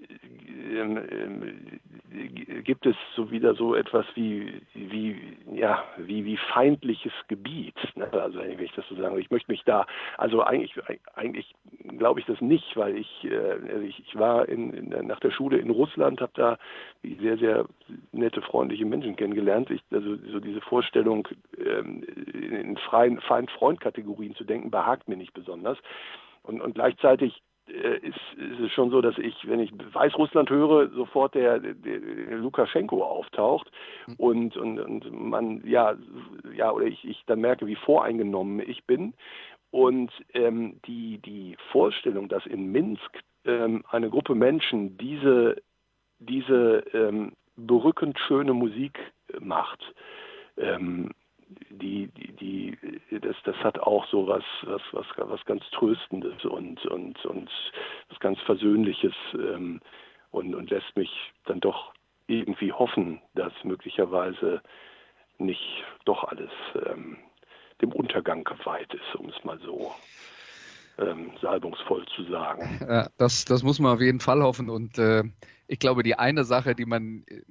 ähm, 0.00 0.98
ähm, 1.10 2.62
gibt 2.64 2.84
es 2.84 2.96
so 3.14 3.30
wieder 3.30 3.54
so 3.54 3.74
etwas 3.74 4.04
wie 4.14 4.60
wie 4.74 5.36
ja 5.52 5.84
wie 5.98 6.24
wie 6.24 6.36
feindliches 6.36 7.12
Gebiet 7.28 7.76
ne? 7.94 8.12
also 8.12 8.40
wenn 8.40 8.58
ich 8.58 8.72
das 8.72 8.86
so 8.88 8.96
sagen 8.96 9.18
ich 9.18 9.30
möchte 9.30 9.50
mich 9.50 9.62
da 9.64 9.86
also 10.18 10.42
eigentlich 10.42 10.74
eigentlich 11.14 11.54
glaube 11.96 12.20
ich 12.20 12.26
das 12.26 12.40
nicht 12.40 12.76
weil 12.76 12.96
ich 12.96 13.24
äh, 13.24 13.36
also 13.72 13.82
ich, 13.82 14.00
ich, 14.00 14.18
war 14.18 14.48
in, 14.48 14.72
in, 14.72 15.06
nach 15.06 15.20
der 15.20 15.30
Schule 15.30 15.58
in 15.58 15.70
Russland 15.70 16.20
habe 16.20 16.32
da 16.34 16.58
sehr 17.20 17.38
sehr 17.38 17.66
nette 18.12 18.42
freundliche 18.42 18.84
Menschen 18.84 19.16
kennengelernt. 19.16 19.70
Ich, 19.70 19.82
also 19.90 20.16
so 20.16 20.40
diese 20.40 20.60
Vorstellung 20.60 21.28
ähm, 21.58 22.02
in 22.32 22.76
freien 22.78 23.20
Feind 23.20 23.50
Freund 23.50 23.80
Kategorien 23.80 24.34
zu 24.34 24.44
denken 24.44 24.70
behagt 24.70 25.08
mir 25.08 25.16
nicht 25.16 25.34
besonders. 25.34 25.78
Und, 26.42 26.60
und 26.60 26.74
gleichzeitig 26.74 27.34
äh, 27.36 27.53
ist, 27.66 28.16
ist 28.36 28.60
es 28.60 28.72
schon 28.72 28.90
so, 28.90 29.00
dass 29.00 29.16
ich, 29.18 29.34
wenn 29.48 29.60
ich 29.60 29.72
Weißrussland 29.72 30.50
höre, 30.50 30.90
sofort 30.90 31.34
der, 31.34 31.58
der, 31.58 31.74
der 31.74 32.38
Lukaschenko 32.38 33.02
auftaucht 33.02 33.70
mhm. 34.06 34.14
und, 34.18 34.56
und, 34.56 34.80
und 34.80 35.12
man, 35.12 35.66
ja, 35.66 35.94
ja, 36.54 36.70
oder 36.70 36.86
ich, 36.86 37.04
ich 37.04 37.22
dann 37.26 37.40
merke, 37.40 37.66
wie 37.66 37.76
voreingenommen 37.76 38.60
ich 38.60 38.84
bin. 38.84 39.14
Und 39.70 40.12
ähm, 40.34 40.80
die, 40.86 41.18
die 41.18 41.56
Vorstellung, 41.72 42.28
dass 42.28 42.46
in 42.46 42.70
Minsk 42.70 43.10
ähm, 43.44 43.82
eine 43.88 44.08
Gruppe 44.10 44.34
Menschen 44.34 44.96
diese, 44.98 45.56
diese 46.18 46.84
ähm, 46.92 47.32
berückend 47.56 48.18
schöne 48.20 48.52
Musik 48.52 48.98
macht, 49.40 49.80
ähm, 50.56 51.10
die, 51.70 52.08
die, 52.08 52.32
die, 52.32 53.20
das, 53.20 53.36
das 53.44 53.56
hat 53.56 53.78
auch 53.78 54.06
so 54.08 54.26
was, 54.26 54.44
was, 54.62 54.82
was, 54.92 55.06
was 55.16 55.44
ganz 55.44 55.62
Tröstendes 55.72 56.44
und, 56.44 56.84
und, 56.86 57.24
und 57.24 57.50
was 58.08 58.18
ganz 58.20 58.40
Versöhnliches 58.40 59.14
ähm, 59.34 59.80
und, 60.30 60.54
und 60.54 60.70
lässt 60.70 60.96
mich 60.96 61.10
dann 61.44 61.60
doch 61.60 61.92
irgendwie 62.26 62.72
hoffen, 62.72 63.20
dass 63.34 63.52
möglicherweise 63.64 64.62
nicht 65.38 65.84
doch 66.04 66.24
alles 66.24 66.50
ähm, 66.86 67.18
dem 67.80 67.92
Untergang 67.92 68.44
geweiht 68.44 68.92
ist, 68.94 69.14
um 69.16 69.28
es 69.28 69.44
mal 69.44 69.58
so 69.60 69.92
ähm, 70.98 71.32
salbungsvoll 71.40 72.06
zu 72.14 72.24
sagen. 72.24 72.80
Ja, 72.80 73.08
das, 73.18 73.44
das 73.44 73.62
muss 73.62 73.78
man 73.78 73.94
auf 73.94 74.00
jeden 74.00 74.20
Fall 74.20 74.42
hoffen. 74.42 74.70
Und 74.70 74.98
äh, 74.98 75.24
ich 75.66 75.78
glaube, 75.78 76.02
die 76.02 76.14
eine 76.16 76.44
Sache, 76.44 76.74
die 76.74 76.86
man 76.86 77.24
äh, 77.26 77.42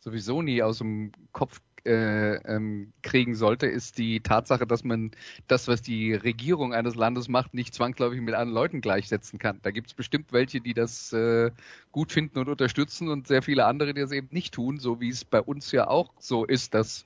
sowieso 0.00 0.42
nie 0.42 0.62
aus 0.62 0.78
dem 0.78 1.12
Kopf 1.32 1.60
äh, 1.84 2.34
ähm, 2.36 2.92
kriegen 3.02 3.34
sollte, 3.34 3.66
ist 3.66 3.98
die 3.98 4.20
Tatsache, 4.20 4.66
dass 4.66 4.84
man 4.84 5.10
das, 5.48 5.68
was 5.68 5.82
die 5.82 6.14
Regierung 6.14 6.72
eines 6.72 6.94
Landes 6.94 7.28
macht, 7.28 7.54
nicht 7.54 7.74
zwangsläufig 7.74 8.20
mit 8.20 8.34
anderen 8.34 8.54
Leuten 8.54 8.80
gleichsetzen 8.80 9.38
kann. 9.38 9.60
Da 9.62 9.70
gibt 9.70 9.88
es 9.88 9.94
bestimmt 9.94 10.32
welche, 10.32 10.60
die 10.60 10.74
das 10.74 11.12
äh, 11.12 11.50
gut 11.92 12.12
finden 12.12 12.38
und 12.38 12.48
unterstützen 12.48 13.08
und 13.08 13.26
sehr 13.26 13.42
viele 13.42 13.66
andere, 13.66 13.94
die 13.94 14.00
das 14.00 14.12
eben 14.12 14.28
nicht 14.30 14.54
tun, 14.54 14.78
so 14.78 15.00
wie 15.00 15.08
es 15.08 15.24
bei 15.24 15.40
uns 15.40 15.72
ja 15.72 15.88
auch 15.88 16.12
so 16.18 16.44
ist, 16.44 16.74
dass 16.74 17.04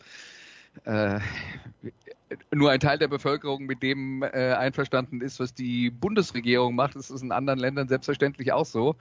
äh, 0.85 1.21
nur 2.53 2.71
ein 2.71 2.81
Teil 2.81 2.99
der 2.99 3.09
Bevölkerung 3.09 3.67
mit 3.67 3.83
dem 3.83 4.23
äh, 4.23 4.53
einverstanden 4.53 5.21
ist, 5.21 5.41
was 5.41 5.55
die 5.55 5.91
Bundesregierung 5.91 6.75
macht. 6.75 6.95
Das 6.97 7.11
ist 7.11 7.23
in 7.23 7.33
anderen 7.33 7.59
Ländern 7.59 7.89
selbstverständlich 7.89 8.53
auch 8.53 8.65
so. 8.65 8.97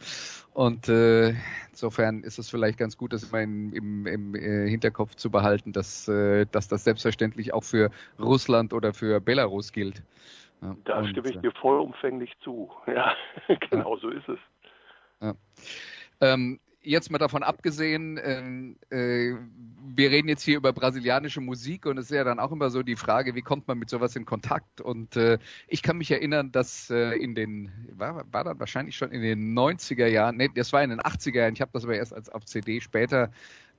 Und 0.53 0.89
äh, 0.89 1.33
insofern 1.69 2.23
ist 2.23 2.39
es 2.39 2.49
vielleicht 2.49 2.77
ganz 2.77 2.97
gut, 2.97 3.13
das 3.13 3.25
immer 3.25 3.41
in, 3.41 3.73
im, 3.73 4.07
im 4.07 4.35
äh, 4.35 4.69
Hinterkopf 4.69 5.15
zu 5.15 5.29
behalten, 5.29 5.73
dass, 5.73 6.07
äh, 6.07 6.45
dass 6.51 6.67
das 6.67 6.83
selbstverständlich 6.83 7.53
auch 7.53 7.63
für 7.63 7.91
Russland 8.19 8.73
oder 8.73 8.93
für 8.93 9.19
Belarus 9.19 9.71
gilt. 9.71 10.03
Ja, 10.61 10.75
da 10.85 10.99
und, 10.99 11.09
stimme 11.09 11.29
ich 11.29 11.35
äh, 11.35 11.41
dir 11.41 11.51
vollumfänglich 11.51 12.33
zu. 12.43 12.71
Ja, 12.87 13.13
genau 13.69 13.95
ja. 13.95 14.01
so 14.01 14.09
ist 14.09 14.29
es. 14.29 14.39
Ja. 15.21 15.33
Ähm, 16.21 16.59
jetzt 16.81 17.11
mal 17.11 17.17
davon 17.17 17.43
abgesehen, 17.43 18.17
äh, 18.17 18.95
äh, 18.95 19.35
wir 19.97 20.11
reden 20.11 20.29
jetzt 20.29 20.43
hier 20.43 20.57
über 20.57 20.73
brasilianische 20.73 21.41
Musik 21.41 21.87
und 21.87 21.97
es 21.97 22.05
ist 22.05 22.15
ja 22.15 22.23
dann 22.23 22.39
auch 22.39 22.51
immer 22.51 22.69
so 22.69 22.83
die 22.83 22.95
Frage, 22.95 23.33
wie 23.33 23.41
kommt 23.41 23.67
man 23.67 23.79
mit 23.79 23.89
sowas 23.89 24.15
in 24.15 24.25
Kontakt? 24.25 24.79
Und 24.79 25.15
äh, 25.15 25.39
ich 25.67 25.81
kann 25.81 25.97
mich 25.97 26.11
erinnern, 26.11 26.51
dass 26.51 26.91
äh, 26.91 27.13
in 27.17 27.33
den, 27.33 27.71
war, 27.95 28.23
war 28.31 28.43
dann 28.43 28.59
wahrscheinlich 28.59 28.95
schon 28.95 29.11
in 29.11 29.23
den 29.23 29.57
90er 29.57 30.05
Jahren, 30.05 30.37
nee, 30.37 30.49
das 30.53 30.71
war 30.71 30.83
in 30.83 30.91
den 30.91 31.01
80er 31.01 31.37
Jahren, 31.37 31.53
ich 31.53 31.61
habe 31.61 31.71
das 31.73 31.83
aber 31.83 31.95
erst 31.95 32.13
als 32.13 32.29
auf 32.29 32.45
CD 32.45 32.79
später 32.79 33.31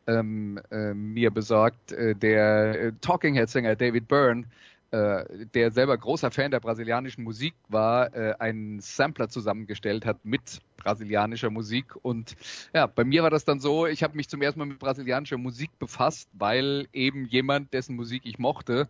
ähm, 0.08 0.60
äh, 0.72 0.92
mir 0.92 1.30
besorgt, 1.30 1.92
äh, 1.92 2.16
der 2.16 2.80
äh, 2.80 2.92
Talking 3.00 3.34
Head 3.34 3.48
Sänger 3.48 3.76
David 3.76 4.08
Byrne 4.08 4.44
äh, 4.90 5.46
der 5.54 5.70
selber 5.70 5.96
großer 5.98 6.30
Fan 6.30 6.50
der 6.50 6.60
brasilianischen 6.60 7.22
Musik 7.24 7.54
war, 7.68 8.14
äh, 8.14 8.34
einen 8.38 8.80
Sampler 8.80 9.28
zusammengestellt 9.28 10.06
hat 10.06 10.24
mit 10.24 10.60
brasilianischer 10.78 11.50
Musik. 11.50 11.94
Und 12.02 12.36
ja, 12.72 12.86
bei 12.86 13.04
mir 13.04 13.22
war 13.22 13.30
das 13.30 13.44
dann 13.44 13.60
so, 13.60 13.86
ich 13.86 14.02
habe 14.02 14.16
mich 14.16 14.28
zum 14.28 14.40
ersten 14.40 14.60
Mal 14.60 14.66
mit 14.66 14.78
brasilianischer 14.78 15.38
Musik 15.38 15.70
befasst, 15.78 16.30
weil 16.32 16.88
eben 16.92 17.26
jemand, 17.26 17.74
dessen 17.74 17.96
Musik 17.96 18.22
ich 18.24 18.38
mochte, 18.38 18.88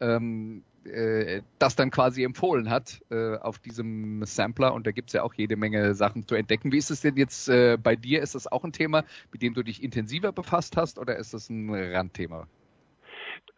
ähm, 0.00 0.64
äh, 0.84 1.42
das 1.58 1.76
dann 1.76 1.90
quasi 1.90 2.24
empfohlen 2.24 2.70
hat 2.70 3.00
äh, 3.10 3.36
auf 3.36 3.58
diesem 3.58 4.24
Sampler. 4.24 4.74
Und 4.74 4.86
da 4.86 4.90
gibt's 4.90 5.12
ja 5.12 5.22
auch 5.22 5.34
jede 5.34 5.56
Menge 5.56 5.94
Sachen 5.94 6.26
zu 6.26 6.34
entdecken. 6.34 6.72
Wie 6.72 6.78
ist 6.78 6.90
es 6.90 7.00
denn 7.00 7.16
jetzt 7.16 7.48
äh, 7.48 7.78
bei 7.82 7.96
dir? 7.96 8.22
Ist 8.22 8.34
das 8.34 8.46
auch 8.46 8.64
ein 8.64 8.72
Thema, 8.72 9.04
mit 9.32 9.42
dem 9.42 9.54
du 9.54 9.62
dich 9.62 9.82
intensiver 9.82 10.32
befasst 10.32 10.76
hast 10.76 10.98
oder 10.98 11.16
ist 11.16 11.34
das 11.34 11.48
ein 11.48 11.74
Randthema? 11.74 12.46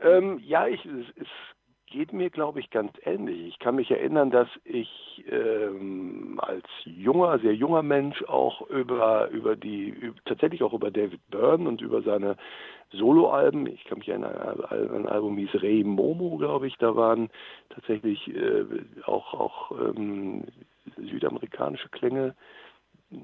Ähm, 0.00 0.40
ja, 0.44 0.66
ich, 0.66 0.84
es, 0.86 1.06
es 1.16 1.28
geht 1.90 2.12
mir, 2.12 2.30
glaube 2.30 2.60
ich, 2.60 2.70
ganz 2.70 2.92
ähnlich. 3.04 3.48
Ich 3.48 3.58
kann 3.58 3.74
mich 3.74 3.90
erinnern, 3.90 4.30
dass 4.30 4.48
ich 4.64 5.24
ähm, 5.30 6.40
als 6.42 6.64
junger, 6.84 7.38
sehr 7.40 7.54
junger 7.54 7.82
Mensch 7.82 8.22
auch 8.24 8.62
über, 8.70 9.28
über 9.30 9.56
die, 9.56 9.88
über, 9.88 10.16
tatsächlich 10.24 10.62
auch 10.62 10.72
über 10.72 10.90
David 10.90 11.20
Byrne 11.30 11.68
und 11.68 11.82
über 11.82 12.00
seine 12.02 12.36
Soloalben, 12.92 13.66
ich 13.66 13.84
kann 13.84 13.98
mich 13.98 14.08
erinnern, 14.08 14.64
ein 14.70 15.06
Album 15.06 15.36
hieß 15.36 15.62
Rei 15.62 15.82
Momo, 15.84 16.36
glaube 16.38 16.66
ich, 16.66 16.76
da 16.78 16.96
waren 16.96 17.28
tatsächlich 17.68 18.28
äh, 18.34 18.64
auch, 19.04 19.34
auch 19.34 19.70
ähm, 19.72 20.44
südamerikanische 20.96 21.88
Klänge 21.90 22.34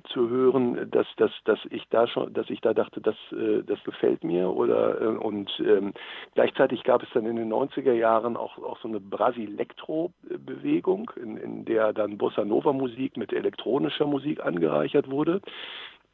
zu 0.08 0.28
hören, 0.28 0.90
dass, 0.90 1.06
dass, 1.16 1.30
dass 1.44 1.60
ich 1.70 1.84
da 1.90 2.08
schon, 2.08 2.34
dass 2.34 2.50
ich 2.50 2.60
da 2.60 2.74
dachte, 2.74 3.00
das, 3.00 3.14
äh, 3.32 3.62
das 3.62 3.80
gefällt 3.84 4.24
mir 4.24 4.50
oder 4.50 5.00
äh, 5.00 5.06
und 5.06 5.48
ähm, 5.60 5.92
gleichzeitig 6.34 6.82
gab 6.82 7.00
es 7.02 7.08
dann 7.14 7.26
in 7.26 7.36
den 7.36 7.52
90er 7.52 7.92
Jahren 7.92 8.36
auch, 8.36 8.58
auch 8.58 8.80
so 8.80 8.88
eine 8.88 8.98
Brasilektro-Bewegung, 8.98 11.12
in, 11.16 11.36
in 11.36 11.64
der 11.64 11.92
dann 11.92 12.18
Bossa 12.18 12.44
Nova 12.44 12.72
Musik 12.72 13.16
mit 13.16 13.32
elektronischer 13.32 14.06
Musik 14.06 14.44
angereichert 14.44 15.08
wurde. 15.08 15.40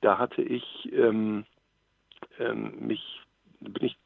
Da 0.03 0.19
hatte 0.19 0.43
ich 0.43 0.93
ähm, 0.93 1.47
ähm, 2.39 2.75
mich 2.79 3.23
bin 3.61 3.87
ich 3.87 3.97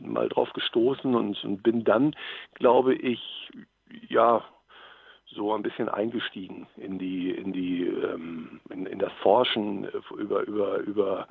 mal 0.00 0.28
drauf 0.28 0.52
gestoßen 0.52 1.14
und, 1.14 1.42
und 1.44 1.62
bin 1.62 1.84
dann, 1.84 2.14
glaube 2.54 2.94
ich, 2.94 3.50
ja, 4.08 4.44
so 5.36 5.54
ein 5.54 5.62
bisschen 5.62 5.88
eingestiegen 5.88 6.66
in 6.76 6.98
die 6.98 7.30
in 7.30 7.52
die 7.52 7.86
ähm, 7.86 8.60
in, 8.70 8.86
in 8.86 8.98
das 8.98 9.12
Forschen 9.22 9.86
über 10.18 10.42
über 10.46 10.78
über 10.78 11.28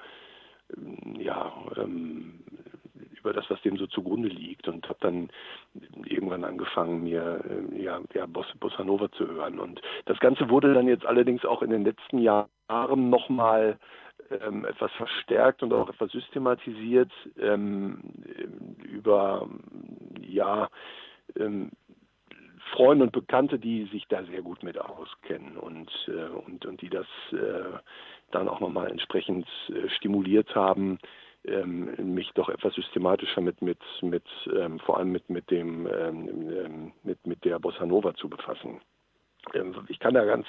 ähm, 0.78 1.16
ja 1.20 1.51
ähm, 1.78 2.39
über 3.20 3.34
das 3.34 3.49
was 3.49 3.62
dem 3.64 3.78
so 3.78 3.88
zugrunde 3.88 4.30
liegt 4.30 4.68
und 4.68 4.88
habe 4.88 4.99
dann 5.01 5.30
irgendwann 6.06 6.43
angefangen 6.43 7.03
mir 7.03 7.43
äh, 7.49 7.82
ja 7.82 7.99
ja 8.14 8.26
Boss, 8.28 8.47
Bossa 8.60 8.84
Nova 8.84 9.12
zu 9.12 9.28
hören. 9.28 9.60
Und 9.60 9.82
das 10.06 10.20
Ganze 10.20 10.49
wurde 10.49 10.74
dann 10.74 10.88
jetzt 10.88 11.06
allerdings 11.06 11.43
auch 11.43 11.62
in 11.62 11.72
den 11.72 11.84
letzten 11.84 12.20
Jahren 12.20 13.10
nochmal 13.10 13.80
ähm, 14.30 14.66
etwas 14.66 14.91
verstärkt 14.93 15.64
und 15.64 15.74
auch 15.74 15.89
etwas 15.89 16.12
systematisiert 16.12 17.12
ähm, 17.39 17.99
über 18.84 19.49
ja 20.22 20.70
ähm, 21.38 21.72
Freunde 22.72 23.05
und 23.05 23.11
Bekannte, 23.11 23.59
die 23.59 23.86
sich 23.86 24.07
da 24.07 24.24
sehr 24.24 24.41
gut 24.41 24.63
mit 24.63 24.78
auskennen 24.78 25.57
und, 25.57 25.89
äh, 26.07 26.30
und, 26.45 26.66
und 26.66 26.82
die 26.82 26.89
das 26.89 27.07
äh, 27.32 27.78
dann 28.32 28.47
auch 28.47 28.59
nochmal 28.59 28.89
entsprechend 28.89 29.47
äh, 29.70 29.88
stimuliert 29.89 30.55
haben, 30.55 30.97
ähm, 31.45 32.13
mich 32.16 32.32
doch 32.34 32.49
etwas 32.49 32.74
systematischer 32.74 33.41
mit, 33.41 33.61
mit, 33.61 33.80
mit 34.01 34.24
ähm, 34.51 34.80
vor 34.80 34.97
allem 34.97 35.11
mit, 35.11 35.30
mit 35.30 35.51
dem, 35.51 35.88
ähm, 35.88 36.51
ähm 36.51 36.91
mit, 37.03 37.26
mit 37.28 37.45
der 37.45 37.59
Bossa 37.59 37.86
Nova 37.86 38.16
zu 38.16 38.30
befassen. 38.30 38.82
Ähm, 39.53 39.76
ich 39.88 39.99
kann 39.99 40.16
da 40.16 40.26
ganz 40.26 40.47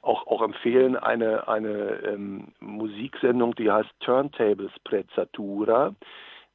auch, 0.00 0.26
auch 0.26 0.40
empfehlen 0.40 0.96
eine, 0.96 1.48
eine 1.48 2.00
ähm, 2.06 2.54
Musiksendung, 2.60 3.54
die 3.56 3.70
heißt 3.70 3.90
Turntables 4.00 4.72
Prezzatura. 4.84 5.94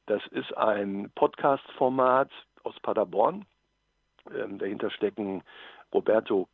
Das 0.06 0.26
ist 0.32 0.56
ein 0.56 1.10
Podcast-Format 1.14 2.30
aus 2.64 2.78
Paderborn 2.80 3.46
ähm, 4.32 4.58
dahinter 4.58 4.90
stecken 4.90 5.42
Roberto 5.92 6.48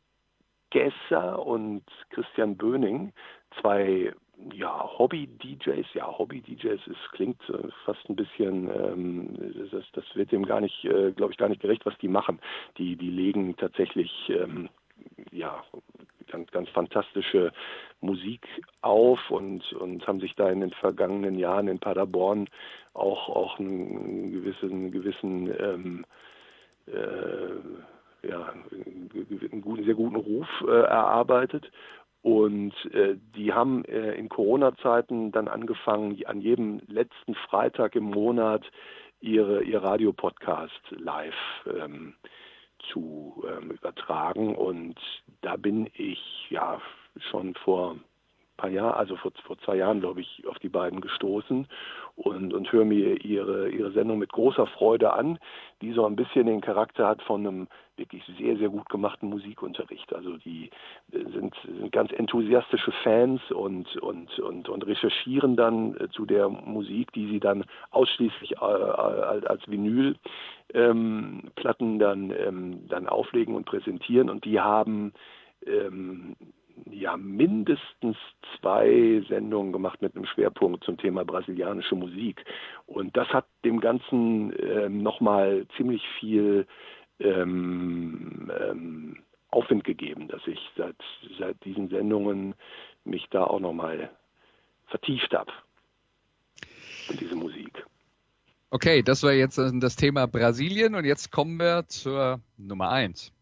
Gesser 0.71 1.45
und 1.45 1.83
Christian 2.11 2.55
Böning, 2.55 3.11
zwei 3.59 4.13
ja, 4.53 4.89
Hobby-DJs, 4.97 5.85
ja, 5.93 6.17
Hobby-DJs, 6.17 6.81
es 6.87 7.11
klingt 7.11 7.41
äh, 7.49 7.67
fast 7.85 8.09
ein 8.09 8.15
bisschen, 8.15 8.69
ähm, 8.69 9.69
das, 9.71 9.83
das 9.93 10.03
wird 10.15 10.31
dem 10.31 10.45
gar 10.45 10.61
nicht, 10.61 10.83
äh, 10.85 11.11
glaube 11.11 11.31
ich, 11.31 11.37
gar 11.37 11.49
nicht 11.49 11.61
gerecht, 11.61 11.85
was 11.85 11.97
die 11.99 12.07
machen. 12.07 12.39
Die, 12.77 12.95
die 12.95 13.09
legen 13.09 13.55
tatsächlich, 13.57 14.11
ähm, 14.29 14.69
ja, 15.31 15.63
ganz, 16.31 16.49
ganz 16.51 16.69
fantastische 16.69 17.51
Musik 17.99 18.47
auf 18.81 19.19
und, 19.29 19.71
und 19.73 20.07
haben 20.07 20.19
sich 20.19 20.35
da 20.35 20.49
in 20.49 20.61
den 20.61 20.71
vergangenen 20.71 21.37
Jahren 21.37 21.67
in 21.67 21.79
Paderborn 21.79 22.47
auch, 22.93 23.29
auch 23.29 23.59
einen 23.59 24.31
gewissen, 24.31 24.91
gewissen 24.91 25.53
ähm, 25.59 26.05
äh, 26.87 28.27
ja, 28.27 28.53
einen 28.71 29.61
guten, 29.61 29.83
sehr 29.83 29.95
guten 29.95 30.15
Ruf 30.15 30.47
äh, 30.67 30.71
erarbeitet. 30.71 31.71
Und 32.21 32.73
äh, 32.93 33.15
die 33.35 33.51
haben 33.51 33.83
äh, 33.85 34.13
in 34.13 34.29
Corona-Zeiten 34.29 35.31
dann 35.31 35.47
angefangen, 35.47 36.23
an 36.25 36.41
jedem 36.41 36.79
letzten 36.87 37.33
Freitag 37.33 37.95
im 37.95 38.03
Monat 38.03 38.63
ihre, 39.21 39.63
ihr 39.63 39.81
Radiopodcast 39.81 40.81
live 40.91 41.33
ähm, 41.65 42.13
zu 42.91 43.43
ähm, 43.47 43.71
übertragen. 43.71 44.55
Und 44.55 44.99
da 45.41 45.55
bin 45.55 45.89
ich 45.95 46.47
ja 46.49 46.79
schon 47.31 47.55
vor 47.55 47.97
paar 48.61 48.69
Jahren, 48.69 48.93
also 48.93 49.15
vor, 49.15 49.31
vor 49.45 49.57
zwei 49.59 49.77
Jahren, 49.77 50.01
glaube 50.01 50.21
ich, 50.21 50.43
auf 50.47 50.59
die 50.59 50.69
beiden 50.69 51.01
gestoßen 51.01 51.67
und, 52.15 52.53
und 52.53 52.71
höre 52.71 52.85
mir 52.85 53.25
ihre, 53.25 53.69
ihre 53.69 53.91
Sendung 53.91 54.19
mit 54.19 54.31
großer 54.31 54.67
Freude 54.67 55.13
an, 55.13 55.39
die 55.81 55.91
so 55.93 56.05
ein 56.05 56.15
bisschen 56.15 56.45
den 56.45 56.61
Charakter 56.61 57.07
hat 57.07 57.23
von 57.23 57.45
einem 57.45 57.67
wirklich 57.97 58.23
sehr, 58.37 58.57
sehr 58.57 58.69
gut 58.69 58.87
gemachten 58.89 59.29
Musikunterricht. 59.29 60.13
Also 60.13 60.37
die 60.37 60.69
sind, 61.11 61.55
sind 61.63 61.91
ganz 61.91 62.11
enthusiastische 62.11 62.91
Fans 63.03 63.41
und, 63.51 63.95
und, 63.97 64.39
und, 64.39 64.69
und 64.69 64.85
recherchieren 64.85 65.55
dann 65.55 65.95
äh, 65.97 66.09
zu 66.09 66.25
der 66.25 66.47
Musik, 66.49 67.11
die 67.13 67.27
sie 67.27 67.39
dann 67.39 67.65
ausschließlich 67.89 68.53
äh, 68.53 68.57
als 68.57 69.67
Vinyl 69.67 70.15
ähm, 70.73 71.51
Platten 71.55 71.97
dann, 71.99 72.31
ähm, 72.31 72.87
dann 72.87 73.07
auflegen 73.07 73.55
und 73.55 73.65
präsentieren 73.65 74.29
und 74.29 74.45
die 74.45 74.59
haben 74.59 75.13
ähm, 75.65 76.35
ja 76.89 77.17
mindestens 77.17 78.17
zwei 78.59 79.23
Sendungen 79.27 79.71
gemacht 79.71 80.01
mit 80.01 80.15
einem 80.15 80.25
Schwerpunkt 80.25 80.83
zum 80.83 80.97
Thema 80.97 81.23
brasilianische 81.25 81.95
Musik. 81.95 82.43
Und 82.85 83.15
das 83.15 83.27
hat 83.29 83.45
dem 83.63 83.79
Ganzen 83.79 84.53
ähm, 84.59 85.03
nochmal 85.03 85.65
ziemlich 85.77 86.01
viel 86.19 86.65
ähm, 87.19 88.51
ähm, 88.59 89.17
Aufwind 89.49 89.83
gegeben, 89.83 90.27
dass 90.27 90.41
ich 90.47 90.59
seit, 90.77 90.95
seit 91.37 91.63
diesen 91.65 91.89
Sendungen 91.89 92.55
mich 93.03 93.27
da 93.29 93.43
auch 93.43 93.59
nochmal 93.59 94.09
vertieft 94.87 95.33
habe 95.33 95.51
in 97.09 97.17
diese 97.17 97.35
Musik. 97.35 97.85
Okay, 98.69 99.03
das 99.03 99.23
war 99.23 99.33
jetzt 99.33 99.57
das 99.57 99.95
Thema 99.97 100.27
Brasilien 100.27 100.95
und 100.95 101.03
jetzt 101.03 101.31
kommen 101.31 101.59
wir 101.59 101.85
zur 101.87 102.39
Nummer 102.57 102.89
eins. 102.89 103.33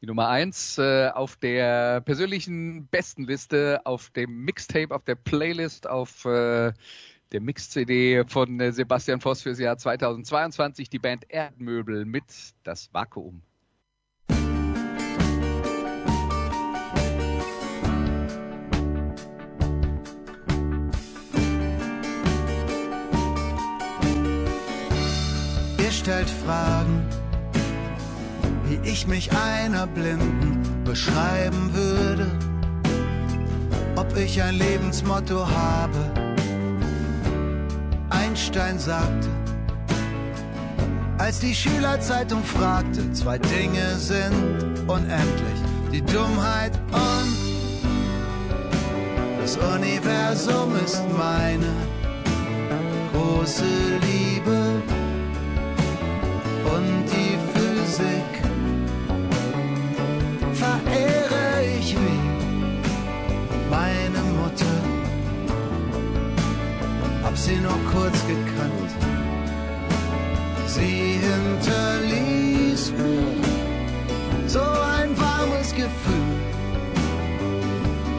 Die 0.00 0.06
Nummer 0.06 0.28
eins 0.28 0.78
äh, 0.78 1.08
auf 1.08 1.34
der 1.36 2.00
persönlichen 2.02 2.86
Bestenliste, 2.86 3.80
auf 3.84 4.10
dem 4.10 4.44
Mixtape, 4.44 4.94
auf 4.94 5.02
der 5.02 5.16
Playlist, 5.16 5.88
auf 5.88 6.24
äh, 6.24 6.72
der 7.32 7.40
Mix-CD 7.40 8.24
von 8.28 8.60
äh, 8.60 8.72
Sebastian 8.72 9.20
Voss 9.20 9.42
fürs 9.42 9.58
Jahr 9.58 9.76
2022, 9.76 10.88
die 10.88 11.00
Band 11.00 11.24
Erdmöbel 11.28 12.04
mit 12.04 12.24
Das 12.62 12.94
Vakuum. 12.94 13.42
Ihr 25.78 25.92
stellt 25.92 26.30
Fragen 26.30 26.87
ich 28.98 29.06
mich 29.06 29.30
einer 29.30 29.86
Blinden 29.86 30.82
beschreiben 30.84 31.72
würde, 31.72 32.26
ob 33.94 34.16
ich 34.16 34.42
ein 34.42 34.56
Lebensmotto 34.56 35.46
habe. 35.48 35.98
Einstein 38.10 38.76
sagte, 38.76 39.28
als 41.16 41.38
die 41.38 41.54
Schülerzeitung 41.54 42.42
fragte, 42.42 43.12
zwei 43.12 43.38
Dinge 43.38 43.94
sind 43.98 44.34
unendlich, 44.88 45.60
die 45.92 46.02
Dummheit 46.02 46.72
und 46.90 47.36
das 49.40 49.56
Universum 49.58 50.74
ist 50.84 51.04
meine 51.16 51.72
große 53.12 53.64
Liebe. 54.00 54.82
Und 56.74 57.04
die 57.06 57.38
Physik 57.52 58.37
sie 67.44 67.56
nur 67.56 67.78
kurz 67.92 68.18
gekannt. 68.26 68.90
Sie 70.66 71.18
hinterließ 71.26 72.92
mir 72.92 74.48
so 74.48 74.60
ein 74.60 75.10
warmes 75.18 75.74
Gefühl 75.74 76.38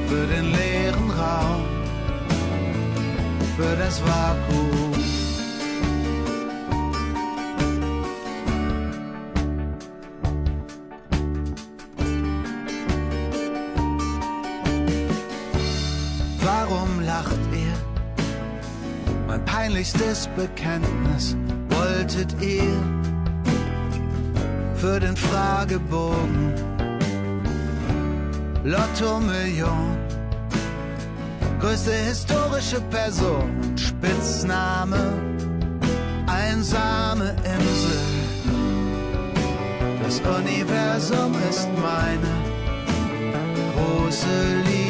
für 0.08 0.26
den 0.28 0.52
leeren 0.52 1.12
Raum, 1.12 1.64
für 3.58 3.76
das 3.76 4.02
Vakuum. 4.02 4.89
Peinlichstes 19.80 20.28
Bekenntnis 20.36 21.38
wolltet 21.70 22.36
ihr 22.42 22.84
für 24.76 25.00
den 25.00 25.16
Fragebogen. 25.16 26.54
Lotto 28.66 29.22
Million 29.22 29.98
größte 31.62 31.94
historische 31.94 32.82
Person 32.90 33.78
Spitzname 33.78 35.14
einsame 36.28 37.36
Insel. 37.46 38.00
Das 40.04 40.20
Universum 40.20 41.34
ist 41.50 41.70
meine 41.82 42.34
große 43.76 44.28
Liebe 44.66 44.89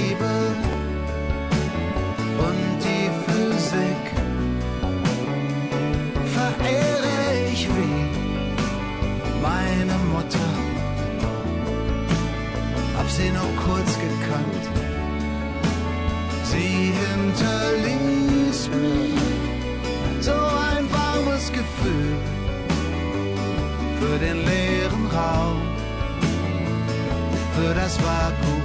sie 13.20 13.32
nur 13.32 13.52
kurz 13.66 13.92
gekannt. 14.08 14.66
Sie 16.52 16.94
hinterließ 17.02 18.60
mir 18.70 20.22
so 20.22 20.38
ein 20.72 20.86
warmes 21.00 21.52
Gefühl 21.52 22.16
für 24.00 24.18
den 24.26 24.38
leeren 24.52 25.06
Raum, 25.18 25.62
für 27.56 27.74
das 27.74 27.98
Vakuum. 28.04 28.59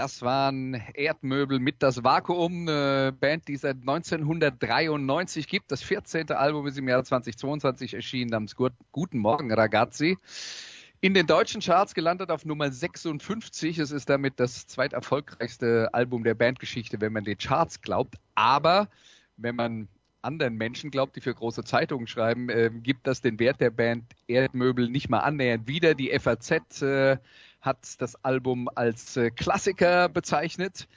Das 0.00 0.22
waren 0.22 0.82
Erdmöbel 0.94 1.58
mit 1.58 1.82
das 1.82 2.02
Vakuum, 2.02 2.66
eine 2.66 3.12
Band, 3.12 3.48
die 3.48 3.58
seit 3.58 3.76
1993 3.80 5.46
gibt. 5.46 5.70
Das 5.70 5.82
14. 5.82 6.30
Album 6.30 6.66
ist 6.66 6.78
im 6.78 6.88
Jahr 6.88 7.04
2022 7.04 7.92
erschienen 7.92 8.30
namens 8.30 8.56
Guten 8.56 9.18
Morgen 9.18 9.52
Ragazzi. 9.52 10.16
In 11.02 11.12
den 11.12 11.26
deutschen 11.26 11.60
Charts 11.60 11.92
gelandet 11.92 12.30
auf 12.30 12.46
Nummer 12.46 12.72
56. 12.72 13.78
Es 13.78 13.90
ist 13.90 14.08
damit 14.08 14.40
das 14.40 14.66
zweiterfolgreichste 14.66 15.90
Album 15.92 16.24
der 16.24 16.32
Bandgeschichte, 16.32 16.98
wenn 17.02 17.12
man 17.12 17.24
den 17.24 17.36
Charts 17.36 17.82
glaubt. 17.82 18.14
Aber 18.34 18.88
wenn 19.36 19.54
man 19.54 19.86
anderen 20.22 20.56
Menschen 20.56 20.90
glaubt, 20.90 21.16
die 21.16 21.20
für 21.20 21.34
große 21.34 21.62
Zeitungen 21.64 22.06
schreiben, 22.06 22.48
äh, 22.48 22.70
gibt 22.72 23.06
das 23.06 23.20
den 23.20 23.38
Wert 23.38 23.60
der 23.60 23.70
Band 23.70 24.04
Erdmöbel 24.28 24.88
nicht 24.88 25.10
mal 25.10 25.20
annähernd 25.20 25.68
wieder. 25.68 25.94
Die 25.94 26.18
FAZ 26.18 26.80
äh, 26.80 27.18
hat 27.60 28.00
das 28.00 28.22
Album 28.24 28.68
als 28.74 29.16
äh, 29.16 29.30
Klassiker 29.30 30.08
bezeichnet. 30.08 30.88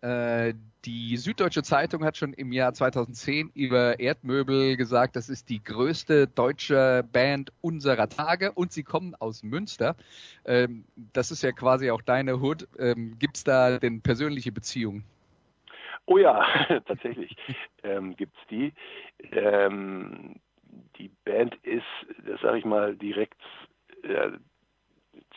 Äh, 0.00 0.54
die 0.84 1.16
Süddeutsche 1.16 1.62
Zeitung 1.62 2.04
hat 2.04 2.16
schon 2.16 2.32
im 2.32 2.52
Jahr 2.52 2.72
2010 2.72 3.50
über 3.54 3.98
Erdmöbel 3.98 4.76
gesagt, 4.76 5.16
das 5.16 5.28
ist 5.28 5.48
die 5.48 5.62
größte 5.62 6.28
deutsche 6.28 7.04
Band 7.12 7.52
unserer 7.60 8.08
Tage 8.08 8.52
und 8.52 8.72
sie 8.72 8.84
kommen 8.84 9.14
aus 9.16 9.42
Münster. 9.42 9.96
Ähm, 10.44 10.84
das 11.12 11.30
ist 11.30 11.42
ja 11.42 11.52
quasi 11.52 11.90
auch 11.90 12.02
deine 12.02 12.40
Hood. 12.40 12.68
Ähm, 12.78 13.18
Gibt 13.18 13.38
es 13.38 13.44
da 13.44 13.78
denn 13.78 14.00
persönliche 14.00 14.52
Beziehungen? 14.52 15.04
Oh 16.06 16.16
ja, 16.16 16.46
tatsächlich 16.86 17.36
ähm, 17.82 18.16
gibt 18.16 18.36
es 18.38 18.46
die. 18.48 18.72
Ähm, 19.32 20.36
die 20.96 21.10
Band 21.24 21.54
ist, 21.64 21.84
das 22.24 22.40
sage 22.40 22.58
ich 22.58 22.64
mal 22.64 22.96
direkt, 22.96 23.40
äh, 24.02 24.30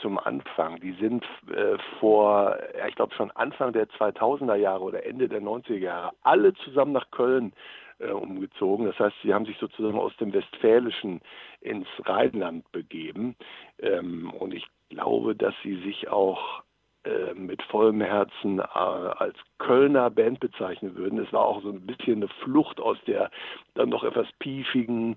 zum 0.02 0.18
Anfang. 0.18 0.80
Die 0.80 0.93
sind 0.93 1.24
äh, 1.54 1.78
vor, 1.99 2.58
ich 2.88 2.95
glaube 2.95 3.14
schon 3.16 3.32
Anfang 3.32 3.74
der 3.74 3.88
2000er 3.89 4.56
Jahre 4.56 4.84
oder 4.84 5.06
Ende 5.06 5.28
der 5.30 5.41
90er 5.41 5.78
Jahre 5.78 6.12
alle 6.24 6.54
zusammen 6.54 6.93
nach 6.93 7.10
Köln 7.12 7.54
äh, 7.99 8.12
umgezogen. 8.12 8.86
Das 8.86 8.99
heißt, 8.99 9.16
sie 9.24 9.34
haben 9.34 9.45
sich 9.45 9.58
sozusagen 9.58 9.99
aus 9.99 10.16
dem 10.18 10.34
Westfälischen 10.34 11.22
ins 11.62 11.88
Rheinland 12.06 12.72
begeben. 12.72 13.36
Ähm, 13.80 14.32
und 14.32 14.54
ich 14.54 14.66
glaube, 14.89 15.36
dass 15.36 15.54
sie 15.64 15.78
sich 15.82 16.10
auch 16.10 16.64
äh, 17.04 17.34
mit 17.34 17.64
vollem 17.64 17.99
Herzen 18.02 18.60
äh, 18.60 18.64
als 18.64 19.36
Kölner 19.58 20.12
Band 20.12 20.39
bezeichnen 20.39 20.95
würden. 20.95 21.18
Es 21.18 21.34
war 21.34 21.45
auch 21.45 21.64
so 21.64 21.70
ein 21.70 21.86
bisschen 21.88 22.18
eine 22.18 22.28
Flucht 22.43 22.80
aus 22.80 22.97
der 23.08 23.32
dann 23.74 23.89
noch 23.89 24.04
etwas 24.04 24.28
piefigen, 24.38 25.16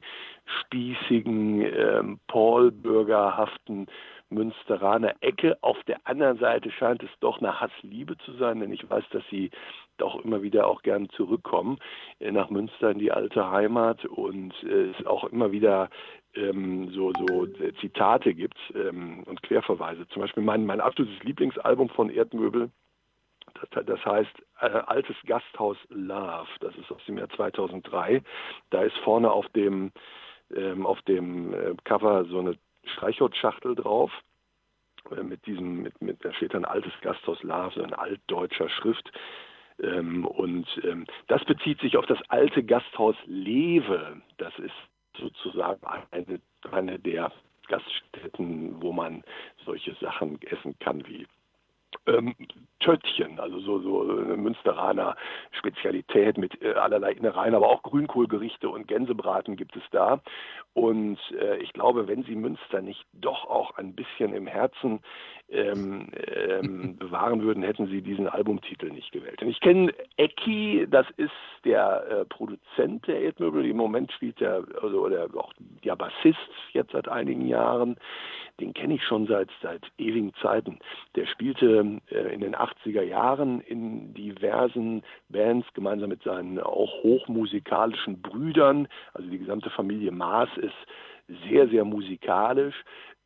spießigen, 0.60 1.60
ähm, 1.60 2.20
Paul-bürgerhaften 2.28 3.88
Münsteraner 4.30 5.14
Ecke. 5.20 5.56
Auf 5.60 5.82
der 5.84 5.98
anderen 6.04 6.38
Seite 6.38 6.70
scheint 6.70 7.02
es 7.02 7.10
doch 7.20 7.38
eine 7.38 7.60
Hassliebe 7.60 8.16
zu 8.18 8.32
sein, 8.32 8.60
denn 8.60 8.72
ich 8.72 8.88
weiß, 8.88 9.04
dass 9.10 9.22
sie 9.30 9.50
doch 9.96 10.24
immer 10.24 10.42
wieder 10.42 10.66
auch 10.66 10.82
gern 10.82 11.08
zurückkommen 11.10 11.78
äh, 12.18 12.32
nach 12.32 12.50
Münster 12.50 12.90
in 12.90 12.98
die 12.98 13.12
alte 13.12 13.50
Heimat 13.50 14.04
und 14.04 14.54
äh, 14.64 14.90
es 14.90 15.06
auch 15.06 15.24
immer 15.24 15.52
wieder 15.52 15.88
ähm, 16.34 16.90
so, 16.90 17.12
so 17.12 17.46
Zitate 17.80 18.34
gibt 18.34 18.58
ähm, 18.74 19.22
und 19.24 19.42
Querverweise. 19.42 20.06
Zum 20.08 20.22
Beispiel 20.22 20.42
mein, 20.42 20.66
mein 20.66 20.80
absolutes 20.80 21.22
Lieblingsalbum 21.22 21.88
von 21.90 22.10
Erdmöbel, 22.10 22.70
das, 23.70 24.04
heißt 24.04 24.32
äh, 24.60 24.66
Altes 24.66 25.16
Gasthaus 25.26 25.76
Love, 25.88 26.48
das 26.60 26.74
ist 26.76 26.90
aus 26.90 27.04
dem 27.06 27.18
Jahr 27.18 27.28
2003. 27.30 28.22
Da 28.70 28.82
ist 28.82 28.96
vorne 28.98 29.30
auf 29.30 29.48
dem, 29.50 29.92
ähm, 30.54 30.86
auf 30.86 31.00
dem 31.02 31.54
äh, 31.54 31.74
Cover 31.84 32.24
so 32.24 32.40
eine 32.40 32.56
Streichholzschachtel 32.86 33.74
drauf 33.74 34.12
äh, 35.10 35.22
mit 35.22 35.44
diesem, 35.46 35.82
mit, 35.82 36.00
mit, 36.00 36.24
da 36.24 36.32
steht 36.32 36.54
dann 36.54 36.64
altes 36.64 36.92
Gasthaus 37.00 37.42
Love, 37.42 37.72
so 37.74 37.82
in 37.82 37.94
altdeutscher 37.94 38.68
Schrift. 38.68 39.10
Ähm, 39.82 40.24
und 40.24 40.66
ähm, 40.84 41.06
das 41.26 41.44
bezieht 41.44 41.80
sich 41.80 41.96
auf 41.96 42.06
das 42.06 42.18
alte 42.28 42.62
Gasthaus 42.62 43.16
Lewe. 43.26 44.20
Das 44.36 44.56
ist 44.58 44.74
sozusagen 45.18 45.80
eine, 46.10 46.40
eine 46.70 46.98
der 46.98 47.32
Gaststätten, 47.68 48.80
wo 48.82 48.92
man 48.92 49.24
solche 49.64 49.94
Sachen 49.94 50.40
essen 50.42 50.78
kann 50.78 51.06
wie 51.06 51.26
ähm, 52.06 52.34
Töttchen, 52.80 53.40
also 53.40 53.60
so, 53.60 53.80
so 53.80 54.18
eine 54.18 54.36
Münsteraner 54.36 55.16
Spezialität 55.52 56.36
mit 56.36 56.60
äh, 56.60 56.74
allerlei 56.74 57.12
Innereien, 57.12 57.54
aber 57.54 57.68
auch 57.68 57.82
Grünkohlgerichte 57.82 58.68
und 58.68 58.86
Gänsebraten 58.86 59.56
gibt 59.56 59.74
es 59.76 59.82
da. 59.90 60.20
Und 60.74 61.18
äh, 61.40 61.56
ich 61.58 61.72
glaube, 61.72 62.08
wenn 62.08 62.24
Sie 62.24 62.34
Münster 62.34 62.82
nicht 62.82 63.06
doch 63.12 63.48
auch 63.48 63.76
ein 63.76 63.94
bisschen 63.94 64.34
im 64.34 64.46
Herzen 64.46 65.00
ähm, 65.48 66.08
ähm, 66.26 66.96
bewahren 66.98 67.42
würden, 67.42 67.62
hätten 67.62 67.86
Sie 67.86 68.02
diesen 68.02 68.28
Albumtitel 68.28 68.90
nicht 68.90 69.12
gewählt. 69.12 69.40
Und 69.40 69.48
ich 69.48 69.60
kenne 69.60 69.94
Ecki, 70.16 70.86
das 70.90 71.06
ist 71.16 71.30
der 71.64 72.06
äh, 72.08 72.24
Produzent 72.26 73.06
der 73.06 73.20
Erdmöbel. 73.20 73.64
Im 73.64 73.76
Moment 73.76 74.12
spielt 74.12 74.42
er, 74.42 74.64
also 74.82 75.04
oder 75.04 75.28
auch 75.36 75.52
der 75.84 75.96
Bassist 75.96 76.38
jetzt 76.72 76.92
seit 76.92 77.08
einigen 77.08 77.46
Jahren 77.46 77.96
den 78.60 78.72
kenne 78.72 78.94
ich 78.94 79.02
schon 79.02 79.26
seit, 79.26 79.50
seit 79.62 79.82
ewigen 79.98 80.32
Zeiten. 80.40 80.78
Der 81.16 81.26
spielte 81.26 81.93
äh, 82.10 82.34
in 82.34 82.40
den 82.40 82.54
80er 82.54 83.02
Jahren 83.02 83.60
in 83.60 84.14
diversen 84.14 85.02
Bands 85.28 85.66
gemeinsam 85.74 86.10
mit 86.10 86.22
seinen 86.22 86.58
auch 86.60 87.02
hochmusikalischen 87.02 88.22
Brüdern. 88.22 88.88
Also 89.12 89.28
die 89.28 89.38
gesamte 89.38 89.70
Familie 89.70 90.12
Maas 90.12 90.48
ist 90.56 90.74
sehr, 91.48 91.68
sehr 91.68 91.84
musikalisch. 91.84 92.74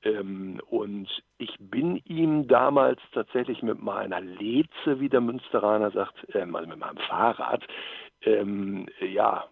Ähm, 0.02 0.60
und 0.68 1.08
ich 1.38 1.56
bin 1.58 2.00
ihm 2.04 2.46
damals 2.46 3.00
tatsächlich 3.12 3.62
mit 3.62 3.82
meiner 3.82 4.20
Leze, 4.20 5.00
wie 5.00 5.08
der 5.08 5.20
Münsteraner 5.20 5.90
sagt, 5.90 6.26
ähm, 6.34 6.54
also 6.54 6.68
mit 6.68 6.78
meinem 6.78 6.98
Fahrrad, 6.98 7.64
ähm, 8.22 8.86
ja, 9.00 9.44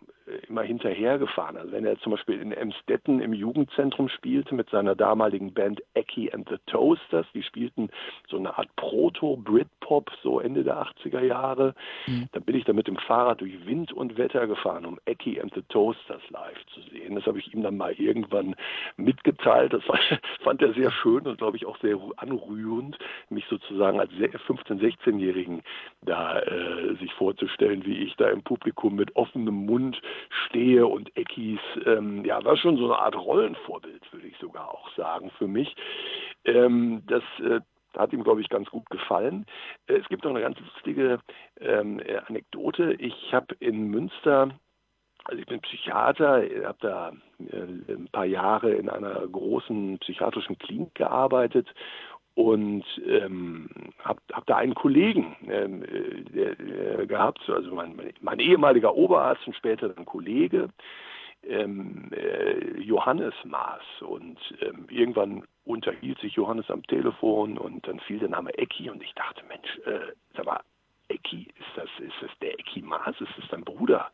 immer 0.48 0.62
hinterhergefahren. 0.62 1.56
Also 1.56 1.72
wenn 1.72 1.84
er 1.84 1.98
zum 2.00 2.12
Beispiel 2.12 2.40
in 2.40 2.52
Emstetten 2.52 3.20
im 3.20 3.32
Jugendzentrum 3.32 4.08
spielte 4.08 4.54
mit 4.54 4.68
seiner 4.70 4.94
damaligen 4.94 5.52
Band 5.52 5.82
Eckie 5.94 6.32
and 6.32 6.48
the 6.48 6.56
Toasters, 6.66 7.26
die 7.32 7.42
spielten 7.42 7.90
so 8.28 8.36
eine 8.36 8.58
Art 8.58 8.68
Proto-Britpop, 8.76 10.10
so 10.22 10.40
Ende 10.40 10.64
der 10.64 10.82
80er 10.82 11.20
Jahre, 11.20 11.74
mhm. 12.06 12.28
dann 12.32 12.42
bin 12.42 12.56
ich 12.56 12.64
da 12.64 12.72
mit 12.72 12.88
dem 12.88 12.96
Fahrrad 12.96 13.40
durch 13.40 13.66
Wind 13.66 13.92
und 13.92 14.18
Wetter 14.18 14.46
gefahren, 14.46 14.84
um 14.84 14.98
Eckie 15.04 15.40
and 15.40 15.54
the 15.54 15.62
Toasters 15.68 16.22
live 16.30 16.64
zu 16.74 16.80
sehen. 16.90 17.14
Das 17.14 17.26
habe 17.26 17.38
ich 17.38 17.54
ihm 17.54 17.62
dann 17.62 17.76
mal 17.76 17.92
irgendwann 17.92 18.56
mitgeteilt. 18.96 19.72
Das 19.72 19.88
war, 19.88 19.98
fand 20.42 20.60
er 20.60 20.72
sehr 20.74 20.90
schön 20.90 21.26
und 21.26 21.38
glaube 21.38 21.56
ich 21.56 21.66
auch 21.66 21.78
sehr 21.78 21.98
anrührend, 22.16 22.98
mich 23.30 23.44
sozusagen 23.48 24.00
als 24.00 24.10
15-, 24.12 24.80
16-Jährigen 24.80 25.62
da 26.02 26.40
äh, 26.40 26.96
sich 26.96 27.12
vorzustellen, 27.14 27.84
wie 27.86 27.98
ich 27.98 28.16
da 28.16 28.28
im 28.28 28.42
Publikum 28.42 28.96
mit 28.96 29.14
offenem 29.14 29.66
Mund 29.66 30.00
stehe 30.46 30.86
und 30.86 31.16
Eckis, 31.16 31.60
ähm, 31.84 32.24
ja, 32.24 32.42
war 32.44 32.56
schon 32.56 32.76
so 32.76 32.84
eine 32.86 32.98
Art 32.98 33.16
Rollenvorbild, 33.16 34.12
würde 34.12 34.26
ich 34.26 34.36
sogar 34.38 34.70
auch 34.70 34.88
sagen, 34.96 35.30
für 35.38 35.46
mich. 35.46 35.74
Ähm, 36.44 37.02
das 37.06 37.22
äh, 37.40 37.60
hat 37.96 38.12
ihm, 38.12 38.24
glaube 38.24 38.40
ich, 38.40 38.48
ganz 38.48 38.68
gut 38.68 38.88
gefallen. 38.90 39.46
Äh, 39.86 39.94
es 39.94 40.08
gibt 40.08 40.24
noch 40.24 40.30
eine 40.30 40.42
ganz 40.42 40.58
lustige 40.60 41.20
ähm, 41.60 42.00
äh, 42.00 42.18
Anekdote. 42.26 42.94
Ich 42.98 43.32
habe 43.32 43.54
in 43.60 43.88
Münster 43.88 44.50
also 45.28 45.40
ich 45.40 45.46
bin 45.46 45.60
Psychiater, 45.60 46.44
habe 46.64 46.78
da 46.80 47.12
äh, 47.50 47.92
ein 47.92 48.08
paar 48.12 48.26
Jahre 48.26 48.72
in 48.74 48.88
einer 48.88 49.26
großen 49.26 49.98
psychiatrischen 49.98 50.56
Klinik 50.56 50.94
gearbeitet 50.94 51.66
und 52.36 52.84
ähm, 53.08 53.66
habe 54.04 54.20
hab 54.30 54.44
da 54.44 54.56
einen 54.56 54.74
Kollegen 54.74 55.34
ähm, 55.48 55.82
äh, 55.82 57.06
gehabt, 57.06 57.40
also 57.48 57.74
mein, 57.74 57.98
mein, 58.20 58.38
ehemaliger 58.40 58.94
Oberarzt 58.94 59.46
und 59.46 59.56
später 59.56 59.92
ein 59.96 60.04
Kollege, 60.04 60.68
ähm, 61.48 62.10
äh, 62.12 62.78
Johannes 62.78 63.32
Maas. 63.44 63.80
Und 64.00 64.38
ähm, 64.60 64.84
irgendwann 64.90 65.44
unterhielt 65.64 66.20
sich 66.20 66.34
Johannes 66.34 66.70
am 66.70 66.82
Telefon 66.82 67.56
und 67.56 67.88
dann 67.88 68.00
fiel 68.00 68.18
der 68.18 68.28
Name 68.28 68.52
Ecki 68.58 68.90
und 68.90 69.02
ich 69.02 69.14
dachte, 69.14 69.42
Mensch, 69.48 69.78
äh, 69.86 70.12
sag 70.36 70.44
mal, 70.44 70.60
Ecki, 71.08 71.48
ist 71.58 71.70
das, 71.74 71.88
ist 72.00 72.20
das 72.20 72.30
der 72.42 72.52
Ecki 72.60 72.82
Maas? 72.82 73.18
Ist 73.18 73.32
das 73.38 73.48
dein 73.48 73.64
Bruder? 73.64 74.10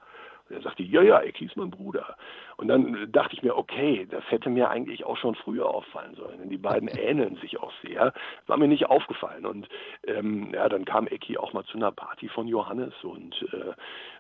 Er 0.53 0.63
sagte, 0.63 0.83
ja, 0.83 1.03
ja, 1.03 1.21
Ecki 1.21 1.47
ist 1.47 1.57
mein 1.57 1.71
Bruder. 1.71 2.17
Und 2.57 2.69
dann 2.69 3.11
dachte 3.11 3.35
ich 3.35 3.43
mir, 3.43 3.57
okay, 3.57 4.07
das 4.11 4.23
hätte 4.31 4.51
mir 4.51 4.71
eigentlich 4.71 5.05
auch 5.05 5.17
schon 5.17 5.35
früher 5.35 5.69
auffallen 5.69 6.15
sollen, 6.15 6.39
denn 6.39 6.51
die 6.51 6.59
beiden 6.59 6.89
ähneln 6.97 7.37
sich 7.37 7.59
auch 7.59 7.73
sehr. 7.83 8.13
War 8.47 8.57
mir 8.57 8.69
nicht 8.69 8.87
aufgefallen. 8.87 9.47
Und 9.47 9.69
ähm, 10.07 10.53
ja, 10.55 10.69
dann 10.69 10.85
kam 10.85 11.07
Ecki 11.07 11.39
auch 11.39 11.53
mal 11.53 11.65
zu 11.65 11.77
einer 11.77 11.93
Party 11.93 12.29
von 12.29 12.47
Johannes 12.47 12.95
und, 13.03 13.35
äh, 13.53 13.73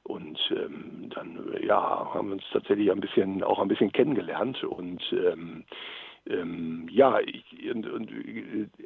und 0.04 0.38
ähm, 0.50 1.10
dann 1.14 1.54
ja, 1.62 2.10
haben 2.14 2.28
wir 2.28 2.34
uns 2.34 2.44
tatsächlich 2.52 2.90
ein 2.90 3.00
bisschen 3.00 3.42
auch 3.44 3.58
ein 3.60 3.68
bisschen 3.68 3.92
kennengelernt 3.92 4.64
und 4.64 5.02
ähm, 5.12 5.64
ähm, 6.28 6.88
ja, 6.90 7.18
ich, 7.20 7.44
und, 7.72 7.86
und 7.86 8.10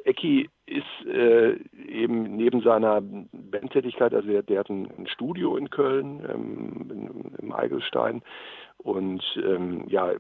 Ecki 0.04 0.48
ist 0.66 1.06
äh, 1.06 1.56
eben 1.86 2.36
neben 2.36 2.62
seiner 2.62 3.02
Bandtätigkeit, 3.02 4.14
also 4.14 4.28
der, 4.28 4.42
der 4.42 4.60
hat 4.60 4.70
ein, 4.70 4.88
ein 4.98 5.06
Studio 5.06 5.56
in 5.56 5.70
Köln, 5.70 6.24
ähm, 6.28 6.90
in, 6.90 7.34
im 7.38 7.52
Eigelstein 7.52 8.22
und 8.78 9.22
ähm, 9.36 9.84
ja, 9.88 10.12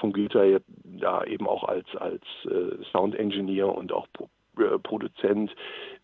fungiert 0.00 0.34
da, 0.34 0.44
da 0.84 1.24
eben 1.24 1.46
auch 1.46 1.64
als, 1.64 1.86
als 1.96 2.22
äh, 2.44 2.82
Sound 2.92 3.14
Engineer 3.16 3.74
und 3.74 3.92
auch 3.92 4.06
Pro 4.12 4.28
äh, 4.58 4.78
Produzent 4.78 5.54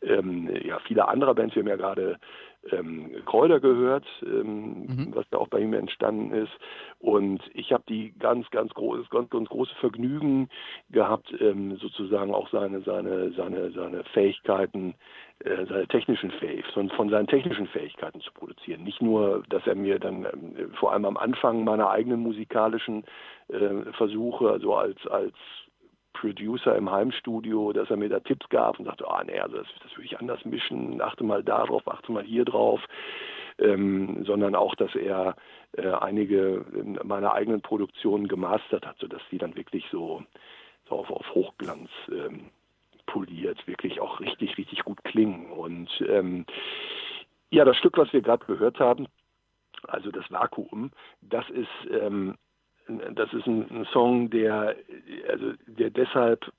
ähm, 0.00 0.50
ja, 0.64 0.78
vieler 0.80 1.08
anderer 1.08 1.34
Bands. 1.34 1.54
Wir 1.54 1.62
haben 1.62 1.68
ja 1.68 1.76
gerade 1.76 2.18
ähm, 2.72 3.10
Kräuter 3.26 3.60
gehört, 3.60 4.06
ähm, 4.22 4.86
mhm. 4.86 5.08
was 5.14 5.26
da 5.30 5.38
auch 5.38 5.48
bei 5.48 5.60
ihm 5.60 5.74
entstanden 5.74 6.32
ist. 6.32 6.52
Und 6.98 7.40
ich 7.54 7.72
habe 7.72 7.84
die 7.88 8.12
ganz, 8.18 8.48
ganz 8.50 8.72
großes, 8.74 9.10
ganz, 9.10 9.30
ganz 9.30 9.48
große 9.48 9.74
Vergnügen 9.76 10.48
gehabt, 10.90 11.32
ähm, 11.40 11.76
sozusagen 11.76 12.34
auch 12.34 12.48
seine, 12.50 12.80
seine, 12.82 13.32
seine, 13.32 13.70
seine 13.70 14.04
Fähigkeiten, 14.12 14.94
äh, 15.40 15.66
seine 15.66 15.86
technischen 15.86 16.30
Fähigkeiten, 16.32 16.90
von 16.90 17.10
seinen 17.10 17.26
technischen 17.26 17.66
Fähigkeiten 17.68 18.20
zu 18.20 18.32
produzieren. 18.32 18.84
Nicht 18.84 19.00
nur, 19.00 19.42
dass 19.48 19.66
er 19.66 19.74
mir 19.74 19.98
dann 19.98 20.24
ähm, 20.24 20.72
vor 20.74 20.92
allem 20.92 21.04
am 21.04 21.16
Anfang 21.16 21.64
meiner 21.64 21.90
eigenen 21.90 22.20
musikalischen 22.20 23.04
äh, 23.48 23.92
Versuche, 23.92 24.50
also 24.50 24.74
als, 24.74 25.06
als 25.06 25.34
Producer 26.20 26.76
im 26.76 26.90
Heimstudio, 26.90 27.72
dass 27.72 27.90
er 27.90 27.96
mir 27.96 28.08
da 28.08 28.20
Tipps 28.20 28.48
gab 28.48 28.78
und 28.78 28.86
sagte, 28.86 29.08
ah 29.08 29.22
nee, 29.24 29.38
also 29.38 29.56
das, 29.56 29.66
das 29.82 29.92
würde 29.92 30.06
ich 30.06 30.18
anders 30.18 30.44
mischen, 30.44 31.00
achte 31.00 31.24
mal 31.24 31.44
da 31.44 31.64
drauf, 31.64 31.86
achte 31.86 32.12
mal 32.12 32.24
hier 32.24 32.44
drauf, 32.44 32.80
ähm, 33.58 34.24
sondern 34.24 34.54
auch, 34.54 34.74
dass 34.74 34.94
er 34.94 35.36
äh, 35.76 35.88
einige 35.88 36.64
meiner 37.04 37.32
eigenen 37.32 37.60
Produktionen 37.60 38.26
gemastert 38.26 38.86
hat, 38.86 38.98
sodass 38.98 39.22
die 39.30 39.38
dann 39.38 39.56
wirklich 39.56 39.84
so, 39.92 40.24
so 40.88 40.96
auf, 40.96 41.10
auf 41.10 41.34
Hochglanz 41.34 41.90
ähm, 42.10 42.50
poliert, 43.06 43.66
wirklich 43.66 44.00
auch 44.00 44.20
richtig, 44.20 44.58
richtig 44.58 44.84
gut 44.84 45.02
klingen. 45.04 45.52
Und 45.52 45.88
ähm, 46.08 46.46
ja, 47.50 47.64
das 47.64 47.76
Stück, 47.76 47.96
was 47.96 48.12
wir 48.12 48.22
gerade 48.22 48.44
gehört 48.44 48.80
haben, 48.80 49.06
also 49.86 50.10
das 50.10 50.30
Vakuum, 50.30 50.90
das 51.22 51.48
ist 51.50 51.68
ähm, 51.90 52.36
das 52.88 53.32
ist 53.32 53.46
ein, 53.46 53.68
ein, 53.70 53.84
Song, 53.92 54.30
der, 54.30 54.76
also 55.28 55.52
der 55.66 55.90
deshalb, 55.90 56.52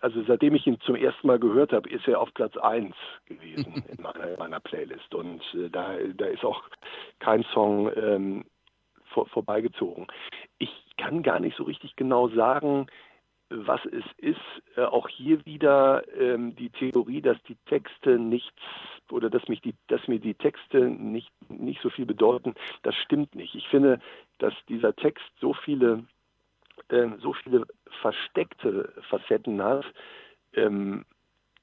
also 0.00 0.22
seitdem 0.24 0.54
ich 0.54 0.66
ihn 0.66 0.80
zum 0.80 0.96
ersten 0.96 1.26
Mal 1.26 1.38
gehört 1.38 1.72
habe, 1.72 1.88
ist 1.88 2.06
er 2.06 2.20
auf 2.20 2.32
Platz 2.34 2.56
1 2.56 2.94
gewesen 3.26 3.82
in 3.88 4.02
meiner, 4.02 4.36
meiner 4.38 4.60
Playlist. 4.60 5.14
Und 5.14 5.42
äh, 5.54 5.70
da, 5.70 5.94
da 6.14 6.26
ist 6.26 6.44
auch 6.44 6.62
kein 7.18 7.44
Song 7.54 7.90
ähm, 7.96 8.44
vor, 9.06 9.26
vorbeigezogen. 9.26 10.06
Ich 10.58 10.70
kann 10.96 11.22
gar 11.22 11.40
nicht 11.40 11.56
so 11.56 11.64
richtig 11.64 11.96
genau 11.96 12.28
sagen, 12.28 12.86
was 13.48 13.80
es 13.86 14.04
ist. 14.18 14.76
Äh, 14.76 14.82
auch 14.82 15.08
hier 15.08 15.44
wieder 15.46 16.04
ähm, 16.18 16.54
die 16.56 16.70
Theorie, 16.70 17.20
dass 17.20 17.42
die 17.44 17.56
Texte 17.66 18.18
nichts 18.18 18.60
oder 19.12 19.30
dass 19.30 19.48
mich 19.48 19.60
die, 19.60 19.74
dass 19.88 20.06
mir 20.08 20.18
die 20.18 20.34
Texte 20.34 20.88
nicht, 20.88 21.30
nicht 21.48 21.80
so 21.82 21.90
viel 21.90 22.06
bedeuten, 22.06 22.54
das 22.82 22.94
stimmt 22.96 23.34
nicht. 23.34 23.54
Ich 23.54 23.68
finde, 23.68 24.00
dass 24.38 24.54
dieser 24.68 24.94
Text 24.94 25.24
so 25.40 25.52
viele, 25.52 26.04
äh, 26.88 27.08
so 27.18 27.32
viele 27.32 27.66
versteckte 28.00 28.92
Facetten 29.08 29.62
hat. 29.62 29.84
Ähm, 30.54 31.04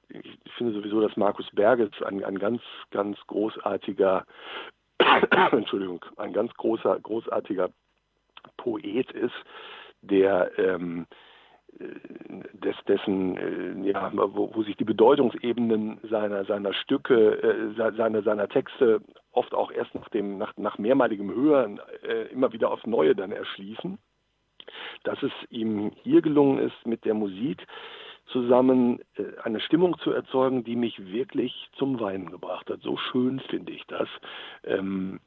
ich 0.08 0.38
finde 0.56 0.72
sowieso, 0.72 1.00
dass 1.00 1.16
Markus 1.16 1.48
Berges 1.52 1.90
ein, 2.02 2.24
ein 2.24 2.38
ganz, 2.38 2.62
ganz 2.90 3.18
großartiger, 3.26 4.24
Entschuldigung, 5.52 6.04
ein 6.16 6.32
ganz 6.32 6.52
großer, 6.54 6.98
großartiger 7.00 7.70
Poet 8.56 9.10
ist, 9.12 9.34
der 10.00 10.58
ähm, 10.58 11.06
des, 11.78 12.76
dessen, 12.86 13.36
äh, 13.36 13.90
ja, 13.90 14.10
wo, 14.14 14.50
wo, 14.54 14.62
sich 14.62 14.76
die 14.76 14.84
Bedeutungsebenen 14.84 16.00
seiner, 16.08 16.44
seiner 16.44 16.72
Stücke, 16.72 17.42
äh, 17.42 17.74
seiner, 17.74 18.22
seiner 18.22 18.48
Texte 18.48 19.00
oft 19.32 19.54
auch 19.54 19.70
erst 19.70 19.94
nach, 19.94 20.08
dem, 20.08 20.38
nach, 20.38 20.56
nach 20.56 20.78
mehrmaligem 20.78 21.32
Hören 21.32 21.80
äh, 22.02 22.24
immer 22.32 22.52
wieder 22.52 22.70
aufs 22.70 22.86
Neue 22.86 23.14
dann 23.14 23.32
erschließen. 23.32 23.98
Dass 25.04 25.22
es 25.22 25.32
ihm 25.50 25.92
hier 26.02 26.20
gelungen 26.20 26.58
ist, 26.58 26.86
mit 26.86 27.04
der 27.04 27.14
Musik 27.14 27.64
zusammen 28.26 29.00
äh, 29.16 29.40
eine 29.44 29.60
Stimmung 29.60 29.98
zu 29.98 30.10
erzeugen, 30.10 30.64
die 30.64 30.76
mich 30.76 30.98
wirklich 31.12 31.70
zum 31.76 32.00
Weinen 32.00 32.30
gebracht 32.30 32.68
hat. 32.68 32.80
So 32.82 32.96
schön 32.96 33.40
finde 33.40 33.72
ich 33.72 33.84
das. 33.86 34.08
Ähm, 34.64 35.20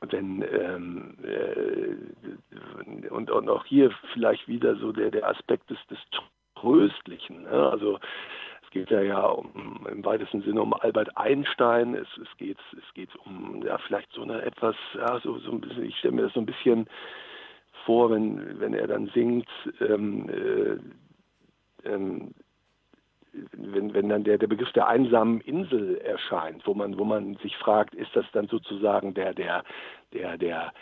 wenn 0.00 0.42
ähm, 0.42 1.14
äh, 1.22 3.10
und, 3.10 3.30
und 3.30 3.48
auch 3.48 3.64
hier 3.64 3.90
vielleicht 4.12 4.46
wieder 4.48 4.76
so 4.76 4.92
der, 4.92 5.10
der 5.10 5.28
Aspekt 5.28 5.70
des, 5.70 5.78
des 5.88 5.98
Tröstlichen. 6.54 7.42
Ne? 7.42 7.70
Also 7.70 7.98
es 8.64 8.70
geht 8.70 8.90
ja, 8.90 9.00
ja 9.00 9.26
um, 9.26 9.86
im 9.90 10.04
weitesten 10.04 10.42
Sinne 10.42 10.62
um 10.62 10.74
Albert 10.74 11.16
Einstein. 11.16 11.94
Es, 11.94 12.08
es 12.20 12.36
geht 12.36 12.58
es 12.72 12.94
geht 12.94 13.14
um 13.24 13.62
ja 13.64 13.78
vielleicht 13.78 14.12
so 14.12 14.22
eine 14.22 14.42
etwas 14.42 14.76
ja 14.94 15.20
so 15.20 15.38
so 15.38 15.52
ein 15.52 15.60
bisschen. 15.60 15.84
Ich 15.84 15.98
stelle 15.98 16.14
mir 16.14 16.22
das 16.22 16.34
so 16.34 16.40
ein 16.40 16.46
bisschen 16.46 16.86
vor, 17.84 18.10
wenn 18.10 18.60
wenn 18.60 18.74
er 18.74 18.86
dann 18.86 19.06
singt. 19.14 19.48
Ähm, 19.80 20.28
äh, 20.28 20.78
ähm, 21.88 22.34
wenn, 23.52 23.94
wenn 23.94 24.08
dann 24.08 24.24
der, 24.24 24.38
der 24.38 24.46
Begriff 24.46 24.72
der 24.72 24.88
einsamen 24.88 25.40
Insel 25.40 25.98
erscheint, 25.98 26.66
wo 26.66 26.74
man, 26.74 26.98
wo 26.98 27.04
man 27.04 27.36
sich 27.36 27.56
fragt, 27.56 27.94
ist 27.94 28.14
das 28.14 28.26
dann 28.32 28.48
sozusagen 28.48 29.14
der, 29.14 29.34
der, 29.34 29.64
der, 30.12 30.38
der, 30.38 30.72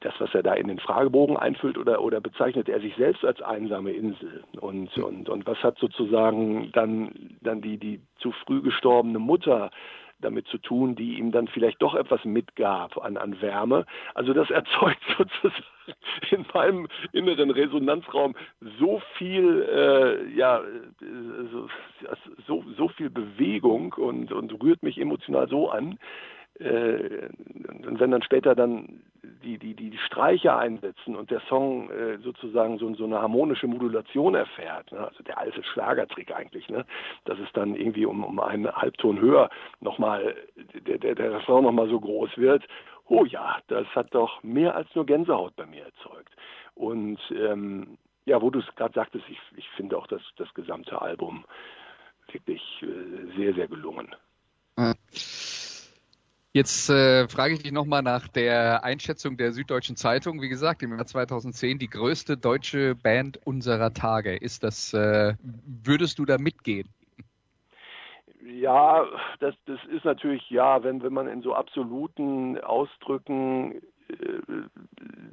das, 0.00 0.14
was 0.18 0.34
er 0.34 0.42
da 0.42 0.54
in 0.54 0.68
den 0.68 0.78
Fragebogen 0.78 1.36
einfüllt, 1.36 1.78
oder, 1.78 2.02
oder 2.02 2.20
bezeichnet 2.20 2.68
er 2.68 2.80
sich 2.80 2.94
selbst 2.96 3.24
als 3.24 3.40
einsame 3.40 3.92
Insel? 3.92 4.44
Und, 4.60 4.96
und, 4.98 5.28
und 5.28 5.46
was 5.46 5.62
hat 5.62 5.78
sozusagen 5.78 6.70
dann, 6.72 7.36
dann 7.40 7.62
die, 7.62 7.78
die 7.78 8.00
zu 8.18 8.32
früh 8.32 8.62
gestorbene 8.62 9.18
Mutter 9.18 9.70
damit 10.22 10.46
zu 10.48 10.58
tun, 10.58 10.94
die 10.94 11.18
ihm 11.18 11.32
dann 11.32 11.48
vielleicht 11.48 11.82
doch 11.82 11.94
etwas 11.94 12.24
mitgab 12.24 12.96
an, 12.98 13.16
an 13.16 13.40
Wärme. 13.40 13.86
Also 14.14 14.32
das 14.32 14.50
erzeugt 14.50 15.02
sozusagen 15.18 15.64
in 16.30 16.46
meinem 16.54 16.88
inneren 17.12 17.50
Resonanzraum 17.50 18.34
so 18.78 19.02
viel, 19.18 19.62
äh, 19.62 20.30
ja, 20.36 20.62
so, 21.52 21.68
so, 22.46 22.64
so 22.76 22.88
viel 22.88 23.10
Bewegung 23.10 23.92
und, 23.94 24.32
und 24.32 24.62
rührt 24.62 24.82
mich 24.82 24.98
emotional 24.98 25.48
so 25.48 25.70
an, 25.70 25.92
äh, 25.92 25.96
und 26.60 27.98
wenn 27.98 28.10
dann 28.10 28.22
später 28.22 28.54
dann 28.54 29.02
die, 29.42 29.58
die, 29.58 29.74
die 29.74 29.98
Streicher 29.98 30.56
einsetzen 30.56 31.16
und 31.16 31.30
der 31.30 31.40
Song 31.48 31.90
äh, 31.90 32.18
sozusagen 32.18 32.78
so, 32.78 32.92
so 32.94 33.04
eine 33.04 33.20
harmonische 33.20 33.66
Modulation 33.66 34.34
erfährt, 34.34 34.92
ne? 34.92 35.08
also 35.08 35.22
der 35.22 35.38
alte 35.38 35.62
Schlagertrick 35.62 36.34
eigentlich, 36.34 36.68
ne? 36.68 36.84
dass 37.24 37.38
es 37.38 37.50
dann 37.52 37.74
irgendwie 37.74 38.06
um, 38.06 38.24
um 38.24 38.40
einen 38.40 38.70
Halbton 38.70 39.20
höher 39.20 39.50
nochmal, 39.80 40.34
der, 40.86 40.98
der, 40.98 41.14
der 41.14 41.40
Song 41.42 41.64
nochmal 41.64 41.88
so 41.88 42.00
groß 42.00 42.36
wird, 42.36 42.64
oh 43.06 43.24
ja, 43.24 43.58
das 43.68 43.86
hat 43.94 44.14
doch 44.14 44.42
mehr 44.42 44.74
als 44.74 44.88
nur 44.94 45.06
Gänsehaut 45.06 45.56
bei 45.56 45.66
mir 45.66 45.84
erzeugt. 45.84 46.34
Und 46.74 47.18
ähm, 47.30 47.98
ja, 48.24 48.40
wo 48.40 48.50
du 48.50 48.60
es 48.60 48.76
gerade 48.76 48.94
sagtest, 48.94 49.24
ich, 49.28 49.38
ich 49.56 49.68
finde 49.70 49.96
auch 49.96 50.06
das, 50.06 50.22
das 50.36 50.52
gesamte 50.54 51.00
Album 51.02 51.44
wirklich 52.30 52.62
äh, 52.82 53.36
sehr, 53.36 53.54
sehr 53.54 53.68
gelungen. 53.68 54.14
Mhm. 54.76 54.94
Jetzt 56.54 56.90
äh, 56.90 57.28
frage 57.28 57.54
ich 57.54 57.62
dich 57.62 57.72
nochmal 57.72 58.02
nach 58.02 58.28
der 58.28 58.84
Einschätzung 58.84 59.38
der 59.38 59.52
Süddeutschen 59.52 59.96
Zeitung. 59.96 60.42
Wie 60.42 60.50
gesagt, 60.50 60.82
im 60.82 60.90
Jahr 60.90 61.06
2010 61.06 61.78
die 61.78 61.88
größte 61.88 62.36
deutsche 62.36 62.94
Band 62.94 63.40
unserer 63.46 63.94
Tage. 63.94 64.36
Ist 64.36 64.62
das, 64.62 64.92
äh, 64.92 65.34
würdest 65.42 66.18
du 66.18 66.26
da 66.26 66.36
mitgehen? 66.36 66.88
Ja, 68.44 69.06
das, 69.40 69.54
das 69.64 69.78
ist 69.84 70.04
natürlich, 70.04 70.50
ja, 70.50 70.82
wenn, 70.82 71.02
wenn 71.02 71.14
man 71.14 71.26
in 71.26 71.40
so 71.40 71.54
absoluten 71.54 72.58
Ausdrücken 72.60 73.80
äh, 74.08 74.42